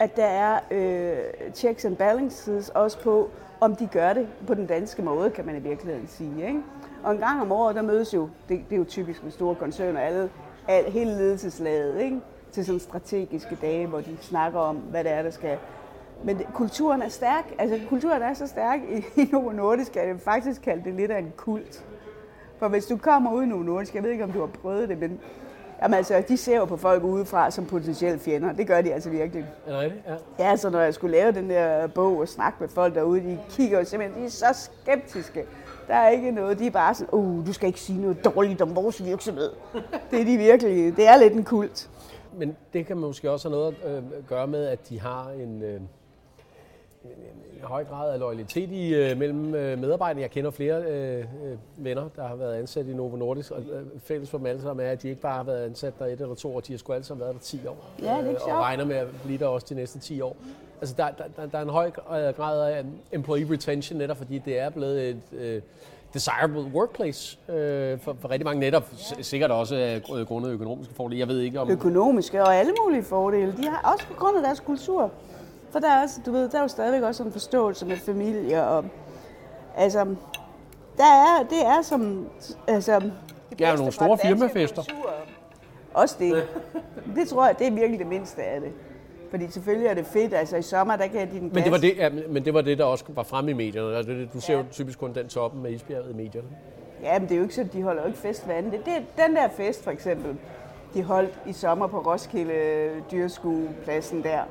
at 0.00 0.16
der 0.16 0.24
er 0.24 0.60
øh, 0.70 1.52
checks 1.54 1.84
and 1.84 1.96
balances 1.96 2.68
også 2.68 2.98
på, 3.00 3.30
om 3.60 3.76
de 3.76 3.86
gør 3.92 4.12
det 4.12 4.28
på 4.46 4.54
den 4.54 4.66
danske 4.66 5.02
måde, 5.02 5.30
kan 5.30 5.46
man 5.46 5.56
i 5.56 5.60
virkeligheden 5.60 6.08
sige. 6.08 6.46
Ikke? 6.46 6.60
Og 7.04 7.12
en 7.12 7.18
gang 7.18 7.40
om 7.40 7.52
året, 7.52 7.76
der 7.76 7.82
mødes 7.82 8.14
jo, 8.14 8.28
det, 8.48 8.60
det 8.68 8.74
er 8.74 8.78
jo 8.78 8.84
typisk 8.84 9.24
med 9.24 9.32
store 9.32 9.54
koncerner, 9.54 10.00
alle, 10.00 10.30
alle, 10.68 10.90
hele 10.90 11.10
ledelseslaget, 11.10 12.00
ikke? 12.00 12.20
til 12.52 12.66
sådan 12.66 12.80
strategiske 12.80 13.58
dage, 13.62 13.86
hvor 13.86 14.00
de 14.00 14.16
snakker 14.20 14.60
om, 14.60 14.76
hvad 14.76 15.04
det 15.04 15.12
er, 15.12 15.22
der 15.22 15.30
skal 15.30 15.58
men 16.24 16.38
det, 16.38 16.46
kulturen 16.54 17.02
er 17.02 17.08
stærk. 17.08 17.54
Altså, 17.58 17.80
kulturen 17.88 18.22
er 18.22 18.34
så 18.34 18.46
stærk 18.46 18.80
i, 18.88 19.20
i 19.20 19.28
Novo 19.32 19.52
Nordisk, 19.52 19.96
at 19.96 20.08
jeg 20.08 20.20
faktisk 20.20 20.62
kalde 20.62 20.84
det 20.84 20.94
lidt 20.94 21.10
af 21.10 21.18
en 21.18 21.32
kult. 21.36 21.84
For 22.58 22.68
hvis 22.68 22.86
du 22.86 22.96
kommer 22.96 23.32
ud 23.32 23.42
i 23.42 23.46
Novo 23.46 23.62
Nordisk, 23.62 23.94
jeg 23.94 24.02
ved 24.02 24.10
ikke, 24.10 24.24
om 24.24 24.32
du 24.32 24.40
har 24.40 24.46
prøvet 24.46 24.88
det, 24.88 24.98
men 24.98 25.20
jamen, 25.82 25.94
altså, 25.94 26.22
de 26.28 26.36
ser 26.36 26.56
jo 26.56 26.64
på 26.64 26.76
folk 26.76 27.02
udefra 27.04 27.50
som 27.50 27.66
potentielle 27.66 28.18
fjender. 28.18 28.52
Det 28.52 28.66
gør 28.66 28.80
de 28.80 28.94
altså 28.94 29.10
virkelig. 29.10 29.46
Er 29.66 29.80
det 29.80 29.92
Ja. 30.38 30.44
Ja, 30.50 30.56
så 30.56 30.70
når 30.70 30.80
jeg 30.80 30.94
skulle 30.94 31.16
lave 31.16 31.32
den 31.32 31.50
der 31.50 31.86
bog 31.86 32.18
og 32.18 32.28
snakke 32.28 32.56
med 32.60 32.68
folk 32.68 32.94
derude, 32.94 33.20
de 33.20 33.38
kigger 33.50 33.78
jo 33.78 33.84
simpelthen, 33.84 34.20
de 34.20 34.26
er 34.26 34.30
så 34.30 34.70
skeptiske. 34.82 35.44
Der 35.88 35.94
er 35.94 36.08
ikke 36.08 36.30
noget, 36.30 36.58
de 36.58 36.66
er 36.66 36.70
bare 36.70 36.94
sådan, 36.94 37.14
oh, 37.14 37.46
du 37.46 37.52
skal 37.52 37.66
ikke 37.66 37.80
sige 37.80 38.00
noget 38.00 38.24
dårligt 38.24 38.60
om 38.62 38.76
vores 38.76 39.04
virksomhed. 39.04 39.50
det 40.10 40.20
er 40.20 40.24
de 40.24 40.36
virkelig, 40.36 40.96
det 40.96 41.08
er 41.08 41.16
lidt 41.16 41.32
en 41.32 41.44
kult. 41.44 41.90
Men 42.36 42.56
det 42.72 42.86
kan 42.86 42.96
måske 42.96 43.30
også 43.30 43.48
have 43.48 43.58
noget 43.58 43.74
at 43.84 43.96
øh, 43.96 44.02
gøre 44.28 44.46
med, 44.46 44.66
at 44.66 44.88
de 44.88 45.00
har 45.00 45.30
en, 45.30 45.62
øh, 45.62 45.80
en 47.04 47.62
høj 47.62 47.84
grad 47.84 48.12
af 48.12 48.18
loyalitet 48.18 48.70
i, 48.70 48.94
øh, 48.94 49.18
mellem 49.18 49.54
øh, 49.54 49.78
medarbejderne. 49.78 50.20
Jeg 50.20 50.30
kender 50.30 50.50
flere 50.50 50.82
øh, 50.82 51.18
øh, 51.18 51.56
venner, 51.76 52.08
der 52.16 52.28
har 52.28 52.36
været 52.36 52.54
ansat 52.54 52.86
i 52.86 52.92
Novo 52.92 53.16
Nordisk, 53.16 53.50
og 53.50 53.60
øh, 53.60 53.86
fælles 54.02 54.30
for 54.30 54.38
dem 54.38 54.46
alle 54.46 54.62
sammen 54.62 54.86
er, 54.86 54.90
at 54.90 55.02
de 55.02 55.08
ikke 55.08 55.20
bare 55.20 55.36
har 55.36 55.42
været 55.42 55.64
ansat 55.64 55.98
der 55.98 56.06
et 56.06 56.20
eller 56.20 56.34
to 56.34 56.56
år, 56.56 56.60
de 56.60 56.72
har 56.72 56.78
sgu 56.78 56.92
alle 56.92 57.04
sammen 57.04 57.20
været 57.20 57.34
der 57.34 57.40
10 57.40 57.66
år. 57.66 57.76
Ja, 58.02 58.04
det 58.04 58.26
er 58.26 58.48
øh, 58.48 58.54
og 58.54 58.62
regner 58.62 58.84
med 58.84 58.96
at 58.96 59.06
blive 59.24 59.38
der 59.38 59.46
også 59.46 59.66
de 59.70 59.74
næste 59.74 59.98
10 59.98 60.20
år. 60.20 60.36
Altså, 60.80 60.94
der, 60.98 61.08
der, 61.36 61.46
der 61.46 61.58
er 61.58 61.62
en 61.62 61.68
høj 61.68 61.90
grad 62.36 62.72
af 62.72 62.84
employee 63.12 63.52
retention, 63.52 63.98
netop 63.98 64.16
fordi 64.16 64.38
det 64.38 64.58
er 64.58 64.70
blevet 64.70 65.08
et 65.08 65.22
øh, 65.32 65.62
desirable 66.14 66.62
workplace 66.74 67.38
øh, 67.48 67.98
for, 67.98 68.16
for 68.20 68.30
rigtig 68.30 68.44
mange 68.44 68.60
netop. 68.60 68.88
Sikkert 69.20 69.50
også 69.50 69.76
af 69.76 70.02
grundet 70.26 70.50
økonomiske 70.50 70.94
fordele. 70.94 71.20
Jeg 71.20 71.28
ved 71.28 71.40
ikke 71.40 71.60
om... 71.60 71.70
Økonomiske 71.70 72.42
og 72.42 72.56
alle 72.56 72.72
mulige 72.84 73.02
fordele. 73.02 73.54
De 73.56 73.68
har 73.68 73.92
også 73.92 74.06
på 74.06 74.14
grund 74.14 74.36
af 74.36 74.42
deres 74.42 74.60
kultur. 74.60 75.10
For 75.70 75.78
der 75.78 75.90
er, 75.90 76.02
også, 76.02 76.20
du 76.26 76.32
ved, 76.32 76.48
der 76.48 76.58
er 76.58 76.62
jo 76.62 76.68
stadigvæk 76.68 77.02
også 77.02 77.22
en 77.22 77.32
forståelse 77.32 77.86
med 77.86 77.96
familie, 77.96 78.64
og 78.64 78.84
altså, 79.76 80.04
der 80.96 81.04
er, 81.04 81.42
det 81.50 81.66
er 81.66 81.82
som, 81.82 82.26
altså... 82.68 83.00
Det 83.50 83.66
er 83.66 83.70
jo 83.70 83.76
nogle 83.76 83.92
store 83.92 84.18
firmafester. 84.18 84.82
Også 85.94 86.16
det. 86.18 86.48
Det 87.16 87.28
tror 87.28 87.46
jeg, 87.46 87.58
det 87.58 87.66
er 87.66 87.70
virkelig 87.70 87.98
det 87.98 88.06
mindste 88.06 88.42
af 88.42 88.60
det. 88.60 88.72
Fordi 89.30 89.50
selvfølgelig 89.50 89.88
er 89.88 89.94
det 89.94 90.06
fedt, 90.06 90.34
altså 90.34 90.56
i 90.56 90.62
sommer, 90.62 90.96
der 90.96 91.06
kan 91.06 91.30
de 91.30 91.40
den 91.40 91.50
men 91.52 91.64
det, 91.64 91.72
var 91.72 91.78
det, 91.78 91.96
ja, 91.96 92.10
men 92.28 92.44
det 92.44 92.54
var 92.54 92.60
det, 92.60 92.78
der 92.78 92.84
også 92.84 93.04
var 93.08 93.22
fremme 93.22 93.50
i 93.50 93.54
medierne. 93.54 93.96
Altså, 93.96 94.12
det, 94.12 94.28
du 94.34 94.40
ser 94.40 94.52
ja. 94.52 94.58
jo 94.58 94.64
typisk 94.70 94.98
kun 94.98 95.14
den 95.14 95.28
toppen 95.28 95.62
med 95.62 95.70
isbjerget 95.70 96.10
i 96.10 96.14
medierne. 96.14 96.48
Ja, 97.02 97.18
men 97.18 97.28
det 97.28 97.34
er 97.34 97.36
jo 97.36 97.42
ikke 97.42 97.54
så, 97.54 97.66
de 97.72 97.82
holder 97.82 98.02
jo 98.02 98.08
ikke 98.08 98.18
fest 98.18 98.44
hver 98.46 98.54
anden. 98.54 98.72
Det, 98.72 98.80
det, 98.84 99.26
den 99.26 99.36
der 99.36 99.48
fest, 99.48 99.84
for 99.84 99.90
eksempel, 99.90 100.36
de 100.94 101.02
holdt 101.02 101.38
i 101.46 101.52
sommer 101.52 101.86
på 101.86 101.98
Roskilde 101.98 102.90
dyrskuepladsen 103.10 104.22
der. 104.22 104.42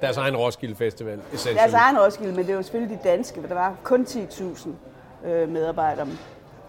Deres 0.00 0.16
egen 0.16 0.36
Roskilde 0.36 0.74
Festival, 0.74 1.20
Deres 1.32 1.74
egen 1.74 1.98
Roskilde, 1.98 2.32
men 2.36 2.46
det 2.46 2.56
var 2.56 2.62
selvfølgelig 2.62 2.98
de 2.98 3.08
danske, 3.08 3.40
for 3.40 3.48
der 3.48 3.54
var 3.54 3.74
kun 3.82 4.02
10.000 4.02 4.68
øh, 5.28 5.48
medarbejdere. 5.48 6.06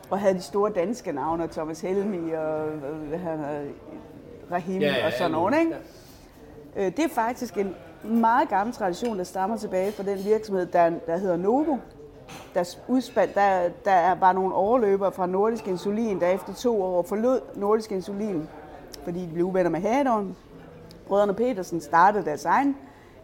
Og 0.10 0.20
havde 0.20 0.34
de 0.34 0.42
store 0.42 0.72
danske 0.72 1.12
navne, 1.12 1.48
Thomas 1.48 1.82
Helmi 1.82 2.32
og 2.32 2.68
øh, 2.68 3.20
Rahim 4.52 4.82
ja, 4.82 4.96
ja, 4.98 5.06
og 5.06 5.12
sådan 5.14 5.32
noget. 5.32 5.60
Ikke? 5.60 5.76
Ja. 6.76 6.86
Øh, 6.86 6.92
det 6.98 7.00
er 7.00 7.10
faktisk 7.10 7.58
en 7.58 7.76
meget 8.04 8.50
gammel 8.50 8.76
tradition, 8.76 9.18
der 9.18 9.24
stammer 9.24 9.58
tilbage 9.58 9.92
fra 9.92 10.04
den 10.04 10.26
virksomhed, 10.26 10.66
der, 10.66 10.92
der 11.08 11.18
hedder 11.18 11.38
Novo. 11.38 11.78
Der, 12.54 12.76
udspand, 12.88 13.30
der, 13.34 13.70
der 13.86 14.16
var 14.16 14.34
nogle 14.34 14.56
overløbere 14.56 15.12
fra 15.12 15.26
Nordisk 15.26 15.68
Insulin, 15.68 16.20
der 16.20 16.28
efter 16.28 16.54
to 16.54 16.84
år 16.84 17.04
forlod 17.04 17.40
Nordisk 17.56 17.92
Insulin, 17.92 18.50
fordi 19.04 19.22
de 19.22 19.30
blev 19.34 19.46
uvenner 19.46 19.70
med 19.70 19.82
Hadon. 19.82 20.36
Brødrene 21.08 21.34
Petersen 21.34 21.82
startede 21.82 22.26
deres 22.26 22.46
egen 22.46 22.76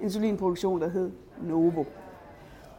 insulinproduktion, 0.01 0.81
der 0.81 0.89
hed 0.89 1.11
Novo. 1.41 1.83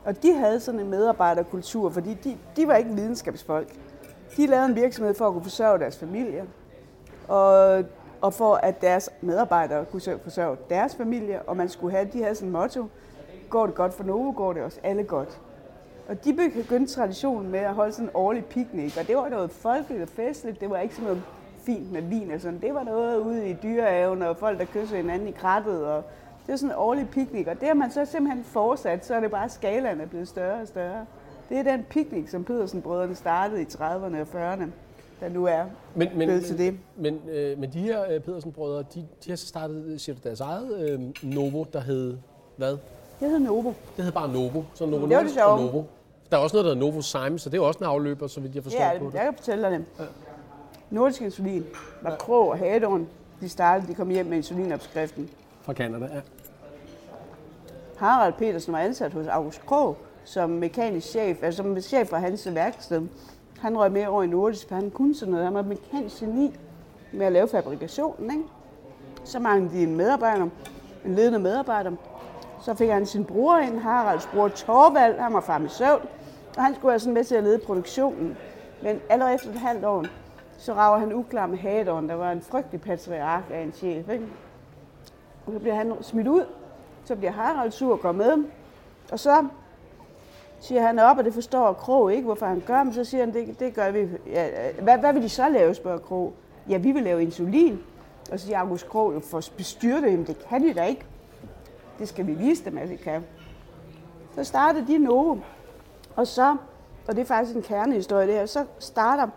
Og 0.05 0.23
de 0.23 0.35
havde 0.35 0.61
sådan 0.61 0.81
en 0.81 0.91
medarbejderkultur, 0.91 1.91
fordi 1.91 2.15
de, 2.15 2.37
de 2.57 2.69
var 2.69 2.77
ikke 2.77 2.91
videnskabsfolk. 2.91 3.75
De 4.37 4.47
lavede 4.47 4.69
en 4.69 4.75
virksomhed 4.75 5.15
for 5.15 5.27
at 5.27 5.33
kunne 5.33 5.43
forsørge 5.43 5.79
deres 5.79 5.99
familie, 5.99 6.45
og, 7.29 7.85
og 8.21 8.35
for 8.35 8.55
at 8.55 8.83
deres 8.83 9.11
medarbejdere 9.21 9.85
kunne 9.85 10.03
forsørge 10.23 10.57
deres 10.71 10.97
familie, 10.97 11.43
og 11.43 11.57
man 11.57 11.69
skulle 11.69 11.97
have, 11.97 12.09
de 12.13 12.23
havde 12.23 12.35
sådan 12.35 12.49
en 12.49 12.53
motto, 12.53 12.87
går 13.51 13.67
det 13.67 13.75
godt 13.75 13.95
for 13.95 14.05
Novo, 14.05 14.33
går 14.37 14.53
det 14.53 14.63
også 14.63 14.81
alle 14.83 15.05
godt. 15.05 15.41
Og 16.09 16.25
de 16.25 16.33
begyndte 16.33 16.95
traditionen 16.95 17.51
med 17.51 17.59
at 17.59 17.75
holde 17.75 17.93
sådan 17.93 18.05
en 18.05 18.11
årlig 18.15 18.45
picnic, 18.45 18.97
og 19.01 19.07
det 19.09 19.17
var 19.17 19.29
noget 19.29 19.51
folkeligt 19.51 20.03
og 20.03 20.09
festligt, 20.09 20.61
det 20.61 20.71
var 20.71 20.79
ikke 20.79 20.95
sådan 20.95 21.09
noget 21.09 21.23
fint 21.59 21.93
med 21.93 22.03
vin 22.03 22.31
og 22.31 22.41
sådan, 22.41 22.61
det 22.61 22.75
var 22.75 22.83
noget 22.83 23.19
ude 23.19 23.49
i 23.49 23.57
dyrehaven, 23.63 24.23
og 24.23 24.37
folk, 24.37 24.59
der 24.59 24.65
kyssede 24.65 24.97
hinanden 24.97 25.29
i 25.29 25.31
krattet, 25.33 25.87
og 25.87 26.03
det 26.47 26.53
er 26.53 26.57
sådan 26.57 26.71
en 26.71 26.77
årlig 26.79 27.09
piknik, 27.09 27.47
og 27.47 27.61
det 27.61 27.69
har 27.69 27.75
man 27.75 27.91
så 27.91 28.05
simpelthen 28.05 28.45
fortsat, 28.45 29.07
så 29.07 29.15
er 29.15 29.21
det 29.21 29.31
bare 29.31 29.49
skalaen 29.49 30.01
er 30.01 30.07
blevet 30.07 30.29
større 30.29 30.61
og 30.61 30.69
større. 30.69 31.07
Det 31.49 31.59
er 31.59 31.63
den 31.63 31.87
piknik, 31.91 32.29
som 32.29 32.45
Pedersen-brødrene 32.45 33.15
startede 33.15 33.63
i 33.63 33.65
30'erne 33.65 34.17
og 34.21 34.27
40'erne, 34.35 34.65
der 35.21 35.29
nu 35.29 35.45
er 35.45 35.65
men, 35.95 36.09
men, 36.15 36.27
blevet 36.27 36.45
til 36.45 36.59
det. 36.59 36.79
Men, 36.97 37.21
øh, 37.31 37.59
men 37.59 37.73
de 37.73 37.79
her 37.79 38.05
øh, 38.11 38.21
Pedersen-brødre, 38.21 38.85
de, 38.95 39.07
de 39.25 39.31
har 39.31 39.37
så 39.37 39.47
startet, 39.47 40.01
siger 40.01 40.17
du, 40.17 40.21
deres 40.25 40.41
eget 40.41 40.91
øh, 40.91 41.01
Novo, 41.23 41.65
der 41.73 41.81
hed 41.81 42.17
hvad? 42.57 42.77
Det 43.21 43.31
hed 43.31 43.39
Novo. 43.39 43.73
Det 43.97 44.05
hed 44.05 44.13
bare 44.13 44.33
Novo, 44.33 44.63
så 44.75 44.87
Novo 44.87 45.07
det 45.09 45.17
var 45.17 45.23
det 45.23 45.43
og 45.43 45.61
Novo. 45.61 45.83
Der 46.31 46.37
er 46.37 46.41
også 46.41 46.57
noget, 46.57 46.65
der 46.65 46.75
hedder 46.75 46.87
Novozymes, 46.87 47.43
så 47.43 47.51
det 47.51 47.59
er 47.59 47.63
også 47.63 47.79
en 47.79 47.85
afløber, 47.87 48.27
så 48.27 48.41
vidt 48.41 48.55
jeg 48.55 48.63
forstår 48.63 48.81
Ja, 48.81 48.99
på 48.99 49.07
det. 49.07 49.15
jeg 49.15 49.23
kan 49.25 49.35
fortælle 49.35 49.63
dig 49.71 49.71
det. 49.71 50.09
Nordisk 50.91 51.23
insulin 51.23 51.65
var 52.03 52.17
Krog 52.17 52.49
og 52.49 52.59
Hadorn, 52.59 53.09
de 53.41 53.49
startede, 53.49 53.89
de 53.89 53.95
kom 53.95 54.09
hjem 54.09 54.27
med 54.27 54.37
insulinopskriften. 54.37 55.31
Fra 55.63 55.73
Canada, 55.73 56.05
ja. 56.15 56.21
Harald 57.99 58.33
Petersen 58.33 58.73
var 58.73 58.79
ansat 58.79 59.13
hos 59.13 59.27
August 59.27 59.67
Krog 59.67 59.97
som 60.27 60.51
mekanisk 60.51 61.09
chef, 61.09 61.43
altså 61.43 61.63
som 61.63 61.81
chef 61.81 62.09
for 62.09 62.17
hans 62.17 62.49
værksted. 62.55 63.03
Han 63.61 63.79
røg 63.79 63.93
med 63.93 64.07
over 64.07 64.23
i 64.23 64.27
Nordisk, 64.27 64.69
for 64.69 64.75
han 64.75 64.91
kunne 64.91 65.15
sådan 65.15 65.33
noget. 65.33 65.47
Han 65.47 65.55
var 65.55 65.63
mekanisk 65.63 66.21
geni 66.21 66.57
med 67.13 67.27
at 67.27 67.33
lave 67.33 67.49
fabrikationen. 67.49 68.31
Ikke? 68.31 68.45
Så 69.25 69.39
manglede 69.39 69.75
de 69.75 69.83
en 69.83 69.97
medarbejder, 69.97 70.49
en 71.05 71.15
ledende 71.15 71.39
medarbejder. 71.39 71.93
Så 72.63 72.75
fik 72.75 72.91
han 72.91 73.07
sin 73.07 73.25
bror 73.25 73.59
ind, 73.59 73.79
Haralds 73.79 74.27
bror 74.27 74.49
Torvald, 74.49 75.19
han 75.19 75.35
var 75.35 75.41
farmaceut, 75.41 76.03
og 76.57 76.65
han 76.65 76.75
skulle 76.75 76.91
være 76.91 76.99
sådan 76.99 77.15
med 77.15 77.25
til 77.25 77.35
at 77.35 77.45
lede 77.45 77.59
produktionen. 77.59 78.37
Men 78.83 79.01
allerede 79.09 79.35
efter 79.35 79.51
et 79.51 79.59
halvt 79.59 79.85
år, 79.85 80.05
så 80.59 80.75
rager 80.75 80.99
han 80.99 81.13
uklar 81.13 81.47
med 81.47 81.59
Hadon, 81.59 82.09
der 82.09 82.15
var 82.15 82.33
en 82.33 82.41
frygtelig 82.41 82.81
patriark 82.81 83.45
af 83.51 83.61
en 83.61 83.73
chef. 83.73 84.09
Ikke? 84.09 84.27
Og 85.47 85.53
så 85.53 85.59
bliver 85.59 85.75
han 85.75 85.93
smidt 86.03 86.29
ud, 86.29 86.45
så 87.07 87.17
bliver 87.17 87.33
Harald 87.33 87.71
sur 87.71 87.93
og 87.93 88.01
går 88.01 88.13
med. 88.13 88.45
Og 89.13 89.19
så 89.19 89.47
siger 90.61 90.83
han 90.83 90.99
op, 90.99 91.19
og 91.19 91.25
det 91.25 91.35
forstår 91.35 91.73
Krog 91.73 92.13
ikke, 92.13 92.25
hvorfor 92.25 92.47
han 92.47 92.63
gør, 92.67 92.83
men 92.83 92.95
så 92.95 93.05
siger 93.05 93.25
han, 93.25 93.35
det, 93.35 93.61
det 93.61 93.75
gør 93.75 93.91
vi. 93.91 94.09
Ja, 94.27 94.49
hvad, 94.83 94.99
hvad 94.99 95.13
vil 95.13 95.23
de 95.23 95.29
så 95.29 95.49
lave, 95.49 95.75
spørger 95.75 95.99
Krog. 95.99 96.33
Ja, 96.69 96.77
vi 96.77 96.93
vil 96.93 97.03
lave 97.03 97.23
insulin. 97.23 97.79
Og 98.33 98.41
så 98.41 98.47
siger 98.47 98.59
August 98.59 98.89
Krog, 98.89 99.15
jo 99.15 99.21
for 99.21 99.41
bestyrte 99.57 100.07
dem, 100.07 100.25
det 100.25 100.39
kan 100.49 100.63
de 100.63 100.75
da 100.75 100.85
ikke. 100.85 101.05
Det 101.99 102.09
skal 102.09 102.27
vi 102.27 102.35
vise 102.35 102.65
dem, 102.65 102.79
at 102.79 102.91
vi 102.91 102.97
kan. 102.97 103.25
Så 104.35 104.45
starter 104.45 104.87
de 104.87 104.99
Novo, 104.99 105.37
og 106.17 106.27
så, 106.27 106.57
og 107.09 107.17
det 107.17 107.23
er 107.23 107.27
faktisk 107.27 107.57
en 107.57 107.63
kernehistorie 107.63 108.27
det 108.27 108.35
her, 108.35 108.47
så 108.47 108.65
starter 108.79 109.29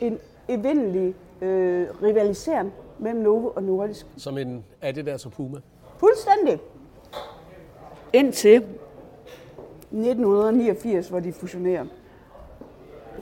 en 0.00 0.18
evindelig 0.48 1.14
øh, 1.40 1.86
rivalisering 2.02 2.72
mellem 2.98 3.22
Novo 3.22 3.48
og 3.48 3.62
Nordisk. 3.62 4.06
Som 4.16 4.38
en 4.38 4.64
Adidas 4.82 5.26
og 5.26 5.32
Puma. 5.32 5.58
Fuldstændig. 5.98 6.60
Indtil 8.14 8.56
1989, 9.90 11.08
hvor 11.08 11.20
de 11.20 11.32
fusionerer. 11.32 11.84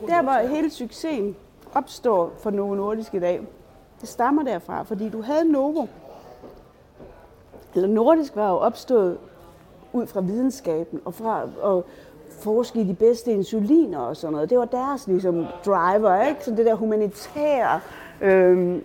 Der 0.06 0.22
hvor 0.22 0.48
hele 0.48 0.70
succesen 0.70 1.36
opstår 1.74 2.32
for 2.38 2.50
Novo 2.50 2.74
Nordisk 2.74 3.14
i 3.14 3.18
dag, 3.18 3.40
det 4.00 4.08
stammer 4.08 4.42
derfra, 4.42 4.82
fordi 4.82 5.08
du 5.08 5.22
havde 5.22 5.52
Novo, 5.52 5.86
eller 7.74 7.88
Nordisk 7.88 8.36
var 8.36 8.50
jo 8.50 8.56
opstået 8.56 9.18
ud 9.92 10.06
fra 10.06 10.20
videnskaben 10.20 11.00
og 11.04 11.14
fra 11.14 11.42
at 11.42 11.84
forske 12.30 12.80
i 12.80 12.84
de 12.84 12.94
bedste 12.94 13.32
insuliner 13.32 13.98
og 13.98 14.16
sådan 14.16 14.32
noget. 14.32 14.50
Det 14.50 14.58
var 14.58 14.64
deres 14.64 15.06
ligesom 15.06 15.46
driver, 15.66 16.22
ikke? 16.22 16.44
Så 16.44 16.50
det 16.50 16.66
der 16.66 16.74
humanitære 16.74 17.80
øh, 18.20 18.82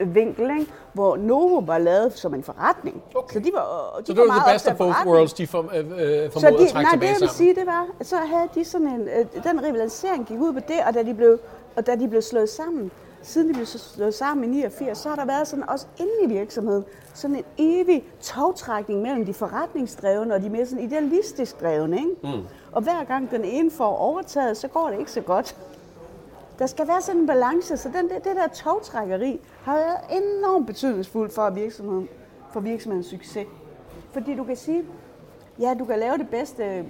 vinkel, 0.00 0.50
ikke? 0.50 0.72
hvor 0.92 1.16
Novo 1.16 1.58
var 1.58 1.78
lavet 1.78 2.12
som 2.12 2.34
en 2.34 2.42
forretning. 2.42 3.02
Okay. 3.14 3.32
Så 3.32 3.38
de 3.38 3.50
var, 3.54 3.96
de 4.00 4.06
Så 4.06 4.14
var 4.14 4.22
det 4.22 4.28
var 4.28 4.34
meget 4.34 4.42
the 4.46 4.54
best 4.54 4.66
of 4.66 4.76
both 4.76 5.06
worlds, 5.06 5.32
de 5.32 5.46
for, 5.46 5.58
øh, 5.74 5.78
øh, 5.78 6.32
Så 6.32 6.40
de, 6.40 6.64
at 6.64 6.70
trække 6.70 6.72
nej, 6.74 6.92
det 6.92 7.02
jeg 7.02 7.16
vil 7.20 7.28
sige, 7.28 7.54
det 7.54 7.66
var, 7.66 7.86
så 8.02 8.16
havde 8.16 8.48
de 8.54 8.64
sådan 8.64 8.86
en, 8.86 9.08
øh, 9.08 9.42
den 9.44 9.64
rivalisering 9.64 10.26
gik 10.26 10.40
ud 10.40 10.52
på 10.52 10.60
det, 10.68 10.76
og 10.86 10.94
da 10.94 11.02
de 11.02 11.14
blev, 11.14 11.38
og 11.76 11.86
da 11.86 11.94
de 11.94 12.08
blev 12.08 12.22
slået 12.22 12.48
sammen, 12.48 12.90
siden 13.22 13.48
de 13.48 13.54
blev 13.54 13.66
slået 13.66 14.14
sammen 14.14 14.44
i 14.44 14.56
89, 14.56 14.98
så 14.98 15.08
har 15.08 15.16
der 15.16 15.24
været 15.24 15.48
sådan 15.48 15.68
også 15.68 15.86
inde 15.98 16.12
i 16.22 16.38
virksomheden, 16.38 16.84
sådan 17.14 17.36
en 17.36 17.44
evig 17.58 18.04
togtrækning 18.20 19.02
mellem 19.02 19.26
de 19.26 19.34
forretningsdrevne 19.34 20.34
og 20.34 20.42
de 20.42 20.50
mere 20.50 20.66
sådan 20.66 20.84
idealistisk 20.84 21.60
drevne. 21.60 21.96
Ikke? 21.96 22.10
Mm. 22.22 22.42
Og 22.72 22.82
hver 22.82 23.04
gang 23.04 23.30
den 23.30 23.44
ene 23.44 23.70
får 23.70 23.96
overtaget, 23.96 24.56
så 24.56 24.68
går 24.68 24.90
det 24.90 24.98
ikke 24.98 25.10
så 25.10 25.20
godt. 25.20 25.56
Der 26.58 26.66
skal 26.66 26.88
være 26.88 27.00
sådan 27.00 27.20
en 27.20 27.26
balance, 27.26 27.76
så 27.76 27.88
den, 27.88 28.08
det, 28.08 28.24
det 28.24 28.36
der 28.36 28.48
togtrækkeri 28.48 29.40
har 29.62 29.76
været 29.76 30.22
enormt 30.22 30.66
betydningsfuldt 30.66 31.34
for 31.34 31.50
virksomheden, 31.50 32.08
for 32.52 32.60
virksomhedens 32.60 33.06
succes. 33.06 33.46
Fordi 34.12 34.34
du 34.34 34.44
kan 34.44 34.56
sige, 34.56 34.84
ja, 35.60 35.74
du 35.78 35.84
kan 35.84 35.98
lave 35.98 36.18
det 36.18 36.28
bedste, 36.28 36.84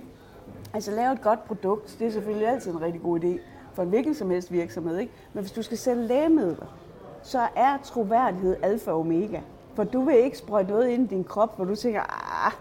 altså 0.74 0.90
lave 0.90 1.12
et 1.12 1.22
godt 1.22 1.44
produkt, 1.44 1.96
det 1.98 2.06
er 2.06 2.10
selvfølgelig 2.10 2.48
altid 2.48 2.70
en 2.70 2.80
rigtig 2.80 3.02
god 3.02 3.20
idé 3.20 3.40
for 3.74 3.82
en 3.82 3.88
hvilken 3.88 4.14
som 4.14 4.30
helst 4.30 4.52
virksomhed, 4.52 4.98
ikke? 4.98 5.12
Men 5.32 5.42
hvis 5.42 5.52
du 5.52 5.62
skal 5.62 5.78
sælge 5.78 6.02
lægemidler, 6.06 6.66
så 7.22 7.48
er 7.56 7.78
troværdighed 7.84 8.56
alfa 8.62 8.90
og 8.90 9.00
omega. 9.00 9.40
For 9.74 9.84
du 9.84 10.04
vil 10.04 10.16
ikke 10.16 10.38
sprøjte 10.38 10.70
noget 10.70 10.88
ind 10.88 11.12
i 11.12 11.14
din 11.14 11.24
krop, 11.24 11.56
hvor 11.56 11.64
du 11.64 11.76
tænker, 11.76 12.00
ah, 12.46 12.52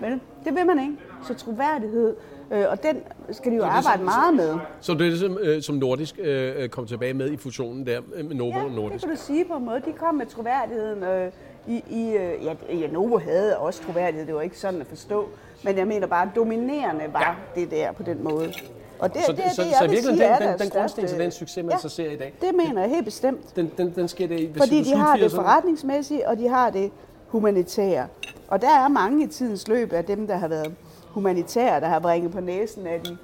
men 0.00 0.20
det 0.44 0.54
vil 0.54 0.66
man 0.66 0.78
ikke. 0.78 0.92
Så 1.26 1.34
troværdighed, 1.34 2.16
øh, 2.50 2.64
og 2.70 2.82
den 2.82 2.96
skal 3.30 3.50
de 3.52 3.56
jo 3.56 3.62
det 3.62 3.68
arbejde 3.68 3.84
sådan- 3.84 4.04
meget 4.04 4.34
med. 4.34 4.58
Så 4.80 4.94
det 4.94 5.06
er 5.06 5.10
det, 5.10 5.18
som, 5.20 5.38
øh, 5.40 5.62
som 5.62 5.74
Nordisk 5.74 6.14
øh, 6.18 6.62
øh, 6.62 6.68
kom 6.68 6.86
tilbage 6.86 7.14
med 7.14 7.30
i 7.30 7.36
fusionen 7.36 7.86
der 7.86 8.00
øh, 8.14 8.24
med 8.24 8.34
Novo 8.36 8.50
Ja, 8.50 8.62
og 8.62 8.68
det 8.70 8.76
Nordisk. 8.76 9.04
kan 9.04 9.16
du 9.16 9.20
sige 9.22 9.44
på 9.44 9.54
en 9.56 9.64
måde. 9.64 9.80
De 9.86 9.92
kom 9.92 10.14
med 10.14 10.26
troværdigheden. 10.26 11.02
Øh, 11.02 11.30
i, 11.68 11.84
i, 11.90 12.08
øh, 12.16 12.44
ja, 12.44 12.54
ja, 12.74 12.86
Novo 12.92 13.18
havde 13.18 13.58
også 13.58 13.82
troværdighed, 13.86 14.26
det 14.26 14.34
var 14.34 14.40
ikke 14.40 14.58
sådan 14.58 14.80
at 14.80 14.86
forstå. 14.86 15.28
Men 15.64 15.78
jeg 15.78 15.86
mener 15.86 16.06
bare, 16.06 16.30
dominerende 16.36 17.04
var 17.12 17.36
ja. 17.56 17.60
det 17.60 17.70
der 17.70 17.92
på 17.92 18.02
den 18.02 18.24
måde. 18.24 18.52
Og 18.98 19.14
det, 19.14 19.22
Så, 19.26 19.32
det, 19.32 19.38
det, 19.38 19.44
er 19.44 19.50
så, 19.50 19.62
det, 19.62 19.70
så 19.72 19.84
jeg 19.84 19.90
sige, 20.02 20.22
er 20.24 20.38
den, 20.38 20.48
den, 20.48 20.58
den 20.58 20.70
grundsten 20.70 21.06
til 21.06 21.18
den 21.18 21.30
succes, 21.30 21.64
man 21.64 21.70
Ja. 21.72 21.78
så 21.78 21.88
ser 21.88 22.10
i 22.10 22.16
dag, 22.16 22.34
Det 22.40 22.50
mener 22.66 22.80
jeg 22.80 22.90
helt 22.90 23.04
bestemt. 23.04 23.56
den, 23.56 23.70
den, 23.78 23.92
den 23.96 24.08
sker 24.08 24.26
det 24.28 24.40
i 24.40 24.52
Fordi 24.56 24.82
de 24.82 24.94
har 24.96 25.16
det 25.16 25.30
slut-80'erne. 25.32 25.36
forretningsmæssige, 25.36 26.28
og 26.28 26.38
de 26.38 26.48
har 26.48 26.70
det 26.70 26.90
humanitære. 27.28 28.06
Og 28.48 28.60
der 28.60 28.70
er 28.84 28.88
mange 28.88 29.24
i 29.24 29.26
tidens 29.26 29.68
løb 29.68 29.92
af 29.92 30.04
dem, 30.04 30.26
der 30.26 30.36
har 30.36 30.48
været 30.48 30.74
humanitære, 31.08 31.80
der 31.80 31.86
har 31.86 31.98
bringet 31.98 32.32
på 32.32 32.40
næsen 32.40 32.86
af 32.86 33.00
de 33.00 33.16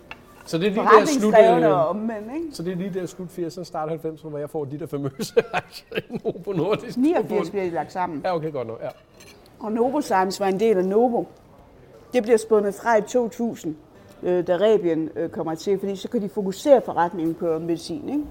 Så 0.47 0.59
det 0.59 0.67
er 0.67 0.71
lige 0.71 0.85
der 0.85 1.07
slut, 1.21 1.35
øh, 1.65 1.89
omvendt. 1.91 2.35
Ikke? 2.35 2.47
så 2.53 2.63
det 2.63 2.73
er 2.73 2.77
lige 2.77 3.01
der 3.01 3.07
slut 3.07 3.29
80'erne, 3.29 3.65
start 3.65 3.91
90'erne, 3.91 4.29
hvor 4.29 4.39
jeg 4.39 4.51
får 4.51 4.65
de 4.65 4.79
der 4.79 4.87
famøse 4.87 5.35
aktier 5.53 5.99
i 5.99 6.21
Novo 6.25 6.53
Nordisk. 6.53 6.97
89 6.97 7.51
bliver 7.51 7.65
de 7.65 7.71
lagt 7.71 7.93
sammen. 7.93 8.21
Ja, 8.25 8.35
okay, 8.37 8.53
godt 8.53 8.69
nok. 8.69 8.81
Ja. 8.83 8.89
Og 9.61 9.73
Novozymes 9.73 10.41
var 10.41 10.47
en 10.47 10.61
del 10.61 10.77
af 10.77 10.85
Novo. 10.85 11.25
Det 12.13 12.23
bliver 12.23 12.37
spundet 12.39 12.75
fra 12.75 12.97
i 12.97 13.03
2000, 13.03 13.77
øh, 14.23 14.47
da 14.47 14.57
Rebien 14.57 15.09
øh, 15.17 15.31
kommer 15.31 15.55
til, 15.55 15.79
fordi 15.79 15.97
så 15.97 16.09
kan 16.09 16.23
de 16.23 16.29
fokusere 16.29 16.83
forretningen 16.85 17.35
på 17.35 17.59
medicin. 17.59 18.09
Ikke? 18.09 18.25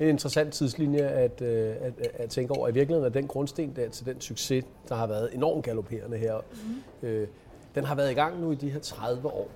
En 0.00 0.08
interessant 0.08 0.52
tidslinje 0.52 1.02
at, 1.02 1.42
øh, 1.42 1.74
at, 1.80 1.92
at, 2.14 2.30
tænke 2.30 2.54
over. 2.54 2.68
I 2.68 2.72
virkeligheden 2.72 3.06
er 3.06 3.20
den 3.20 3.26
grundsten 3.26 3.72
der 3.76 3.88
til 3.88 4.06
den 4.06 4.20
succes, 4.20 4.64
der 4.88 4.94
har 4.94 5.06
været 5.06 5.34
enormt 5.34 5.64
galopperende 5.64 6.16
her, 6.16 6.34
mm. 7.02 7.08
øh, 7.08 7.28
den 7.74 7.84
har 7.84 7.94
været 7.94 8.10
i 8.10 8.14
gang 8.14 8.40
nu 8.40 8.50
i 8.50 8.54
de 8.54 8.70
her 8.70 8.80
30 8.80 9.28
år. 9.28 9.48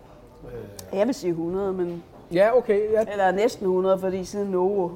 Jeg 0.92 1.06
vil 1.06 1.14
sige 1.14 1.30
100, 1.30 1.72
men, 1.72 2.02
Ja, 2.32 2.56
okay. 2.56 2.92
Ja. 2.92 3.04
eller 3.12 3.30
næsten 3.30 3.66
100, 3.66 3.98
fordi 3.98 4.24
siden 4.24 4.50
Novo 4.50 4.90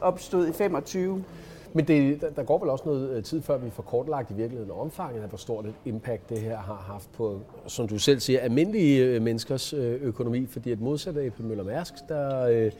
opstod 0.00 0.48
i 0.48 0.52
25. 0.52 1.24
Men 1.72 1.84
det, 1.84 2.20
der, 2.36 2.42
går 2.42 2.58
vel 2.58 2.68
også 2.68 2.84
noget 2.86 3.10
øh, 3.10 3.22
tid, 3.22 3.42
før 3.42 3.58
vi 3.58 3.70
får 3.70 3.82
kortlagt 3.82 4.30
i 4.30 4.34
virkeligheden 4.34 4.70
omfanget 4.70 5.22
af, 5.22 5.28
hvor 5.28 5.38
stort 5.38 5.66
et 5.66 5.74
impact 5.84 6.28
det 6.28 6.38
her 6.38 6.56
har 6.56 6.84
haft 6.92 7.12
på, 7.12 7.40
som 7.66 7.88
du 7.88 7.98
selv 7.98 8.20
siger, 8.20 8.40
almindelige 8.40 9.04
øh, 9.04 9.22
menneskers 9.22 9.72
øh, 9.72 10.02
økonomi. 10.02 10.46
Fordi 10.46 10.72
at 10.72 10.80
modsat 10.80 11.16
af 11.16 11.30
Møller 11.38 11.64
Mærsk, 11.64 11.94
der 12.08 12.46
øh, 12.46 12.72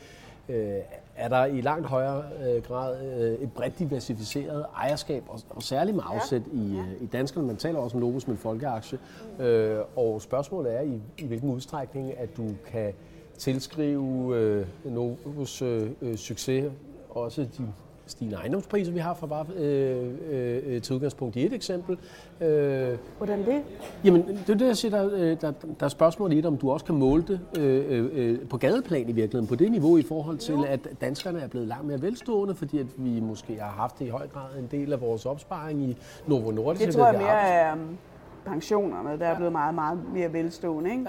øh, 0.49 0.75
er 1.21 1.29
der 1.29 1.45
i 1.45 1.61
langt 1.61 1.87
højere 1.87 2.25
øh, 2.43 2.63
grad 2.63 3.07
øh, 3.21 3.33
et 3.33 3.53
bredt 3.53 3.79
diversificeret 3.79 4.67
ejerskab, 4.77 5.25
og, 5.29 5.41
og 5.51 5.63
særligt 5.63 5.95
med 5.95 6.05
afsæt 6.07 6.43
ja. 6.53 6.59
i, 6.59 6.79
øh, 6.79 7.03
i 7.03 7.07
danskerne. 7.07 7.47
Man 7.47 7.57
taler 7.57 7.79
også 7.79 7.97
om 7.97 8.01
Novus 8.01 8.25
en 8.25 8.37
folkeaktie. 8.37 8.99
Øh, 9.39 9.79
og 9.97 10.23
spørgsmålet 10.23 10.77
er, 10.77 10.81
i, 10.81 11.01
i 11.19 11.27
hvilken 11.27 11.51
udstrækning, 11.51 12.19
at 12.19 12.37
du 12.37 12.47
kan 12.73 12.93
tilskrive 13.39 14.37
øh, 14.37 14.67
Novus 14.85 15.63
øh, 15.63 15.91
øh, 16.03 16.17
succes 16.17 16.73
også 17.11 17.43
de 17.59 17.73
stigende 18.11 18.37
ejendomspriser, 18.37 18.93
vi 18.93 18.99
har 18.99 19.15
fra 19.15 19.27
bare 19.27 19.47
øh, 19.57 20.15
øh, 20.31 20.83
til 20.83 20.95
udgangspunkt 20.95 21.37
i 21.37 21.47
et 21.47 21.53
eksempel. 21.53 21.99
Øh, 22.41 22.99
Hvordan 23.17 23.47
det? 23.47 23.63
jamen, 24.05 24.27
det 24.27 24.51
er 24.51 24.55
det, 24.55 24.67
jeg 24.67 24.77
siger, 24.77 24.91
der, 24.91 25.11
øh, 25.13 25.41
der, 25.41 25.53
der 25.81 25.85
er 25.85 25.89
spørgsmål 25.89 26.33
i 26.33 26.37
det, 26.37 26.47
om 26.47 26.57
du 26.57 26.71
også 26.71 26.87
kan 26.87 26.95
måle 26.95 27.23
det 27.23 27.41
øh, 27.59 27.85
øh, 27.89 28.11
øh, 28.13 28.49
på 28.49 28.57
gadeplan 28.57 29.09
i 29.09 29.13
virkeligheden, 29.13 29.47
på 29.47 29.55
det 29.55 29.71
niveau 29.71 29.97
i 29.97 30.03
forhold 30.03 30.39
til, 30.39 30.59
at 30.69 30.89
danskerne 31.01 31.41
er 31.41 31.49
blevet 31.49 31.69
langt 31.69 31.87
mere 31.87 32.03
velstående, 32.03 32.55
fordi 32.55 32.79
at 32.79 32.87
vi 32.97 33.21
måske 33.21 33.59
har 33.61 33.71
haft 33.71 34.01
i 34.01 34.09
høj 34.09 34.29
grad 34.29 34.59
en 34.59 34.69
del 34.71 34.93
af 34.93 35.01
vores 35.01 35.27
opsparing 35.27 35.83
i 35.83 35.97
Novo 36.27 36.51
Nordisk. 36.51 36.87
Det 36.87 36.95
tror 36.95 37.07
jeg 37.07 37.21
mere 37.21 37.49
er 37.49 37.73
um, 37.73 37.99
pensionerne, 38.47 39.19
der 39.19 39.27
er 39.27 39.37
blevet 39.37 39.53
meget, 39.53 39.75
meget 39.75 39.99
mere 40.15 40.33
velstående, 40.33 40.91
ikke? 40.91 41.07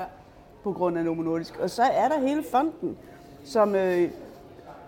på 0.64 0.74
grund 0.74 0.98
af 0.98 1.06
Novo 1.06 1.22
Nordisk. 1.22 1.60
Og 1.60 1.70
så 1.70 1.84
er 1.84 2.08
der 2.08 2.28
hele 2.28 2.44
fonden, 2.52 2.98
som 3.44 3.76
øh, 3.76 4.10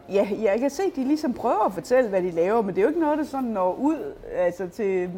ja, 0.10 0.28
jeg 0.42 0.60
kan 0.60 0.70
se, 0.70 0.84
de 0.96 1.04
ligesom 1.04 1.34
prøver 1.34 1.66
at 1.66 1.74
fortælle, 1.74 2.10
hvad 2.10 2.22
de 2.22 2.32
laver, 2.32 2.62
men 2.62 2.76
det 2.76 2.78
er 2.78 2.82
jo 2.82 2.88
ikke 2.88 3.00
noget, 3.00 3.18
der 3.18 3.24
sådan 3.24 3.50
når 3.50 3.76
ud 3.76 4.14
altså 4.36 4.68
til 4.68 5.10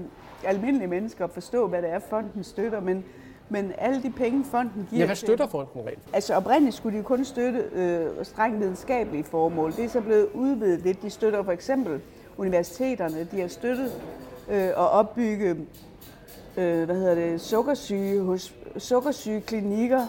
almindelige 0.43 0.87
mennesker 0.87 1.23
at 1.23 1.31
forstå, 1.31 1.67
hvad 1.67 1.81
det 1.81 1.89
er, 1.89 1.99
fonden 1.99 2.43
støtter. 2.43 2.79
Men, 2.79 3.03
men 3.49 3.71
alle 3.77 4.03
de 4.03 4.11
penge, 4.11 4.43
fonden 4.43 4.87
giver 4.89 4.99
Ja, 4.99 5.05
hvad 5.05 5.15
støtter 5.15 5.47
fonden 5.47 5.81
rent? 5.87 5.99
Altså 6.13 6.35
oprindeligt 6.35 6.75
skulle 6.75 6.93
de 6.93 6.97
jo 6.97 7.03
kun 7.03 7.25
støtte 7.25 7.63
øh, 7.73 8.25
strengt 8.25 8.59
videnskabelige 8.59 9.23
formål. 9.23 9.71
Det 9.71 9.85
er 9.85 9.89
så 9.89 10.01
blevet 10.01 10.27
udvidet 10.33 10.79
lidt. 10.79 11.01
De 11.01 11.09
støtter 11.09 11.43
for 11.43 11.51
eksempel 11.51 12.01
universiteterne. 12.37 13.27
De 13.31 13.41
har 13.41 13.47
støttet 13.47 13.91
øh, 14.49 14.67
at 14.67 14.75
opbygge 14.75 15.49
øh, 16.57 16.83
hvad 16.83 16.95
hedder 16.95 17.15
det, 17.15 17.41
sukkersyge 17.41 18.21
hos 18.21 18.53
sukkersyge 18.77 19.41
klinikker 19.41 20.01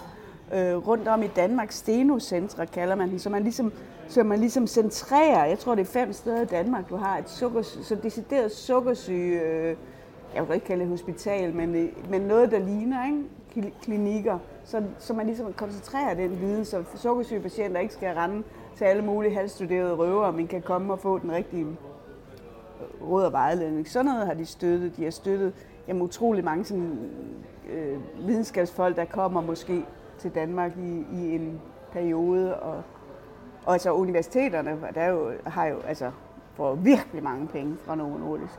øh, 0.55 0.77
rundt 0.77 1.09
om 1.09 1.23
i 1.23 1.27
Danmark. 1.27 1.73
Stenocentre 1.73 2.67
kalder 2.67 2.95
man 2.95 3.11
den, 3.11 3.19
så 3.19 3.31
man 3.31 3.43
ligesom 3.43 3.73
så 4.09 4.23
man 4.23 4.39
ligesom 4.39 4.67
centrerer, 4.67 5.45
jeg 5.45 5.59
tror 5.59 5.75
det 5.75 5.83
er 5.83 5.87
fem 5.93 6.13
steder 6.13 6.43
i 6.43 6.45
Danmark, 6.45 6.89
du 6.91 6.97
har 6.97 7.19
et 7.19 7.31
sukker, 7.31 7.63
så 7.63 7.95
decideret 8.03 8.53
sukkersyge, 8.53 9.41
øh, 9.41 9.77
jeg 10.35 10.49
vil 10.49 10.55
ikke 10.55 10.67
kalde 10.67 10.83
det 10.83 10.91
hospital, 10.91 11.55
men, 11.55 11.75
øh, 11.75 12.11
men 12.11 12.21
noget, 12.21 12.51
der 12.51 12.59
ligner 12.59 13.07
ikke? 13.07 13.23
klinikker, 13.83 14.39
så, 14.65 14.83
så 14.99 15.15
man 15.15 15.27
ligesom 15.27 15.53
koncentrerer 15.53 16.15
den 16.15 16.41
viden, 16.41 16.65
så 16.65 16.85
sukkersyge 16.95 17.41
patienter 17.41 17.81
ikke 17.81 17.95
skal 17.95 18.15
rende 18.15 18.43
til 18.77 18.85
alle 18.85 19.05
mulige 19.05 19.35
halvstuderede 19.35 19.95
røver, 19.95 20.31
men 20.31 20.47
kan 20.47 20.63
komme 20.63 20.93
og 20.93 20.99
få 20.99 21.19
den 21.19 21.33
rigtige 21.33 21.65
øh, 21.65 23.09
råd 23.09 23.25
og 23.25 23.33
vejledning. 23.33 23.89
Sådan 23.89 24.07
noget 24.07 24.27
har 24.27 24.35
de 24.35 24.47
støttet. 24.47 24.97
De 24.97 25.05
har 25.05 25.11
støttet 25.11 25.53
jamen, 25.89 26.03
utrolig 26.03 26.45
mange 26.45 26.65
sådan, 26.65 26.99
øh, 27.71 28.27
videnskabsfolk, 28.29 28.97
der 28.97 29.05
kommer 29.05 29.41
måske 29.41 29.85
til 30.19 30.31
Danmark 30.35 30.73
i, 30.77 31.05
i 31.13 31.35
en 31.35 31.61
periode. 31.93 32.57
Og, 32.57 32.83
og 33.67 33.73
altså 33.73 33.93
universiteterne 33.93 34.79
der 34.95 35.07
jo, 35.07 35.31
har 35.47 35.67
jo 35.67 35.81
altså, 35.89 36.11
får 36.55 36.75
virkelig 36.75 37.23
mange 37.23 37.49
penge 37.49 37.77
fra 37.85 37.95
Novo 37.95 38.19
Nordisk. 38.19 38.55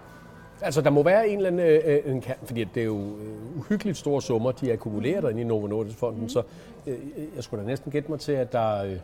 Altså, 0.61 0.81
der 0.81 0.89
må 0.89 1.03
være 1.03 1.29
en 1.29 1.37
eller 1.37 1.49
anden 1.49 1.65
øh, 1.65 1.81
øh 2.05 2.15
en, 2.15 2.23
fordi 2.43 2.63
det 2.63 2.81
er 2.81 2.85
jo 2.85 2.97
øh, 2.97 3.57
uhyggeligt 3.57 3.97
store 3.97 4.21
summer, 4.21 4.51
de 4.51 4.73
akkumulerer 4.73 5.29
inde 5.29 5.41
i 5.41 5.43
Novo 5.43 5.67
Nordisk-fonden, 5.67 6.21
mm. 6.21 6.29
så 6.29 6.41
øh, 6.87 6.97
jeg 7.35 7.43
skulle 7.43 7.63
da 7.63 7.67
næsten 7.67 7.91
gætte 7.91 8.11
mig 8.11 8.19
til, 8.19 8.31
at 8.31 8.51
der, 8.51 8.83
øh, 8.83 8.97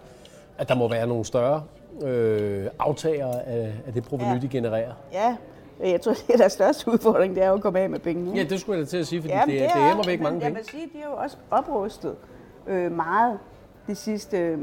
at 0.57 0.69
der 0.69 0.75
må 0.75 0.87
være 0.87 1.07
nogle 1.07 1.25
større 1.25 1.63
øh, 2.03 2.67
aftager 2.79 3.39
af, 3.39 3.73
af 3.87 3.93
det 3.93 4.03
proveny, 4.03 4.33
ja. 4.33 4.39
de 4.39 4.47
genererer. 4.47 4.93
Ja, 5.13 5.35
jeg 5.79 6.01
tror, 6.01 6.13
det 6.13 6.33
er 6.33 6.37
deres 6.37 6.53
største 6.53 6.91
udfordring, 6.91 7.35
det 7.35 7.43
er 7.43 7.51
at 7.51 7.61
komme 7.61 7.79
af 7.79 7.89
med 7.89 7.99
penge. 7.99 8.35
Ja, 8.35 8.43
det 8.43 8.59
skulle 8.59 8.79
jeg 8.79 8.85
da 8.85 8.89
til 8.89 8.97
at 8.97 9.07
sige, 9.07 9.21
fordi 9.21 9.33
Jamen, 9.33 9.55
det, 9.55 9.61
det, 9.61 9.69
det 9.75 9.81
er 9.81 10.05
væk 10.05 10.21
mange 10.21 10.39
penge. 10.39 10.45
Jeg 10.45 10.55
vil 10.55 10.69
sige, 10.71 10.89
de 10.93 10.99
er 10.99 11.09
jo 11.09 11.15
også 11.15 11.37
oprustet 11.51 12.15
øh, 12.67 12.91
meget 12.91 13.39
de 13.87 13.95
sidste, 13.95 14.57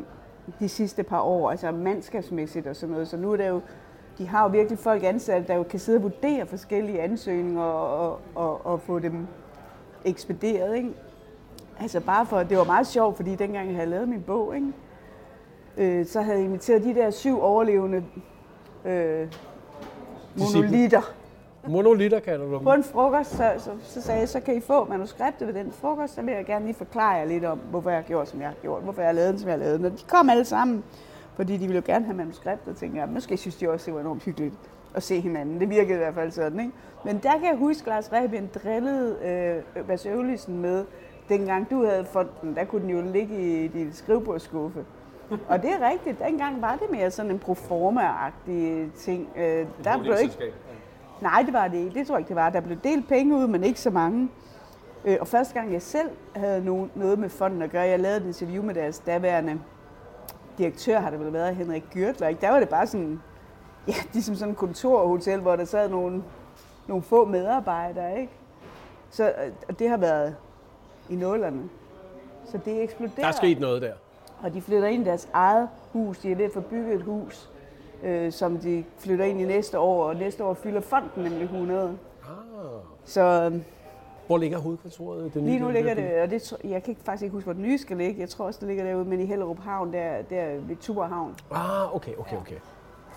de 0.60 0.68
sidste 0.68 1.02
par 1.02 1.20
år, 1.20 1.50
altså 1.50 1.70
mandskabsmæssigt 1.70 2.66
og 2.66 2.76
sådan 2.76 2.92
noget. 2.92 3.08
Så 3.08 3.16
nu 3.16 3.32
er 3.32 3.36
det 3.36 3.48
jo, 3.48 3.60
de 4.18 4.28
har 4.28 4.42
jo 4.42 4.48
virkelig 4.48 4.78
folk 4.78 5.04
ansat, 5.04 5.48
der 5.48 5.54
jo 5.54 5.62
kan 5.62 5.78
sidde 5.78 5.98
og 5.98 6.02
vurdere 6.02 6.46
forskellige 6.46 7.00
ansøgninger 7.02 7.62
og, 7.62 8.20
og, 8.34 8.66
og, 8.66 8.80
få 8.80 8.98
dem 8.98 9.26
ekspederet. 10.04 10.76
Ikke? 10.76 10.90
Altså 11.80 12.00
bare 12.00 12.26
for, 12.26 12.42
det 12.42 12.58
var 12.58 12.64
meget 12.64 12.86
sjovt, 12.86 13.16
fordi 13.16 13.34
dengang 13.34 13.68
jeg 13.68 13.76
havde 13.76 13.90
lavet 13.90 14.08
min 14.08 14.22
bog, 14.22 14.54
ikke? 14.54 14.72
Øh, 15.76 16.06
så 16.06 16.20
havde 16.20 16.38
jeg 16.38 16.44
inviteret 16.44 16.84
de 16.84 16.94
der 16.94 17.10
syv 17.10 17.42
overlevende 17.42 18.04
øh, 18.84 19.28
monolitter. 20.38 21.19
Monolitter 21.68 22.20
kalder 22.20 22.46
du 22.46 22.54
dem. 22.54 22.62
På 22.62 22.72
en 22.72 22.84
frokost, 22.84 23.30
så, 23.30 23.52
så, 23.58 23.70
så 23.82 24.02
sagde 24.02 24.20
jeg, 24.20 24.28
så 24.28 24.40
kan 24.40 24.56
I 24.56 24.60
få 24.60 24.84
manuskriptet 24.84 25.46
ved 25.46 25.54
den 25.54 25.72
frokost, 25.72 26.14
så 26.14 26.22
vil 26.22 26.34
jeg 26.34 26.44
gerne 26.44 26.64
lige 26.64 26.74
forklare 26.74 27.14
jer 27.14 27.24
lidt 27.24 27.44
om, 27.44 27.58
hvorfor 27.70 27.90
jeg 27.90 28.04
gjort, 28.06 28.28
som 28.28 28.40
jeg 28.40 28.48
har 28.48 28.56
gjort, 28.62 28.82
hvorfor 28.82 29.02
jeg 29.02 29.14
lavet 29.14 29.30
den, 29.30 29.38
som 29.38 29.48
jeg 29.50 29.58
lavet 29.58 29.78
den. 29.78 29.86
Og 29.86 29.92
de 29.92 30.02
kom 30.08 30.30
alle 30.30 30.44
sammen, 30.44 30.84
fordi 31.36 31.52
de 31.52 31.58
ville 31.58 31.76
jo 31.76 31.82
gerne 31.86 32.04
have 32.04 32.16
manuskriptet, 32.16 32.68
og 32.68 32.76
tænkte 32.76 33.00
jeg, 33.00 33.08
måske 33.08 33.36
synes 33.36 33.56
de 33.56 33.70
også, 33.70 33.86
det 33.86 33.94
var 33.94 34.00
enormt 34.00 34.22
hyggeligt 34.24 34.54
at 34.94 35.02
se 35.02 35.20
hinanden. 35.20 35.60
Det 35.60 35.70
virkede 35.70 35.94
i 35.94 35.98
hvert 35.98 36.14
fald 36.14 36.30
sådan, 36.30 36.60
ikke? 36.60 36.72
Men 37.04 37.18
der 37.22 37.32
kan 37.32 37.44
jeg 37.44 37.56
huske, 37.56 37.88
Lars 37.88 38.12
Rebien 38.12 38.50
drillede 38.54 39.16
øh, 39.76 39.84
Bas 39.84 40.06
Øvlisen 40.06 40.62
med, 40.62 40.84
dengang 41.28 41.70
du 41.70 41.84
havde 41.84 42.04
fået 42.04 42.28
den, 42.42 42.54
der 42.54 42.64
kunne 42.64 42.82
den 42.82 42.90
jo 42.90 43.00
ligge 43.12 43.64
i 43.64 43.68
din 43.68 43.92
skrivebordskuffe. 43.92 44.84
Og 45.48 45.62
det 45.62 45.70
er 45.70 45.90
rigtigt, 45.90 46.18
dengang 46.18 46.62
var 46.62 46.76
det 46.76 46.90
mere 46.90 47.10
sådan 47.10 47.30
en 47.30 47.38
proforma-agtig 47.38 48.90
ting. 48.96 49.28
Øh, 49.36 49.66
der 49.84 49.98
blev 49.98 50.14
ikke... 50.22 50.52
Nej, 51.20 51.42
det 51.42 51.52
var 51.52 51.68
det 51.68 51.78
ikke. 51.78 51.98
Det 51.98 52.06
tror 52.06 52.14
jeg 52.14 52.20
ikke, 52.20 52.28
det 52.28 52.36
var. 52.36 52.50
Der 52.50 52.60
blev 52.60 52.78
delt 52.84 53.08
penge 53.08 53.36
ud, 53.36 53.46
men 53.46 53.64
ikke 53.64 53.80
så 53.80 53.90
mange. 53.90 54.28
Øh, 55.04 55.16
og 55.20 55.28
første 55.28 55.54
gang 55.54 55.72
jeg 55.72 55.82
selv 55.82 56.10
havde 56.36 56.88
noget 56.94 57.18
med 57.18 57.28
fonden 57.28 57.62
at 57.62 57.70
gøre, 57.70 57.82
jeg 57.82 58.00
lavede 58.00 58.20
et 58.20 58.26
interview 58.26 58.62
med 58.62 58.74
deres 58.74 58.98
daværende 58.98 59.60
direktør, 60.58 61.00
har 61.00 61.10
det 61.10 61.20
vel 61.20 61.32
været 61.32 61.56
Henrik 61.56 61.84
Gürtler. 61.96 62.26
Ikke? 62.26 62.40
Der 62.40 62.50
var 62.50 62.58
det 62.58 62.68
bare 62.68 62.86
sådan, 62.86 63.20
ja, 63.88 63.94
ligesom 64.12 64.34
sådan 64.34 64.52
en 64.52 64.56
kontorhotel, 64.56 65.40
hvor 65.40 65.56
der 65.56 65.64
sad 65.64 65.88
nogle, 65.88 66.22
nogle 66.86 67.02
få 67.02 67.24
medarbejdere. 67.24 68.20
Ikke? 68.20 68.32
Så 69.10 69.24
øh, 69.24 69.52
og 69.68 69.78
det 69.78 69.88
har 69.88 69.96
været 69.96 70.36
i 71.08 71.14
nullerne. 71.14 71.68
Så 72.44 72.58
det 72.64 72.82
eksploderer. 72.82 73.20
Der 73.20 73.26
er 73.26 73.32
sket 73.32 73.60
noget 73.60 73.82
der. 73.82 73.92
Og 74.42 74.54
de 74.54 74.62
flytter 74.62 74.88
ind 74.88 75.02
i 75.02 75.06
deres 75.06 75.28
eget 75.32 75.68
hus. 75.92 76.18
De 76.18 76.32
er 76.32 76.36
ved 76.36 76.44
at 76.44 76.52
få 76.52 76.60
bygget 76.60 76.94
et 76.94 77.02
hus, 77.02 77.50
øh, 78.02 78.32
som 78.32 78.58
de 78.58 78.84
flytter 78.98 79.24
ind 79.24 79.40
i 79.40 79.44
næste 79.44 79.78
år. 79.78 80.04
Og 80.04 80.16
næste 80.16 80.44
år 80.44 80.54
fylder 80.54 80.80
fonden 80.80 81.22
nemlig 81.22 81.42
100. 81.42 81.98
Ah. 82.22 82.26
Så, 83.04 83.20
øhm, 83.22 83.64
hvor 84.26 84.38
ligger 84.38 84.58
hovedkontoret? 84.58 85.34
Det 85.34 85.42
nye, 85.42 85.50
lige 85.50 85.60
nu 85.60 85.70
ligger 85.70 85.94
det, 85.94 86.22
og 86.22 86.30
det, 86.30 86.54
jeg 86.64 86.82
kan 86.82 86.96
faktisk 87.04 87.22
ikke 87.22 87.32
huske, 87.32 87.44
hvor 87.44 87.52
det 87.52 87.62
nye 87.62 87.78
skal 87.78 87.96
ligge. 87.96 88.20
Jeg 88.20 88.28
tror 88.28 88.44
også, 88.44 88.60
det 88.60 88.68
ligger 88.68 88.84
derude, 88.84 89.04
men 89.04 89.20
i 89.20 89.24
Hellerup 89.24 89.58
Havn, 89.58 89.92
der, 89.92 90.22
der 90.30 90.46
ved 90.60 90.76
Tuborhavn. 90.76 91.34
Ah, 91.50 91.96
okay, 91.96 92.12
okay, 92.18 92.36
okay. 92.36 92.56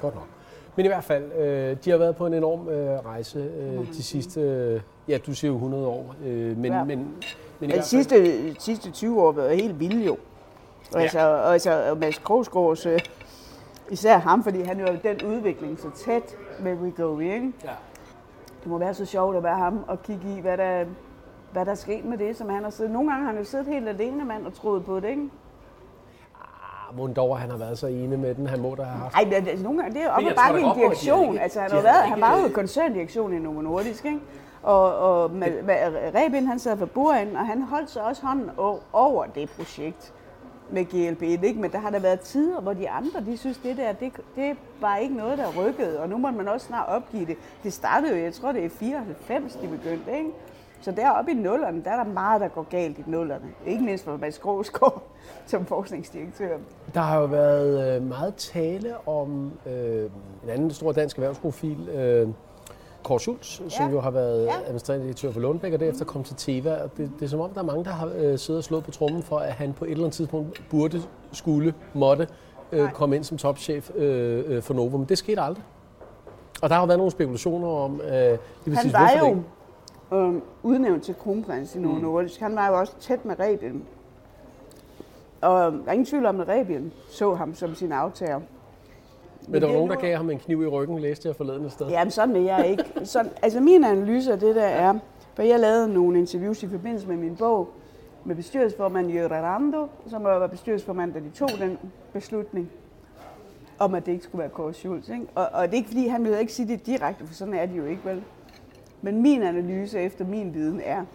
Godt 0.02 0.16
nok. 0.16 0.28
Men 0.76 0.86
i 0.86 0.88
hvert 0.88 1.04
fald, 1.04 1.32
øh, 1.32 1.78
de 1.86 1.90
har 1.90 1.98
været 1.98 2.16
på 2.16 2.26
en 2.26 2.34
enorm 2.34 2.70
øh, 2.70 3.06
rejse 3.06 3.40
øh, 3.40 3.80
mm. 3.80 3.86
de 3.86 4.04
sidste, 4.04 4.42
øh, 4.42 4.82
ja, 5.08 5.18
du 5.18 5.34
siger 5.34 5.52
jo 5.52 5.56
100 5.56 5.88
år, 5.88 6.16
øh, 6.26 6.58
men, 6.58 6.74
ja. 6.74 6.84
men, 6.84 7.08
men 7.60 7.70
i 7.70 7.74
de 7.74 7.82
sidste, 7.84 8.56
sidste 8.60 8.92
20 8.92 9.22
år 9.22 9.26
har 9.26 9.42
været 9.42 9.56
helt 9.56 9.80
vildt 9.80 10.08
jo. 10.08 10.18
Ja. 10.94 11.00
Altså, 11.00 11.20
altså 11.20 11.96
Mads 12.00 12.18
Krogsgaards, 12.18 12.86
øh, 12.86 13.00
især 13.90 14.18
ham, 14.18 14.44
fordi 14.44 14.62
han 14.62 14.80
jo 14.80 14.86
er 14.86 14.96
den 14.96 15.24
udvikling 15.24 15.80
så 15.80 15.90
tæt 15.90 16.38
med 16.60 16.74
Wegovy, 16.74 17.22
ikke? 17.22 17.54
Ja. 17.64 17.70
Det 18.64 18.72
må 18.72 18.78
være 18.78 18.94
så 18.94 19.06
sjovt 19.06 19.36
at 19.38 19.44
være 19.44 19.58
ham 19.58 19.80
og 19.88 20.04
kigge 20.04 20.38
i, 20.38 20.40
hvad 20.40 20.58
der, 20.58 20.86
hvad 21.52 21.66
der 21.66 21.72
er 21.72 21.76
sket 21.76 22.06
med 22.06 22.18
det, 22.18 22.38
som 22.38 22.50
han 22.50 22.64
har 22.64 22.70
siddet. 22.70 22.92
Nogle 22.92 23.12
gange 23.12 23.26
har 23.26 23.32
han 23.32 23.40
jo 23.40 23.46
siddet 23.46 23.68
helt 23.68 23.90
alene 23.90 24.26
mand 24.26 24.46
og 24.46 24.54
troet 24.54 24.86
på 24.86 25.00
det, 25.00 25.10
ikke? 25.10 25.30
Ah, 27.00 27.16
dog, 27.16 27.40
han 27.40 27.50
har 27.50 27.58
været 27.58 27.78
så 27.78 27.88
ene 27.88 28.18
med 28.18 28.36
den, 28.36 28.48
han 28.48 28.62
må 28.62 28.76
da 28.76 28.84
have 28.84 29.00
haft. 29.00 29.14
Nej, 29.14 29.24
det, 29.24 29.50
altså, 29.50 29.64
nogle 29.64 29.82
gange, 29.82 30.00
det 30.00 30.06
er 30.06 30.10
op 30.10 30.24
og 30.24 30.36
bakke 30.36 30.60
en 30.60 30.76
direktion. 30.76 31.38
Altså, 31.38 31.60
han, 31.60 31.72
har 31.72 31.82
været, 31.82 32.04
han 32.04 32.22
var 32.22 32.38
jo 32.38 32.54
koncerndirektion 32.54 33.34
i 33.34 33.40
Novo 33.40 33.62
Nordisk, 33.62 34.06
ikke? 34.06 34.20
Og, 34.64 34.98
og 34.98 35.32
med, 35.32 35.64
med, 35.64 35.76
Rebin, 36.16 36.48
han 36.48 36.60
sad 36.60 36.78
for 36.78 36.86
bordenden, 36.86 37.36
og 37.36 37.48
han 37.48 37.62
holdt 37.62 37.90
så 37.90 38.00
også 38.00 38.26
hånden 38.26 38.50
over 38.94 39.26
det 39.26 39.50
projekt 39.50 40.14
med 40.74 40.86
GLP-1, 40.86 41.46
ikke? 41.46 41.62
men 41.62 41.72
der 41.72 41.78
har 41.78 41.90
der 41.90 42.00
været 42.00 42.20
tider, 42.20 42.62
hvor 42.62 42.74
de 42.74 42.90
andre, 42.90 43.22
de 43.26 43.38
synes, 43.38 43.58
det 43.58 43.78
der, 43.78 43.94
det, 43.94 44.12
det 44.36 44.58
var 44.82 44.98
ikke 44.98 45.16
noget, 45.16 45.38
der 45.38 45.46
rykkede, 45.58 46.00
og 46.00 46.10
nu 46.10 46.18
må 46.18 46.32
man 46.32 46.48
også 46.48 46.68
snart 46.68 46.90
opgive 46.90 47.26
det. 47.26 47.38
Det 47.64 47.74
startede 47.74 48.18
jo, 48.18 48.24
jeg 48.24 48.34
tror, 48.34 48.52
det 48.52 48.66
er 48.66 48.70
94, 48.70 49.54
de 49.54 49.68
begyndte, 49.68 50.18
ikke? 50.18 50.30
Så 50.82 50.92
deroppe 50.92 51.32
i 51.32 51.34
nullerne, 51.34 51.84
der 51.84 51.92
er 51.92 52.04
der 52.04 52.12
meget, 52.12 52.42
der 52.42 52.48
går 52.48 52.64
galt 52.64 52.98
i 52.98 53.04
nullerne. 53.08 53.46
Ikke 53.66 53.84
mindst 53.84 54.04
for 54.04 54.18
Mads 54.18 54.40
Gråsgaard 54.40 55.04
som 55.46 55.66
forskningsdirektør. 55.66 56.58
Der 56.94 57.02
har 57.02 57.20
jo 57.20 57.26
været 57.26 57.96
øh, 57.96 58.08
meget 58.08 58.36
tale 58.36 59.08
om 59.08 59.52
øh, 59.68 60.10
en 60.44 60.50
anden 60.50 60.72
stor 60.72 60.92
dansk 60.92 61.18
erhvervsprofil, 61.18 61.90
øh, 61.90 62.28
Kåre 63.04 63.20
Schultz, 63.20 63.60
ja. 63.60 63.70
som 63.70 63.92
jo 63.92 64.00
har 64.00 64.12
været 64.12 64.46
ja. 64.46 64.54
administrerende 64.66 65.06
direktør 65.06 65.32
for 65.32 65.40
Lundbæk, 65.40 65.74
og 65.74 65.80
derefter 65.80 66.06
kom 66.06 66.24
til 66.24 66.36
Teva. 66.36 66.84
Og 66.84 66.90
det, 66.98 67.12
det 67.20 67.26
er 67.26 67.30
som 67.30 67.40
om, 67.40 67.50
der 67.50 67.62
er 67.62 67.66
mange, 67.66 67.84
der 67.84 67.92
har 67.92 68.12
øh, 68.16 68.38
siddet 68.38 68.58
og 68.58 68.64
slået 68.64 68.84
på 68.84 68.92
trummen 68.92 69.24
for, 69.24 69.38
at 69.38 69.54
han 69.54 69.74
på 69.74 69.86
et 69.86 69.92
eller 69.92 70.04
andet 70.04 70.16
tidspunkt 70.16 70.64
burde, 70.70 71.02
skulle, 71.32 71.74
måtte 71.94 72.28
øh, 72.72 72.92
komme 72.92 73.16
ind 73.16 73.24
som 73.24 73.38
topchef 73.38 73.92
øh, 73.96 74.44
øh, 74.48 74.62
for 74.62 74.74
Novo, 74.74 74.98
men 74.98 75.06
det 75.10 75.18
skete 75.18 75.42
aldrig. 75.42 75.64
Og 76.62 76.70
der 76.70 76.76
har 76.76 76.82
jo 76.82 76.86
været 76.86 76.98
nogle 76.98 77.12
spekulationer 77.12 77.68
om, 77.68 78.02
øh, 78.02 78.12
det 78.12 78.40
vil 78.66 78.76
han 78.76 78.94
var 78.94 79.12
jo 79.20 79.38
øh, 80.18 80.42
udnævnt 80.64 81.04
til 81.04 81.16
kronprins 81.16 81.76
i 81.76 81.80
Novo 81.80 81.96
mm. 81.96 82.02
Nordisk. 82.02 82.40
Han 82.40 82.56
var 82.56 82.68
jo 82.68 82.80
også 82.80 82.94
tæt 83.00 83.26
med 83.26 83.36
Rebien. 83.40 83.84
Og 85.42 85.72
der 85.72 85.80
er 85.88 85.92
ingen 85.92 86.06
tvivl 86.06 86.26
om, 86.26 86.40
at 86.40 86.48
Rebien 86.48 86.94
så 87.10 87.34
ham 87.34 87.56
som 87.56 87.76
sin 87.76 87.92
aftager. 87.92 88.42
Men 89.48 89.62
der 89.62 89.68
var 89.68 89.74
nogen, 89.74 89.90
der 89.90 89.96
gav 89.96 90.18
ham 90.18 90.30
en 90.30 90.40
kniv 90.40 90.64
i 90.64 90.68
ryggen, 90.68 91.00
læste 91.00 91.28
jeg 91.28 91.36
forleden 91.36 91.70
sted. 91.70 91.88
Jamen 91.88 92.12
sådan 92.12 92.34
vil 92.34 92.44
jeg 92.44 92.68
ikke. 92.68 92.84
Så, 93.04 93.30
altså 93.42 93.60
min 93.60 93.84
analyse 93.84 94.32
af 94.32 94.40
det 94.40 94.56
der 94.56 94.66
er, 94.66 94.94
for 95.34 95.44
jeg 95.44 95.60
lavede 95.60 95.94
nogle 95.94 96.20
interviews 96.20 96.64
i 96.64 96.68
forbindelse 96.68 97.08
med 97.08 97.18
min 97.18 97.36
bog 97.36 97.70
med 98.26 98.36
bestyrelsesformand 98.36 99.12
Jørgen 99.12 99.44
Rando, 99.44 99.88
som 100.08 100.24
var 100.24 100.48
bestyrelsesformand, 100.48 101.14
da 101.14 101.20
de 101.20 101.30
tog 101.30 101.50
den 101.60 101.78
beslutning 102.14 102.70
om, 103.80 103.96
at 103.96 104.06
det 104.06 104.12
ikke 104.12 104.24
skulle 104.24 104.40
være 104.40 104.50
Kåre 104.50 104.74
Schultz. 104.74 105.10
Ikke? 105.10 105.26
Og, 105.36 105.50
og 105.54 105.68
det 105.68 105.74
er 105.74 105.78
ikke, 105.78 105.88
fordi 105.88 106.08
han 106.08 106.24
vil 106.24 106.40
ikke 106.40 106.54
sige 106.54 106.68
det 106.68 106.86
direkte, 106.86 107.28
for 107.28 107.34
sådan 107.34 107.54
er 107.54 107.66
det 107.66 107.78
jo 107.78 107.86
ikke, 107.86 108.06
vel? 108.06 108.24
Men 109.02 109.22
min 109.22 109.44
analyse 109.44 110.00
efter 110.00 110.26
min 110.26 110.54
viden 110.54 110.82
er, 110.86 111.06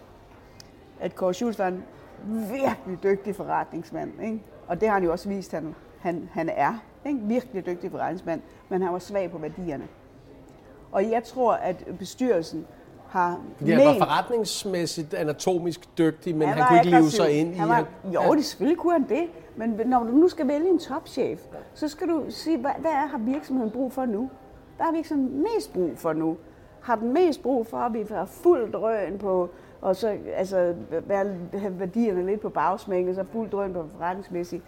at 0.99 1.15
Kåre 1.15 1.33
Schultz 1.33 1.59
var 1.59 1.67
en 1.67 1.83
virkelig 2.27 3.03
dygtig 3.03 3.35
forretningsmand. 3.35 4.11
Ikke? 4.23 4.39
Og 4.67 4.81
det 4.81 4.87
har 4.87 4.93
han 4.95 5.03
jo 5.03 5.11
også 5.11 5.29
vist, 5.29 5.53
at 5.53 5.63
han, 5.63 5.75
han, 5.99 6.29
han 6.31 6.49
er. 6.49 6.79
Ikke? 7.05 7.19
Virkelig 7.23 7.65
dygtig 7.65 7.91
forretningsmand, 7.91 8.41
men 8.69 8.81
han 8.81 8.93
var 8.93 8.99
svag 8.99 9.31
på 9.31 9.37
værdierne. 9.37 9.87
Og 10.91 11.11
jeg 11.11 11.23
tror, 11.23 11.53
at 11.53 11.85
bestyrelsen 11.99 12.67
har 13.07 13.39
Fordi 13.57 13.71
han 13.71 13.85
var 13.85 13.97
forretningsmæssigt 13.97 15.13
anatomisk 15.13 15.97
dygtig, 15.97 16.35
men 16.35 16.47
han, 16.47 16.57
han 16.57 16.67
kunne 16.67 16.79
ikke 16.79 16.89
leve 16.89 17.09
sig 17.09 17.31
ind 17.31 17.55
han 17.55 17.69
var, 17.69 17.79
i... 17.79 18.13
Jo, 18.13 18.35
det 18.35 18.45
selvfølgelig 18.45 18.77
kunne 18.77 18.93
han 18.93 19.09
det. 19.09 19.27
Men 19.55 19.81
når 19.85 20.03
du 20.03 20.11
nu 20.11 20.27
skal 20.27 20.47
vælge 20.47 20.69
en 20.69 20.79
topchef, 20.79 21.39
så 21.73 21.87
skal 21.87 22.07
du 22.07 22.23
sige, 22.29 22.57
hvad, 22.57 22.71
hvad 22.79 22.91
er, 22.91 23.07
har 23.07 23.17
virksomheden 23.17 23.71
brug 23.71 23.91
for 23.91 24.05
nu? 24.05 24.29
Hvad 24.75 24.85
har 24.85 24.93
virksomheden 24.93 25.45
mest 25.55 25.73
brug 25.73 25.97
for 25.97 26.13
nu? 26.13 26.37
har 26.81 26.95
den 26.95 27.13
mest 27.13 27.43
brug 27.43 27.67
for, 27.67 27.77
at 27.77 27.93
vi 27.93 28.05
har 28.09 28.25
fuld 28.25 28.71
drøn 28.71 29.17
på, 29.17 29.49
og 29.81 29.95
så 29.95 30.17
altså, 30.35 30.75
have 31.53 31.79
værdierne 31.79 32.25
lidt 32.25 32.41
på 32.41 32.49
bagsmængen, 32.49 33.15
så 33.15 33.23
fuld 33.31 33.49
drøn 33.49 33.73
på 33.73 33.85
forretningsmæssigt. 33.97 34.63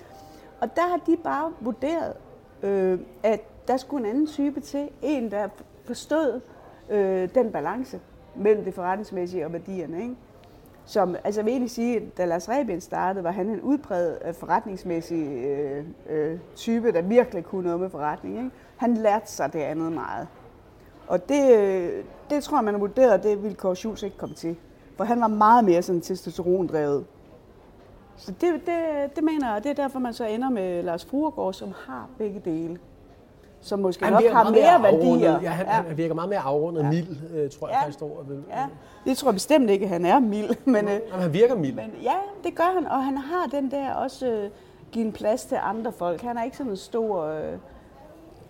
Og 0.62 0.76
der 0.76 0.88
har 0.88 0.98
de 1.08 1.18
bare 1.24 1.54
vurderet, 1.62 2.14
øh, 2.64 3.00
at 3.24 3.42
der 3.68 3.78
skulle 3.78 4.06
en 4.06 4.10
anden 4.10 4.28
type 4.28 4.60
til. 4.60 4.90
En, 5.02 5.32
der 5.32 5.48
forstod 5.86 6.42
øh, 6.90 7.30
den 7.36 7.52
balance 7.52 8.00
mellem 8.36 8.64
det 8.64 8.74
forretningsmæssige 8.74 9.46
og 9.46 9.54
værdierne. 9.54 10.02
Ikke? 10.02 10.16
Som, 10.86 11.16
altså 11.24 11.42
jeg 11.42 11.46
vil 11.46 11.52
egentlig 11.52 11.72
sige, 11.72 11.98
at 11.98 12.18
da 12.18 12.26
Lars 12.26 12.50
Rebien 12.50 12.82
startede, 12.82 13.24
var 13.24 13.32
han 13.32 13.50
en 13.50 13.62
udbredt 13.62 14.18
øh, 14.28 14.34
forretningsmæssig 14.34 15.28
øh, 15.28 15.86
øh, 16.10 16.40
type, 16.56 16.92
der 16.92 17.02
virkelig 17.02 17.44
kunne 17.44 17.64
noget 17.64 17.80
med 17.80 17.90
forretning. 17.90 18.38
Ikke? 18.38 18.52
Han 18.78 18.94
lærte 18.94 19.32
sig 19.32 19.54
det 19.54 19.60
andet 19.60 19.92
meget. 19.92 20.28
Og 21.08 21.30
det, 21.30 21.58
øh, 21.58 22.04
det 22.30 22.44
tror 22.44 22.58
jeg, 22.58 22.64
man 22.64 22.74
har 22.74 22.80
vurderet, 22.80 23.24
det 23.24 23.44
ville 23.44 23.56
Kåre 23.56 23.76
Schultz 23.76 24.04
ikke 24.04 24.18
komme 24.18 24.36
til. 24.36 24.56
For 24.98 25.04
han 25.04 25.22
var 25.22 25.28
meget 25.28 25.66
mere 25.66 25.82
sådan 25.82 26.02
testosterondrevet. 26.02 27.06
Så 28.22 28.32
det, 28.32 28.54
det, 28.66 29.16
det 29.16 29.24
mener 29.24 29.54
jeg, 29.54 29.64
det 29.64 29.70
er 29.70 29.74
derfor, 29.74 30.00
man 30.00 30.14
så 30.14 30.26
ender 30.26 30.50
med 30.50 30.84
Lars 30.84 31.06
Fruergaard, 31.06 31.54
som 31.54 31.74
har 31.88 32.10
begge 32.18 32.42
dele. 32.46 32.78
Som 33.62 33.80
måske 33.80 34.06
han 34.06 34.14
nok 34.14 34.24
har 34.24 34.50
mere 34.50 34.84
værdier. 34.84 35.42
Ja, 35.42 35.50
han, 35.50 35.66
ja. 35.66 35.72
han 35.72 35.98
virker 35.98 36.16
meget 36.16 36.30
mere 36.30 36.40
afrundet, 36.40 36.84
ja. 36.84 36.90
mild, 36.90 37.08
øh, 37.34 37.50
tror 37.52 37.68
jeg 37.68 37.74
ja. 37.76 37.82
faktisk 37.82 37.98
står. 37.98 38.26
Ja. 38.50 38.68
Det 39.06 39.18
tror 39.18 39.30
jeg 39.30 39.36
bestemt 39.36 39.70
ikke, 39.70 39.88
han 39.88 40.06
er 40.06 40.20
mild. 40.20 40.50
Men, 40.66 40.86
øh, 40.86 40.92
Jamen, 40.92 41.22
han 41.22 41.34
virker 41.34 41.56
mild. 41.56 41.76
Men, 41.76 41.92
ja, 42.04 42.16
det 42.44 42.56
gør 42.56 42.74
han, 42.76 42.88
og 42.88 43.04
han 43.04 43.18
har 43.18 43.48
den 43.52 43.72
der 43.72 43.94
også 43.94 44.28
øh, 44.28 44.50
give 44.92 45.06
en 45.06 45.12
plads 45.12 45.46
til 45.46 45.58
andre 45.62 45.92
folk. 45.92 46.22
Han 46.22 46.38
er 46.38 46.44
ikke 46.44 46.58
sådan 46.58 46.72
en 46.72 46.78
stor... 46.78 47.24
Øh, 47.24 47.58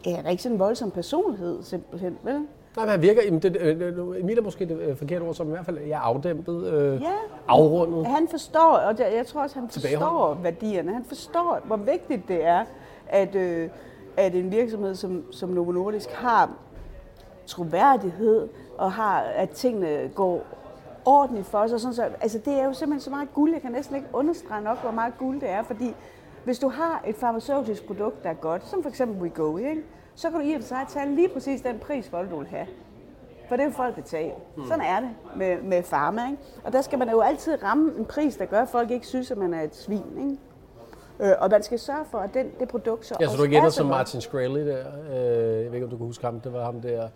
ja, 0.05 0.15
han 0.15 0.25
er 0.25 0.29
ikke 0.29 0.43
sådan 0.43 0.55
en 0.55 0.59
voldsom 0.59 0.91
personlighed, 0.91 1.63
simpelthen, 1.63 2.17
vel? 2.23 2.47
Nej, 2.75 2.85
men 2.85 2.91
han 2.91 3.01
virker, 3.01 3.21
jamen 3.25 3.39
det, 3.39 3.57
øh, 3.57 4.19
Emil 4.19 4.37
er 4.37 4.41
måske 4.41 4.65
det 4.65 4.79
øh, 4.79 4.97
forkerte 4.97 5.23
ord, 5.23 5.33
som 5.33 5.47
i 5.47 5.51
hvert 5.51 5.65
fald 5.65 5.77
er 5.77 5.99
afdæmpet, 5.99 6.73
øh, 6.73 7.01
ja, 7.01 7.11
afrundet. 7.47 8.07
Han 8.07 8.27
forstår, 8.27 8.71
og 8.77 8.99
jeg 8.99 9.27
tror 9.27 9.41
også, 9.41 9.59
han 9.59 9.69
forstår 9.69 10.39
værdierne. 10.43 10.93
Han 10.93 11.05
forstår, 11.05 11.59
hvor 11.63 11.75
vigtigt 11.75 12.27
det 12.27 12.45
er, 12.45 12.65
at, 13.07 13.35
øh, 13.35 13.69
at 14.17 14.35
en 14.35 14.51
virksomhed 14.51 14.95
som, 14.95 15.23
som 15.31 15.49
Novo 15.49 15.71
Nordisk 15.71 16.09
har 16.11 16.51
troværdighed, 17.47 18.47
og 18.77 18.91
har, 18.91 19.19
at 19.19 19.49
tingene 19.49 20.11
går 20.15 20.43
ordentligt 21.05 21.47
for 21.47 21.67
sig. 21.67 21.79
Sådan 21.81 21.95
så, 21.95 22.03
altså 22.21 22.39
det 22.45 22.53
er 22.53 22.65
jo 22.65 22.73
simpelthen 22.73 23.01
så 23.01 23.09
meget 23.09 23.33
guld, 23.33 23.51
jeg 23.53 23.61
kan 23.61 23.71
næsten 23.71 23.95
ikke 23.95 24.07
understrege 24.13 24.63
nok, 24.63 24.81
hvor 24.81 24.91
meget 24.91 25.13
guld 25.17 25.41
det 25.41 25.49
er, 25.49 25.63
fordi 25.63 25.95
hvis 26.43 26.59
du 26.59 26.69
har 26.69 27.03
et 27.07 27.15
farmaceutisk 27.15 27.87
produkt, 27.87 28.23
der 28.23 28.29
er 28.29 28.33
godt, 28.33 28.67
som 28.67 28.81
for 28.81 28.89
eksempel 28.89 29.21
Wegovy, 29.21 29.59
ikke? 29.59 29.83
Så 30.21 30.29
kan 30.29 30.39
du 30.39 30.45
i 30.45 30.53
og 30.53 30.61
for 30.61 30.67
sig 30.67 30.85
tage 30.89 31.15
lige 31.15 31.29
præcis 31.29 31.61
den 31.61 31.79
pris, 31.79 32.09
folk 32.09 32.29
du 32.31 32.37
vil 32.37 32.47
have. 32.47 32.67
For 33.49 33.55
det 33.55 33.65
vil 33.65 33.73
folk 33.73 33.95
betale. 33.95 34.31
Mm. 34.57 34.67
Sådan 34.67 34.81
er 34.81 34.99
det 34.99 35.09
med, 35.35 35.61
med 35.61 35.83
farma. 35.83 36.25
Ikke? 36.31 36.43
Og 36.63 36.73
der 36.73 36.81
skal 36.81 36.99
man 36.99 37.09
jo 37.09 37.21
altid 37.21 37.63
ramme 37.63 37.91
en 37.97 38.05
pris, 38.05 38.35
der 38.35 38.45
gør, 38.45 38.61
at 38.61 38.69
folk 38.69 38.91
ikke 38.91 39.07
synes, 39.07 39.31
at 39.31 39.37
man 39.37 39.53
er 39.53 39.61
et 39.61 39.75
svin. 39.75 40.03
Ikke? 40.17 41.31
Øh, 41.31 41.35
og 41.39 41.49
man 41.51 41.63
skal 41.63 41.79
sørge 41.79 42.05
for, 42.11 42.17
at 42.17 42.33
den, 42.33 42.51
det 42.59 42.67
produkt 42.67 43.05
så 43.05 43.15
Ja, 43.19 43.27
så 43.27 43.37
du 43.37 43.43
ikke 43.43 43.57
ender 43.57 43.69
som 43.69 43.85
Martin 43.85 44.21
Shkreli 44.21 44.67
der. 44.67 44.85
Øh, 45.09 45.63
jeg 45.63 45.65
ved 45.65 45.73
ikke, 45.73 45.83
om 45.83 45.89
du 45.89 45.97
kan 45.97 46.05
huske 46.05 46.25
ham. 46.25 46.39
Det 46.39 46.53
var 46.53 46.65
ham 46.65 46.81
der 46.81 47.07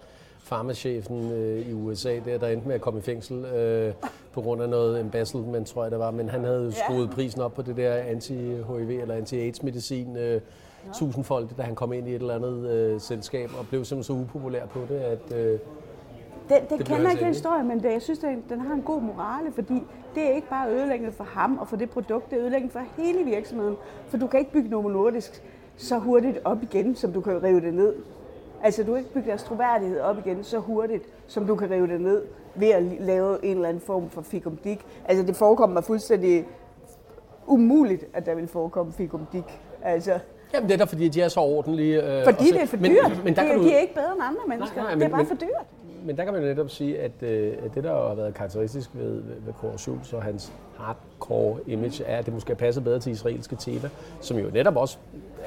farmachefen 0.46 1.32
øh, 1.32 1.68
i 1.70 1.74
USA, 1.74 2.20
der, 2.26 2.38
der 2.38 2.48
endte 2.48 2.68
med 2.68 2.76
at 2.76 2.82
komme 2.82 3.00
i 3.00 3.04
fængsel 3.04 3.46
øh, 3.46 3.94
på 4.34 4.42
grund 4.42 4.62
af 4.62 4.70
noget 4.70 5.00
embezzlement, 5.00 5.68
tror 5.68 5.84
jeg 5.84 5.92
det 5.92 6.00
var. 6.00 6.12
Men 6.12 6.30
han 6.30 6.44
havde 6.44 6.74
skruet 6.86 7.08
ja. 7.08 7.14
prisen 7.14 7.42
op 7.42 7.54
på 7.54 7.62
det 7.62 7.78
der 7.78 7.96
anti-HIV 7.96 9.02
eller 9.02 9.16
anti-AIDS-medicin 9.16 10.18
øh, 10.18 10.34
ja. 10.34 10.40
tusindfoldigt, 10.94 11.58
da 11.58 11.64
han 11.64 11.76
kom 11.76 11.94
ind 11.94 12.08
i 12.08 12.16
et 12.16 12.22
eller 12.22 12.36
andet 12.36 12.70
øh, 12.70 13.02
selskab 13.02 13.50
og 13.60 13.68
blev 13.68 13.86
simpelthen 13.86 14.16
så 14.16 14.22
upopulær 14.24 14.66
på 14.66 14.80
det, 14.90 14.96
at... 14.96 15.34
Øh, 15.36 15.60
det, 16.50 16.70
det, 16.70 16.78
det 16.80 16.86
kender 16.88 17.10
ikke 17.10 17.20
den 17.20 17.34
historie, 17.34 17.64
men 17.64 17.84
det, 17.84 17.92
jeg 17.92 18.02
synes, 18.02 18.20
den, 18.20 18.44
den 18.50 18.60
har 18.60 18.74
en 18.74 18.82
god 18.82 19.02
morale, 19.02 19.52
fordi 19.52 19.84
det 20.16 20.24
er 20.24 20.36
ikke 20.36 20.50
bare 20.50 20.72
ødelæggende 20.72 21.12
for 21.12 21.24
ham 21.24 21.58
og 21.58 21.68
for 21.68 21.76
det 21.76 21.90
produkt, 21.90 22.30
det 22.30 22.38
er 22.38 22.42
ødelæggende 22.42 22.74
for 22.74 22.82
hele 22.98 23.24
virksomheden. 23.24 23.76
For 24.08 24.18
du 24.18 24.28
kan 24.28 24.40
ikke 24.40 24.52
bygge 24.52 24.70
Novo 24.70 24.90
Nordisk 24.90 25.44
så 25.78 25.98
hurtigt 26.00 26.40
op 26.44 26.64
igen, 26.64 26.96
som 26.96 27.14
du 27.14 27.22
kan 27.22 27.44
rive 27.44 27.62
det 27.62 27.74
ned. 27.74 27.94
Altså, 28.66 28.84
du 28.84 28.92
kan 28.92 28.98
ikke 28.98 29.14
bygge 29.14 29.30
deres 29.30 29.44
troværdighed 29.44 30.00
op 30.00 30.18
igen 30.26 30.44
så 30.44 30.60
hurtigt, 30.60 31.04
som 31.28 31.48
du 31.48 31.56
kan 31.56 31.72
rive 31.72 31.88
det 31.88 32.02
ned 32.02 32.22
ved 32.56 32.70
at 32.70 32.84
lave 33.00 33.46
en 33.46 33.56
eller 33.56 33.70
anden 33.70 33.82
form 33.82 34.10
for 34.10 34.22
fikumdik. 34.22 34.86
Altså, 35.06 35.26
det 35.26 35.36
forekommer 35.36 35.74
mig 35.74 35.84
fuldstændig 35.84 36.46
umuligt, 37.48 38.06
at 38.14 38.26
der 38.26 38.36
vil 38.36 38.48
forekomme 38.48 38.94
fikumdik. 38.94 39.44
Altså, 39.82 40.20
Jamen, 40.54 40.70
det 40.70 40.74
er 40.74 40.78
da, 40.78 40.84
fordi 40.84 41.08
de 41.08 41.22
er 41.22 41.28
så 41.28 41.40
ordentlige. 41.40 42.20
Øh, 42.20 42.24
fordi 42.26 42.52
det 42.52 42.62
er 42.62 42.66
for 42.66 42.78
dyrt. 42.78 43.10
Men, 43.10 43.24
men 43.24 43.36
der 43.36 43.42
de, 43.42 43.48
kan 43.48 43.58
du... 43.58 43.64
de 43.64 43.74
er 43.74 43.80
ikke 43.80 43.94
bedre 43.94 44.12
end 44.12 44.22
andre 44.24 44.42
mennesker. 44.48 44.76
Nej, 44.76 44.86
nej, 44.86 44.96
men, 44.96 45.02
det 45.02 45.06
er 45.06 45.10
bare 45.10 45.24
men, 45.24 45.28
for 45.28 45.36
dyrt. 45.36 45.66
Men 46.06 46.18
der 46.18 46.24
kan 46.24 46.34
man 46.34 46.42
jo 46.42 46.48
netop 46.48 46.70
sige, 46.70 47.00
at, 47.00 47.12
øh, 47.22 47.54
at 47.66 47.76
det, 47.76 47.84
der 47.84 48.08
har 48.08 48.16
været 48.16 48.34
karakteristisk 48.34 48.90
ved, 48.94 49.22
ved, 49.46 49.54
Kåre 49.54 49.78
Schultz 49.78 50.14
og 50.14 50.24
hans 50.24 50.54
hardcore 50.78 51.60
image, 51.68 52.04
er, 52.04 52.18
at 52.18 52.26
det 52.26 52.34
måske 52.34 52.56
passer 52.56 52.82
bedre 52.82 53.00
til 53.00 53.12
israelske 53.12 53.56
teva, 53.56 53.90
som 54.22 54.38
jo 54.38 54.50
netop 54.54 54.76
også 54.76 54.98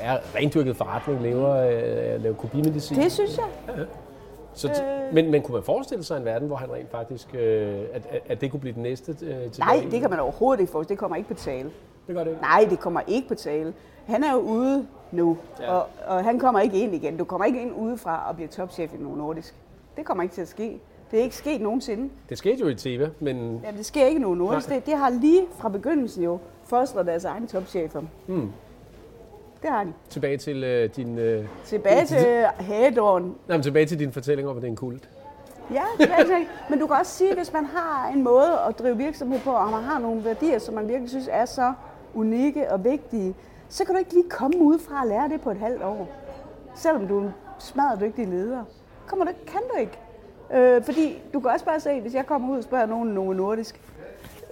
er 0.00 0.18
rendyrket 0.36 0.76
forretning, 0.76 1.22
lever 1.22 1.56
øh, 1.56 2.22
laver 2.22 2.34
kopimedicin. 2.36 2.96
Det 2.96 3.12
synes 3.12 3.36
jeg. 3.38 3.76
Ja, 3.76 3.82
Så, 4.54 4.68
øh... 4.68 5.14
men, 5.14 5.30
men 5.30 5.42
kunne 5.42 5.54
man 5.54 5.62
forestille 5.62 6.04
sig 6.04 6.16
en 6.18 6.24
verden, 6.24 6.48
hvor 6.48 6.56
han 6.56 6.72
rent 6.72 6.90
faktisk, 6.90 7.34
øh, 7.34 7.78
at, 7.92 8.02
at 8.28 8.40
det 8.40 8.50
kunne 8.50 8.60
blive 8.60 8.74
det 8.74 8.82
næste 8.82 9.12
øh, 9.12 9.18
tilbage? 9.18 9.50
Nej, 9.58 9.86
det 9.90 10.00
kan 10.00 10.10
man 10.10 10.20
overhovedet 10.20 10.60
ikke 10.60 10.72
forestille. 10.72 10.94
Det 10.94 11.00
kommer 11.00 11.16
ikke 11.16 11.28
på 11.28 11.34
tale. 11.34 11.70
Det 12.06 12.14
gør 12.16 12.24
det 12.24 12.30
ikke? 12.30 12.42
Nej, 12.42 12.66
det 12.70 12.80
kommer 12.80 13.00
ikke 13.06 13.28
på 13.28 13.34
tale. 13.34 13.74
Han 14.06 14.24
er 14.24 14.32
jo 14.32 14.38
ude 14.38 14.86
nu, 15.12 15.36
ja. 15.60 15.72
og, 15.72 15.86
og 16.06 16.24
han 16.24 16.38
kommer 16.38 16.60
ikke 16.60 16.80
ind 16.80 16.94
igen. 16.94 17.16
Du 17.16 17.24
kommer 17.24 17.44
ikke 17.44 17.62
ind 17.62 17.72
udefra 17.76 18.28
og 18.28 18.34
bliver 18.34 18.48
topchef 18.48 18.94
i 18.94 18.96
Novo 18.96 19.14
Nordisk. 19.14 19.54
Det 19.96 20.04
kommer 20.04 20.22
ikke 20.22 20.34
til 20.34 20.42
at 20.42 20.48
ske. 20.48 20.80
Det 21.10 21.18
er 21.18 21.22
ikke 21.22 21.36
sket 21.36 21.60
nogensinde. 21.60 22.10
Det 22.28 22.38
skete 22.38 22.60
jo 22.60 22.68
i 22.68 22.74
TV, 22.74 23.06
men... 23.20 23.60
Ja, 23.64 23.70
det 23.78 23.86
sker 23.86 24.06
ikke 24.06 24.20
Novo 24.20 24.34
Nordisk. 24.34 24.68
Det, 24.68 24.86
det 24.86 24.94
har 24.96 25.10
lige 25.10 25.42
fra 25.58 25.68
begyndelsen 25.68 26.24
jo 26.24 26.38
fostret 26.64 27.06
deres 27.06 27.24
egne 27.24 27.46
topchefer. 27.46 28.02
Mm. 28.26 28.52
Det 29.62 29.70
har 29.70 29.84
de. 29.84 29.92
Tilbage 30.10 30.36
til 30.36 30.64
øh, 30.64 30.90
din... 30.96 31.18
Øh, 31.18 31.44
tilbage 31.64 32.06
til 32.06 32.46
hagedåren. 32.58 33.34
Nej, 33.48 33.60
tilbage 33.60 33.86
til 33.86 33.98
din 33.98 34.12
fortælling 34.12 34.48
om, 34.48 34.56
at 34.56 34.62
det 34.62 34.68
er 34.68 34.70
en 34.70 34.76
kult. 34.76 35.10
Ja, 35.72 35.82
tilbage 36.00 36.24
til, 36.24 36.46
men 36.70 36.78
du 36.78 36.86
kan 36.86 36.96
også 36.96 37.12
sige, 37.12 37.34
hvis 37.34 37.52
man 37.52 37.64
har 37.64 38.08
en 38.08 38.22
måde 38.22 38.58
at 38.68 38.78
drive 38.78 38.96
virksomhed 38.96 39.40
på, 39.40 39.50
og 39.50 39.70
man 39.70 39.82
har 39.82 39.98
nogle 39.98 40.24
værdier, 40.24 40.58
som 40.58 40.74
man 40.74 40.88
virkelig 40.88 41.10
synes 41.10 41.28
er 41.30 41.44
så 41.44 41.72
unikke 42.14 42.72
og 42.72 42.84
vigtige, 42.84 43.34
så 43.68 43.84
kan 43.84 43.94
du 43.94 43.98
ikke 43.98 44.12
lige 44.12 44.30
komme 44.30 44.58
ud 44.58 44.78
fra 44.78 45.02
at 45.02 45.08
lære 45.08 45.28
det 45.28 45.40
på 45.40 45.50
et 45.50 45.56
halvt 45.56 45.82
år. 45.82 46.08
Selvom 46.74 47.08
du 47.08 47.18
er 47.18 47.22
en 47.22 47.30
smadret 47.58 48.00
dygtig 48.00 48.26
leder. 48.26 48.64
Kommer 49.06 49.24
du, 49.24 49.30
kan 49.46 49.60
du 49.72 49.78
ikke. 49.80 49.98
Øh, 50.54 50.84
fordi 50.84 51.22
du 51.34 51.40
kan 51.40 51.50
også 51.50 51.64
bare 51.64 51.80
se, 51.80 52.00
hvis 52.00 52.14
jeg 52.14 52.26
kommer 52.26 52.52
ud 52.52 52.58
og 52.58 52.64
spørger 52.64 52.86
nogen 52.86 53.08
nogen 53.08 53.36
nordisk, 53.36 53.80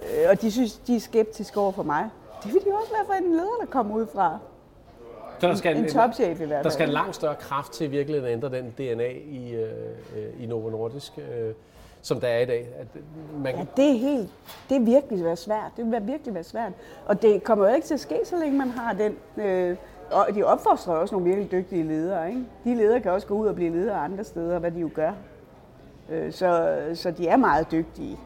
øh, 0.01 0.29
og 0.29 0.41
de 0.41 0.51
synes, 0.51 0.77
de 0.77 0.95
er 0.95 0.99
skeptiske 0.99 1.59
over 1.59 1.71
for 1.71 1.83
mig, 1.83 2.09
det 2.43 2.53
vil 2.53 2.61
de 2.61 2.71
også 2.81 2.91
være 2.93 3.05
for 3.05 3.13
en 3.13 3.31
leder, 3.31 3.57
der 3.59 3.65
kommer 3.65 3.95
ud 3.95 4.05
fra. 4.13 4.39
Så 5.39 5.47
der 5.47 5.55
skal 5.55 5.77
en, 5.77 5.83
en 5.83 5.89
topchef 5.89 6.41
i 6.41 6.45
hvert 6.45 6.49
fald. 6.49 6.63
Der 6.63 6.69
skal 6.69 6.87
en 6.87 6.93
langt 6.93 7.15
større 7.15 7.35
kraft 7.35 7.71
til 7.71 7.91
virkelig 7.91 8.23
at 8.23 8.33
ændre 8.33 8.49
den 8.49 8.73
DNA 8.77 9.09
i, 9.29 9.53
øh, 9.53 10.43
i 10.43 10.45
Novo 10.45 10.69
Nordisk, 10.69 11.11
øh, 11.17 11.53
som 12.01 12.19
der 12.19 12.27
er 12.27 12.39
i 12.39 12.45
dag. 12.45 12.67
At 12.79 12.87
man... 13.43 13.55
Ja, 13.55 13.65
det 13.77 13.89
er, 13.89 13.97
helt, 13.97 14.29
det 14.69 14.77
er 14.77 14.81
virkelig 14.81 15.25
være 15.25 15.35
svært. 15.35 15.71
Det 15.77 15.85
vil 15.85 16.07
virkelig 16.07 16.33
være 16.33 16.43
svært. 16.43 16.71
Og 17.05 17.21
det 17.21 17.43
kommer 17.43 17.69
jo 17.69 17.75
ikke 17.75 17.87
til 17.87 17.93
at 17.93 17.99
ske, 17.99 18.19
så 18.23 18.39
længe 18.39 18.57
man 18.57 18.69
har 18.69 18.93
den... 18.93 19.43
Øh, 19.45 19.77
og 20.11 20.27
de 20.35 20.43
opfostrer 20.43 20.93
også 20.93 21.15
nogle 21.15 21.27
virkelig 21.27 21.51
dygtige 21.51 21.83
ledere. 21.83 22.29
Ikke? 22.29 22.41
De 22.63 22.75
ledere 22.75 22.99
kan 22.99 23.11
også 23.11 23.27
gå 23.27 23.33
ud 23.33 23.47
og 23.47 23.55
blive 23.55 23.71
ledere 23.71 23.95
andre 23.95 24.23
steder, 24.23 24.59
hvad 24.59 24.71
de 24.71 24.79
jo 24.79 24.89
gør. 24.93 25.11
Øh, 26.09 26.31
så, 26.31 26.77
så 26.93 27.11
de 27.11 27.27
er 27.27 27.37
meget 27.37 27.71
dygtige. 27.71 28.17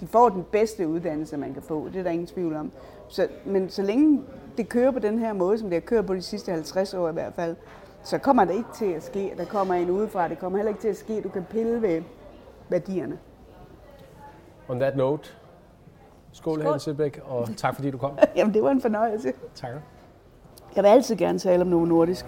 De 0.00 0.06
får 0.06 0.28
den 0.28 0.44
bedste 0.52 0.88
uddannelse, 0.88 1.36
man 1.36 1.52
kan 1.54 1.62
få. 1.62 1.88
Det 1.88 1.98
er 1.98 2.02
der 2.02 2.10
ingen 2.10 2.26
tvivl 2.26 2.56
om. 2.56 2.72
Så, 3.08 3.28
men 3.44 3.70
så 3.70 3.82
længe 3.82 4.22
det 4.56 4.68
kører 4.68 4.90
på 4.90 4.98
den 4.98 5.18
her 5.18 5.32
måde, 5.32 5.58
som 5.58 5.70
det 5.70 5.76
har 5.76 5.86
kørt 5.86 6.06
på 6.06 6.14
de 6.14 6.22
sidste 6.22 6.52
50 6.52 6.94
år 6.94 7.08
i 7.08 7.12
hvert 7.12 7.34
fald, 7.34 7.56
så 8.02 8.18
kommer 8.18 8.44
det 8.44 8.54
ikke 8.54 8.68
til 8.74 8.92
at 8.92 9.02
ske. 9.02 9.32
Der 9.36 9.44
kommer 9.44 9.74
en 9.74 9.90
udefra. 9.90 10.28
Det 10.28 10.38
kommer 10.38 10.58
heller 10.58 10.68
ikke 10.68 10.80
til 10.80 10.88
at 10.88 10.96
ske. 10.96 11.20
Du 11.20 11.28
kan 11.28 11.44
pille 11.50 11.82
ved 11.82 12.02
værdierne. 12.68 13.18
On 14.68 14.78
that 14.80 14.96
note, 14.96 15.30
skål, 16.32 16.60
skål. 16.60 16.80
Sebæk, 16.80 17.20
og 17.24 17.48
tak 17.56 17.74
fordi 17.74 17.90
du 17.90 17.98
kom. 17.98 18.18
Jamen, 18.36 18.54
det 18.54 18.62
var 18.62 18.70
en 18.70 18.80
fornøjelse. 18.80 19.32
Tak. 19.54 19.70
Jeg 20.76 20.84
vil 20.84 20.88
altid 20.88 21.16
gerne 21.16 21.38
tale 21.38 21.62
om 21.62 21.68
noget 21.68 21.88
nordisk. 21.88 22.26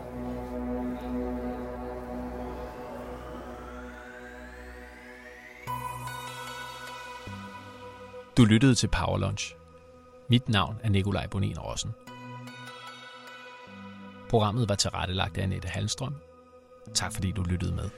Du 8.37 8.45
lyttede 8.45 8.75
til 8.75 8.89
Power 8.89 9.19
Lunch. 9.19 9.57
Mit 10.29 10.49
navn 10.49 10.77
er 10.83 10.91
Nikolaj 10.91 11.27
Bonin 11.27 11.59
Rossen. 11.59 11.91
Programmet 14.33 14.69
var 14.69 14.75
tilrettelagt 14.75 15.39
af 15.39 15.43
Annette 15.43 15.69
Halstrøm. 15.69 16.15
Tak 16.95 17.13
fordi 17.13 17.33
du 17.33 17.43
lyttede 17.43 17.75
med. 17.75 17.89